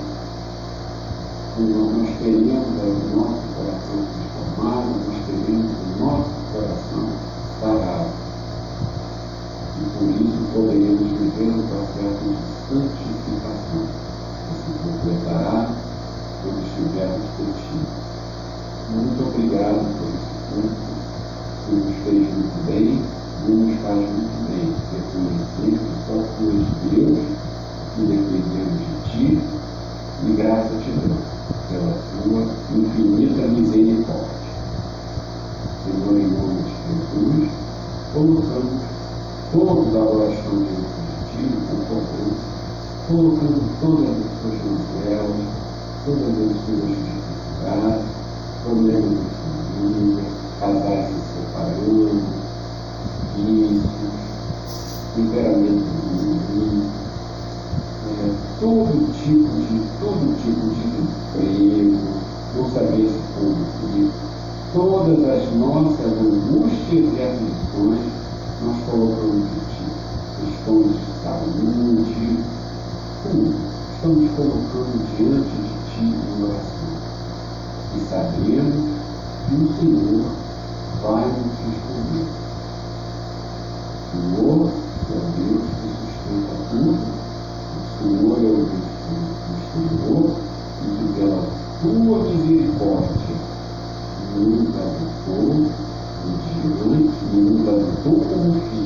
Senhor, 1.56 1.92
nós 1.92 2.10
queremos 2.18 2.68
o 2.68 3.16
nosso 3.16 3.44
coração 3.56 3.98
transformado, 4.14 4.88
nós 5.06 5.18
queremos 5.26 5.70
o 5.70 6.00
nosso 6.00 6.32
coração 6.52 7.04
sarado. 7.60 8.10
E 9.76 9.84
por 9.98 10.08
isso 10.08 10.40
poderemos 10.54 11.10
viver 11.18 11.50
o 11.50 11.62
processo 11.68 12.24
de 12.24 12.36
santificação 12.68 13.82
que 14.46 14.54
se 14.56 14.70
completará 14.82 15.89
quando 16.42 16.64
estivermos 16.66 17.26
contigo. 17.36 18.00
Muito 18.90 19.20
obrigado 19.22 19.80
por 19.96 20.08
esse 20.08 20.32
culto, 20.50 20.90
que 21.66 21.72
nos 21.74 21.96
fez 22.04 22.22
muito 22.34 22.58
bem, 22.66 23.02
e 23.46 23.50
nos 23.50 23.80
faz 23.82 24.00
muito 24.00 24.38
bem. 24.48 24.66
Reconhecer 24.90 25.78
que 25.78 25.92
só 26.06 26.16
tu 26.36 26.44
és 26.50 26.66
Deus, 26.90 27.20
que 27.94 28.00
dependemos 28.02 28.80
de 28.80 28.94
ti, 29.10 29.26
e 30.22 30.32
graças 30.36 30.82
te 30.82 30.90
dou 30.90 31.16
pela 31.68 31.94
tua 32.22 32.42
infinita 32.76 33.42
misericórdia. 33.48 34.40
Senhor, 35.84 36.16
em 36.18 36.30
nome 36.30 36.62
de 36.62 36.72
Jesus, 36.88 37.50
colocamos 38.12 38.90
todos 39.52 39.86
estão 40.32 40.56
diante 40.62 41.00
de 41.06 41.22
ti, 41.32 41.42
colocando 43.08 43.62
todas 43.80 44.10
as 44.10 44.30
suas 44.40 44.58
manzelas, 44.64 45.59
todas 46.04 46.22
as 46.22 46.56
suas 46.64 46.82
dificuldades, 46.88 48.04
problemas 48.64 49.18
de 49.80 50.22
casais 50.58 51.06
se 51.06 51.20
separando, 51.34 52.22
vícios, 53.36 53.82
temperamento 55.14 55.84
ruim, 56.54 56.88
é, 58.08 58.32
todo 58.60 59.12
tipo 59.12 59.48
de, 59.48 59.74
todo 60.00 60.22
tipo 60.42 60.64
de 60.74 60.84
emprego, 61.00 61.98
não 62.56 62.70
saber 62.70 63.08
se 63.08 63.20
cumprir, 63.38 64.10
todas 64.72 65.18
as 65.24 65.54
nossas 65.54 66.06
angústias 66.06 67.04
e 67.14 67.22
aflições 67.22 68.20
nós 68.62 68.76
colocamos 68.90 69.36
em 69.36 69.60
ti. 69.70 69.84
Questões 70.36 70.92
de 70.92 71.22
saúde. 71.24 71.80
Estamos 73.94 74.30
colocando 74.30 75.16
diante 75.16 75.56
de 75.60 75.89
em 76.00 76.42
oração. 76.42 76.90
E 77.94 78.00
sabemos 78.08 78.74
que 79.46 79.54
o 79.54 79.68
Senhor 79.76 80.24
vai 81.02 81.26
nos 81.26 81.54
responder. 81.66 82.26
O 84.06 84.12
Senhor 84.12 84.60
é 85.00 85.14
o 85.14 85.24
Deus 85.36 85.64
que 85.76 85.88
sustenta 86.00 86.54
tudo. 86.70 87.02
O 87.76 87.82
Senhor 87.98 88.36
é 88.36 88.48
o 88.48 88.56
Deus 88.56 88.86
que 89.00 89.12
nos 89.12 89.34
sustentou 89.60 90.24
e 90.82 90.88
que 90.96 91.04
pela 91.20 91.40
tua 91.82 92.16
misericórdia 92.24 93.36
nunca 94.36 94.78
adotou 94.78 95.52
mediante, 96.24 97.18
nunca 97.34 97.70
adotou 97.70 98.16
como 98.20 98.54
filhos, 98.54 98.79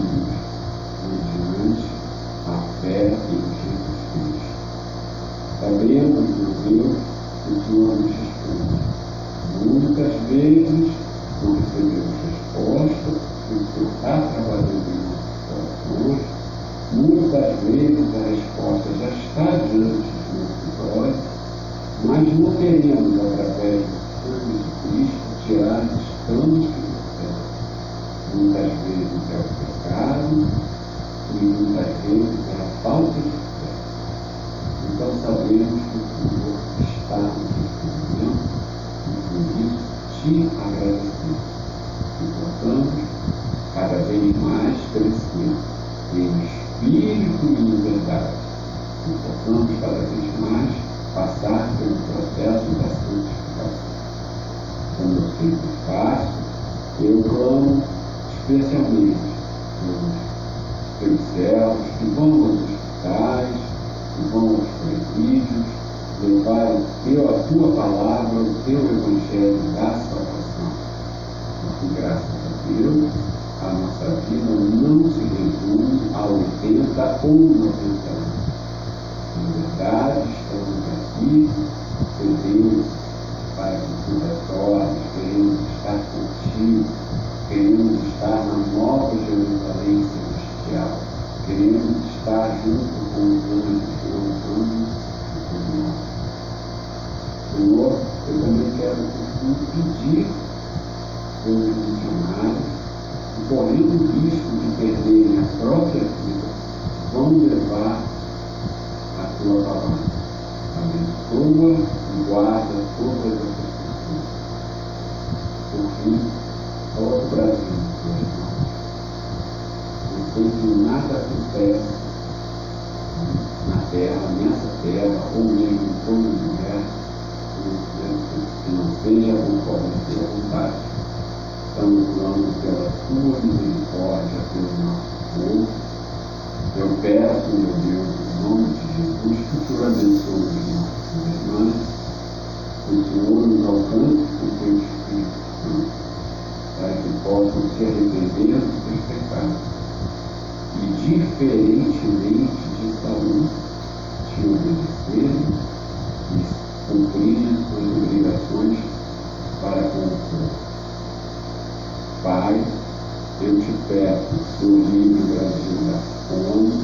o 164.63 164.67
livre 164.91 165.23
o 165.23 165.27
Brasil 165.35 165.79
da 165.87 165.99
fome, 166.29 166.77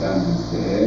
da 0.00 0.10
miséria, 0.18 0.81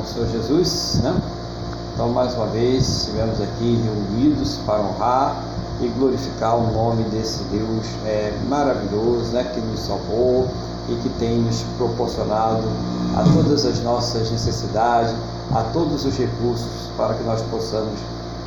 do 0.00 0.08
Senhor 0.08 0.28
Jesus, 0.28 1.00
né? 1.02 1.14
Então, 1.94 2.08
mais 2.08 2.34
uma 2.34 2.46
vez, 2.46 2.88
estivemos 2.88 3.40
aqui 3.40 3.82
reunidos 3.84 4.58
para 4.64 4.80
honrar 4.80 5.42
e 5.80 5.88
glorificar 5.88 6.56
o 6.56 6.72
nome 6.72 7.04
desse 7.04 7.42
Deus 7.44 7.86
é, 8.06 8.32
maravilhoso, 8.48 9.32
né? 9.32 9.44
Que 9.54 9.60
nos 9.60 9.80
salvou 9.80 10.48
e 10.88 10.94
que 10.96 11.08
tem 11.18 11.38
nos 11.38 11.62
proporcionado 11.76 12.64
a 13.16 13.22
todas 13.34 13.64
as 13.66 13.80
nossas 13.80 14.30
necessidades, 14.30 15.14
a 15.54 15.62
todos 15.72 16.04
os 16.04 16.16
recursos 16.16 16.88
para 16.96 17.14
que 17.14 17.22
nós 17.24 17.42
possamos 17.50 17.98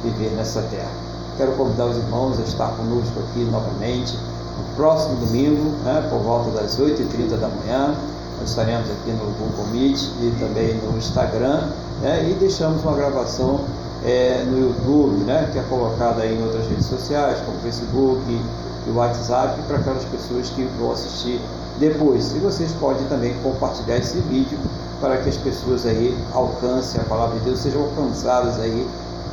viver 0.03 0.31
nessa 0.35 0.61
terra. 0.63 0.91
Quero 1.37 1.53
convidar 1.53 1.85
os 1.85 1.97
irmãos 1.97 2.39
a 2.39 2.43
estar 2.43 2.69
conosco 2.69 3.19
aqui 3.19 3.43
novamente 3.51 4.17
no 4.57 4.75
próximo 4.75 5.15
domingo, 5.15 5.71
né, 5.83 6.07
por 6.09 6.19
volta 6.19 6.51
das 6.51 6.79
8h30 6.79 7.37
da 7.37 7.49
manhã. 7.49 7.95
Estaremos 8.43 8.89
aqui 8.89 9.11
no 9.11 9.25
Google 9.33 9.67
Meet 9.71 9.99
e 10.21 10.35
também 10.39 10.75
no 10.75 10.97
Instagram 10.97 11.69
né, 12.01 12.29
e 12.29 12.33
deixamos 12.33 12.83
uma 12.83 12.93
gravação 12.93 13.61
é, 14.03 14.43
no 14.45 14.59
YouTube, 14.59 15.23
né, 15.23 15.49
que 15.51 15.59
é 15.59 15.63
colocada 15.63 16.25
em 16.25 16.43
outras 16.43 16.67
redes 16.67 16.85
sociais, 16.85 17.39
como 17.45 17.57
Facebook 17.59 18.21
e 18.27 18.91
WhatsApp, 18.91 19.61
para 19.67 19.77
aquelas 19.77 20.03
pessoas 20.05 20.49
que 20.49 20.63
vão 20.77 20.91
assistir 20.91 21.39
depois. 21.79 22.35
E 22.35 22.39
vocês 22.39 22.71
podem 22.73 23.05
também 23.07 23.33
compartilhar 23.41 23.97
esse 23.97 24.19
vídeo 24.19 24.57
para 24.99 25.17
que 25.17 25.29
as 25.29 25.37
pessoas 25.37 25.85
aí 25.85 26.17
alcancem 26.33 27.01
a 27.01 27.03
palavra 27.05 27.39
de 27.39 27.45
Deus, 27.45 27.59
sejam 27.59 27.81
alcançadas 27.83 28.59
aí 28.59 28.87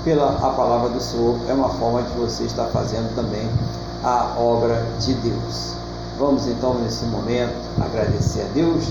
pela 0.04 0.30
a 0.36 0.50
palavra 0.50 0.88
do 0.88 1.00
Senhor. 1.00 1.36
É 1.48 1.52
uma 1.52 1.68
forma 1.68 2.02
de 2.02 2.12
você 2.12 2.44
estar 2.44 2.66
fazendo 2.66 3.14
também 3.14 3.48
a 4.02 4.34
obra 4.38 4.86
de 4.98 5.14
Deus. 5.14 5.79
Vamos 6.20 6.46
então 6.46 6.74
nesse 6.74 7.06
momento 7.06 7.54
agradecer 7.80 8.42
a 8.42 8.52
Deus 8.52 8.84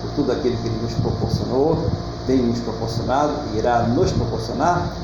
por 0.00 0.10
tudo 0.14 0.30
aquilo 0.30 0.56
que 0.58 0.68
Ele 0.68 0.78
nos 0.80 0.94
proporcionou, 0.94 1.76
tem 2.28 2.38
nos 2.38 2.60
proporcionado 2.60 3.32
e 3.52 3.58
irá 3.58 3.82
nos 3.82 4.12
proporcionar. 4.12 4.94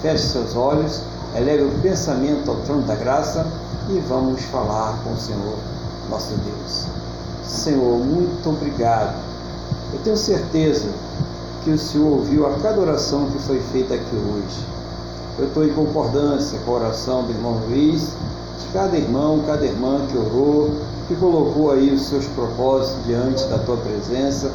Feche 0.00 0.28
seus 0.28 0.54
olhos, 0.54 1.02
eleve 1.34 1.64
o 1.64 1.80
pensamento 1.80 2.48
ao 2.48 2.58
trono 2.58 2.82
da 2.82 2.94
graça 2.94 3.44
e 3.90 3.98
vamos 4.08 4.44
falar 4.44 4.96
com 5.02 5.10
o 5.10 5.16
Senhor, 5.16 5.56
nosso 6.08 6.34
Deus. 6.36 6.86
Senhor, 7.44 7.98
muito 7.98 8.48
obrigado. 8.48 9.16
Eu 9.92 9.98
tenho 10.04 10.16
certeza 10.16 10.88
que 11.64 11.70
o 11.70 11.78
Senhor 11.78 12.12
ouviu 12.12 12.46
a 12.46 12.60
cada 12.60 12.80
oração 12.80 13.26
que 13.26 13.40
foi 13.40 13.58
feita 13.72 13.94
aqui 13.94 14.14
hoje. 14.14 14.64
Eu 15.36 15.48
estou 15.48 15.64
em 15.64 15.74
concordância 15.74 16.60
com 16.60 16.70
a 16.70 16.74
oração 16.74 17.24
do 17.24 17.32
irmão 17.32 17.60
Luiz, 17.68 18.10
de 18.60 18.66
cada 18.72 18.96
irmão, 18.96 19.42
cada 19.44 19.66
irmã 19.66 20.06
que 20.08 20.16
orou, 20.16 20.70
que 21.08 21.14
colocou 21.16 21.70
aí 21.70 21.92
os 21.92 22.08
seus 22.08 22.26
propósitos 22.26 23.04
diante 23.04 23.44
da 23.46 23.58
tua 23.58 23.76
presença. 23.76 24.50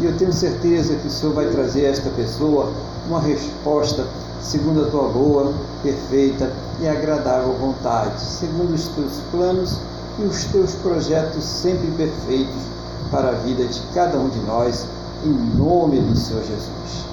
E 0.00 0.06
eu 0.06 0.16
tenho 0.16 0.32
certeza 0.32 0.94
que 0.94 1.06
o 1.06 1.10
Senhor 1.10 1.34
vai 1.34 1.46
trazer 1.46 1.86
a 1.86 1.90
esta 1.90 2.10
pessoa 2.10 2.72
uma 3.06 3.20
resposta 3.20 4.06
segundo 4.40 4.82
a 4.82 4.90
tua 4.90 5.08
boa, 5.08 5.52
perfeita 5.82 6.50
e 6.80 6.88
agradável 6.88 7.52
vontade, 7.54 8.20
segundo 8.20 8.74
os 8.74 8.88
teus 8.88 9.20
planos 9.30 9.78
e 10.18 10.22
os 10.22 10.44
teus 10.46 10.74
projetos 10.76 11.44
sempre 11.44 11.90
perfeitos 11.92 12.62
para 13.10 13.28
a 13.30 13.32
vida 13.32 13.64
de 13.64 13.80
cada 13.94 14.18
um 14.18 14.28
de 14.28 14.38
nós, 14.40 14.86
em 15.24 15.32
nome 15.58 16.00
do 16.00 16.16
Senhor 16.16 16.42
Jesus. 16.42 17.04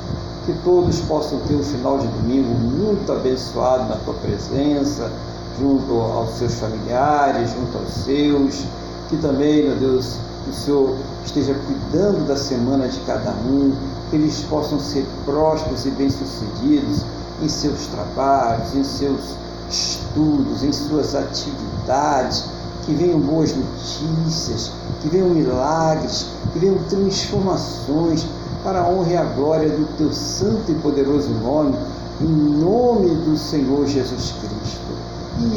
Que 0.45 0.53
todos 0.63 1.01
possam 1.01 1.39
ter 1.41 1.55
um 1.55 1.63
final 1.63 1.97
de 1.97 2.07
domingo 2.07 2.53
muito 2.53 3.11
abençoado 3.11 3.89
na 3.89 3.95
tua 3.97 4.13
presença, 4.13 5.11
junto 5.59 5.93
aos 5.93 6.31
seus 6.37 6.53
familiares, 6.55 7.51
junto 7.51 7.77
aos 7.77 7.89
seus. 7.89 8.65
Que 9.09 9.17
também, 9.17 9.67
meu 9.67 9.75
Deus, 9.77 10.17
o 10.49 10.53
Senhor 10.53 10.95
esteja 11.25 11.53
cuidando 11.53 12.27
da 12.27 12.35
semana 12.35 12.87
de 12.87 12.99
cada 13.01 13.31
um, 13.31 13.73
que 14.09 14.15
eles 14.15 14.41
possam 14.43 14.79
ser 14.79 15.05
prósperos 15.25 15.85
e 15.85 15.91
bem-sucedidos 15.91 17.05
em 17.41 17.47
seus 17.47 17.87
trabalhos, 17.87 18.73
em 18.75 18.83
seus 18.83 19.35
estudos, 19.69 20.63
em 20.63 20.71
suas 20.71 21.15
atividades, 21.15 22.45
que 22.85 22.93
venham 22.93 23.19
boas 23.19 23.53
notícias, 23.53 24.71
que 25.01 25.09
venham 25.09 25.29
milagres, 25.29 26.27
que 26.53 26.59
venham 26.59 26.77
transformações 26.89 28.25
para 28.63 28.81
a 28.81 28.89
honra 28.89 29.09
e 29.11 29.17
a 29.17 29.23
glória 29.23 29.69
do 29.69 29.85
teu 29.97 30.11
santo 30.13 30.71
e 30.71 30.75
poderoso 30.75 31.29
nome, 31.29 31.77
em 32.21 32.25
nome 32.25 33.09
do 33.25 33.37
Senhor 33.37 33.85
Jesus 33.85 34.33
Cristo. 34.39 34.87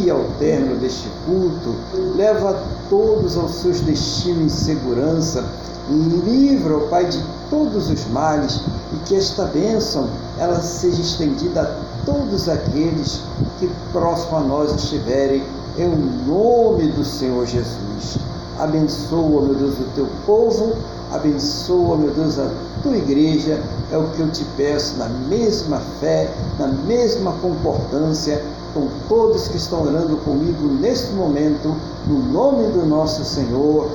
E 0.02 0.10
ao 0.10 0.24
término 0.39 0.77
deste 0.77 1.09
culto, 1.24 1.74
leva 2.14 2.60
todos 2.90 3.36
aos 3.38 3.54
seus 3.54 3.80
destinos 3.80 4.40
em 4.40 4.48
segurança, 4.48 5.44
livra, 5.88 6.76
ó 6.76 6.80
Pai, 6.88 7.06
de 7.06 7.22
todos 7.48 7.88
os 7.88 8.04
males 8.08 8.60
e 8.92 8.96
que 9.06 9.14
esta 9.14 9.44
bênção 9.44 10.08
ela 10.38 10.60
seja 10.60 11.00
estendida 11.00 11.62
a 11.62 12.04
todos 12.04 12.48
aqueles 12.48 13.22
que 13.58 13.70
próximo 13.92 14.36
a 14.36 14.40
nós 14.40 14.74
estiverem, 14.74 15.42
em 15.78 15.88
nome 16.26 16.88
do 16.92 17.04
Senhor 17.04 17.46
Jesus. 17.46 18.18
Abençoa, 18.58 19.42
meu 19.42 19.54
Deus, 19.54 19.78
o 19.78 19.84
teu 19.94 20.08
povo, 20.26 20.74
abençoa, 21.12 21.96
meu 21.96 22.10
Deus, 22.10 22.38
a 22.38 22.50
tua 22.82 22.96
igreja, 22.96 23.60
é 23.90 23.96
o 23.96 24.08
que 24.08 24.20
eu 24.20 24.30
te 24.30 24.44
peço, 24.56 24.96
na 24.96 25.08
mesma 25.08 25.80
fé, 26.00 26.30
na 26.58 26.66
mesma 26.68 27.32
concordância, 27.40 28.44
com 28.74 28.88
todos 29.09 29.48
que 29.48 29.56
estão 29.56 29.82
orando 29.82 30.16
comigo 30.18 30.66
neste 30.66 31.12
momento, 31.12 31.74
no 32.06 32.18
nome 32.32 32.68
do 32.68 32.86
nosso 32.86 33.24
Senhor 33.24 33.90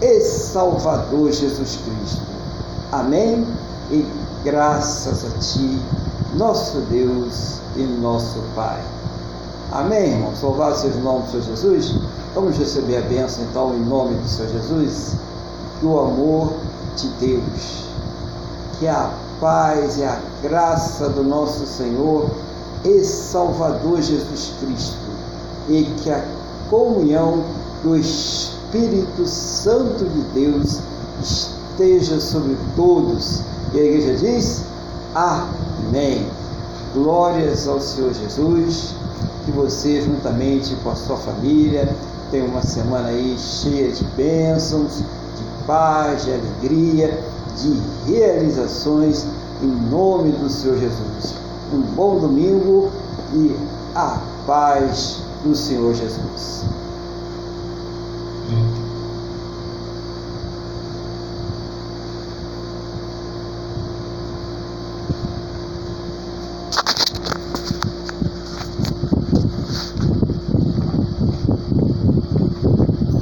e 0.00 0.20
Salvador 0.20 1.30
Jesus 1.32 1.78
Cristo. 1.84 2.22
Amém? 2.92 3.46
E 3.90 4.06
graças 4.44 5.24
a 5.24 5.38
Ti, 5.38 5.80
nosso 6.34 6.78
Deus 6.90 7.58
e 7.76 7.82
nosso 7.82 8.40
Pai. 8.54 8.80
Amém, 9.72 10.12
irmãos? 10.12 10.42
Louvado 10.42 10.76
seja 10.76 10.96
o 10.98 11.02
nome 11.02 11.22
do 11.22 11.30
Senhor 11.30 11.44
Jesus. 11.44 11.94
Vamos 12.34 12.56
receber 12.56 12.96
a 12.96 13.02
bênção, 13.02 13.44
então, 13.44 13.74
em 13.74 13.80
nome 13.80 14.14
do 14.14 14.28
Senhor 14.28 14.50
Jesus. 14.50 15.14
Que 15.78 15.86
o 15.86 15.98
amor 15.98 16.52
de 16.96 17.08
Deus, 17.20 17.84
que 18.78 18.88
a 18.88 19.10
paz 19.40 19.98
e 19.98 20.04
a 20.04 20.20
graça 20.42 21.08
do 21.08 21.22
nosso 21.22 21.64
Senhor 21.66 22.28
e 22.84 23.04
Salvador 23.04 24.00
Jesus 24.00 24.52
Cristo 24.60 25.10
e 25.68 25.84
que 26.02 26.10
a 26.10 26.24
comunhão 26.68 27.44
do 27.82 27.96
Espírito 27.96 29.26
Santo 29.26 30.04
de 30.04 30.20
Deus 30.34 30.80
esteja 31.22 32.20
sobre 32.20 32.56
todos. 32.76 33.42
E 33.72 33.78
a 33.78 33.84
igreja 33.84 34.14
diz: 34.16 34.62
Amém. 35.14 36.26
Glórias 36.94 37.68
ao 37.68 37.80
Senhor 37.80 38.12
Jesus. 38.12 38.94
Que 39.44 39.52
você, 39.52 40.02
juntamente 40.02 40.74
com 40.82 40.90
a 40.90 40.96
sua 40.96 41.16
família, 41.16 41.88
tenha 42.30 42.44
uma 42.44 42.62
semana 42.62 43.08
aí 43.08 43.36
cheia 43.38 43.90
de 43.90 44.04
bênçãos, 44.16 44.98
de 44.98 45.66
paz, 45.66 46.24
de 46.24 46.32
alegria, 46.32 47.18
de 47.56 48.12
realizações, 48.12 49.24
em 49.62 49.90
nome 49.90 50.32
do 50.32 50.48
Senhor 50.48 50.78
Jesus. 50.78 51.49
Um 51.72 51.82
bom 51.94 52.18
domingo 52.18 52.90
e 53.32 53.54
a 53.94 54.20
paz 54.44 55.22
do 55.44 55.54
Senhor 55.54 55.94
Jesus. 55.94 56.64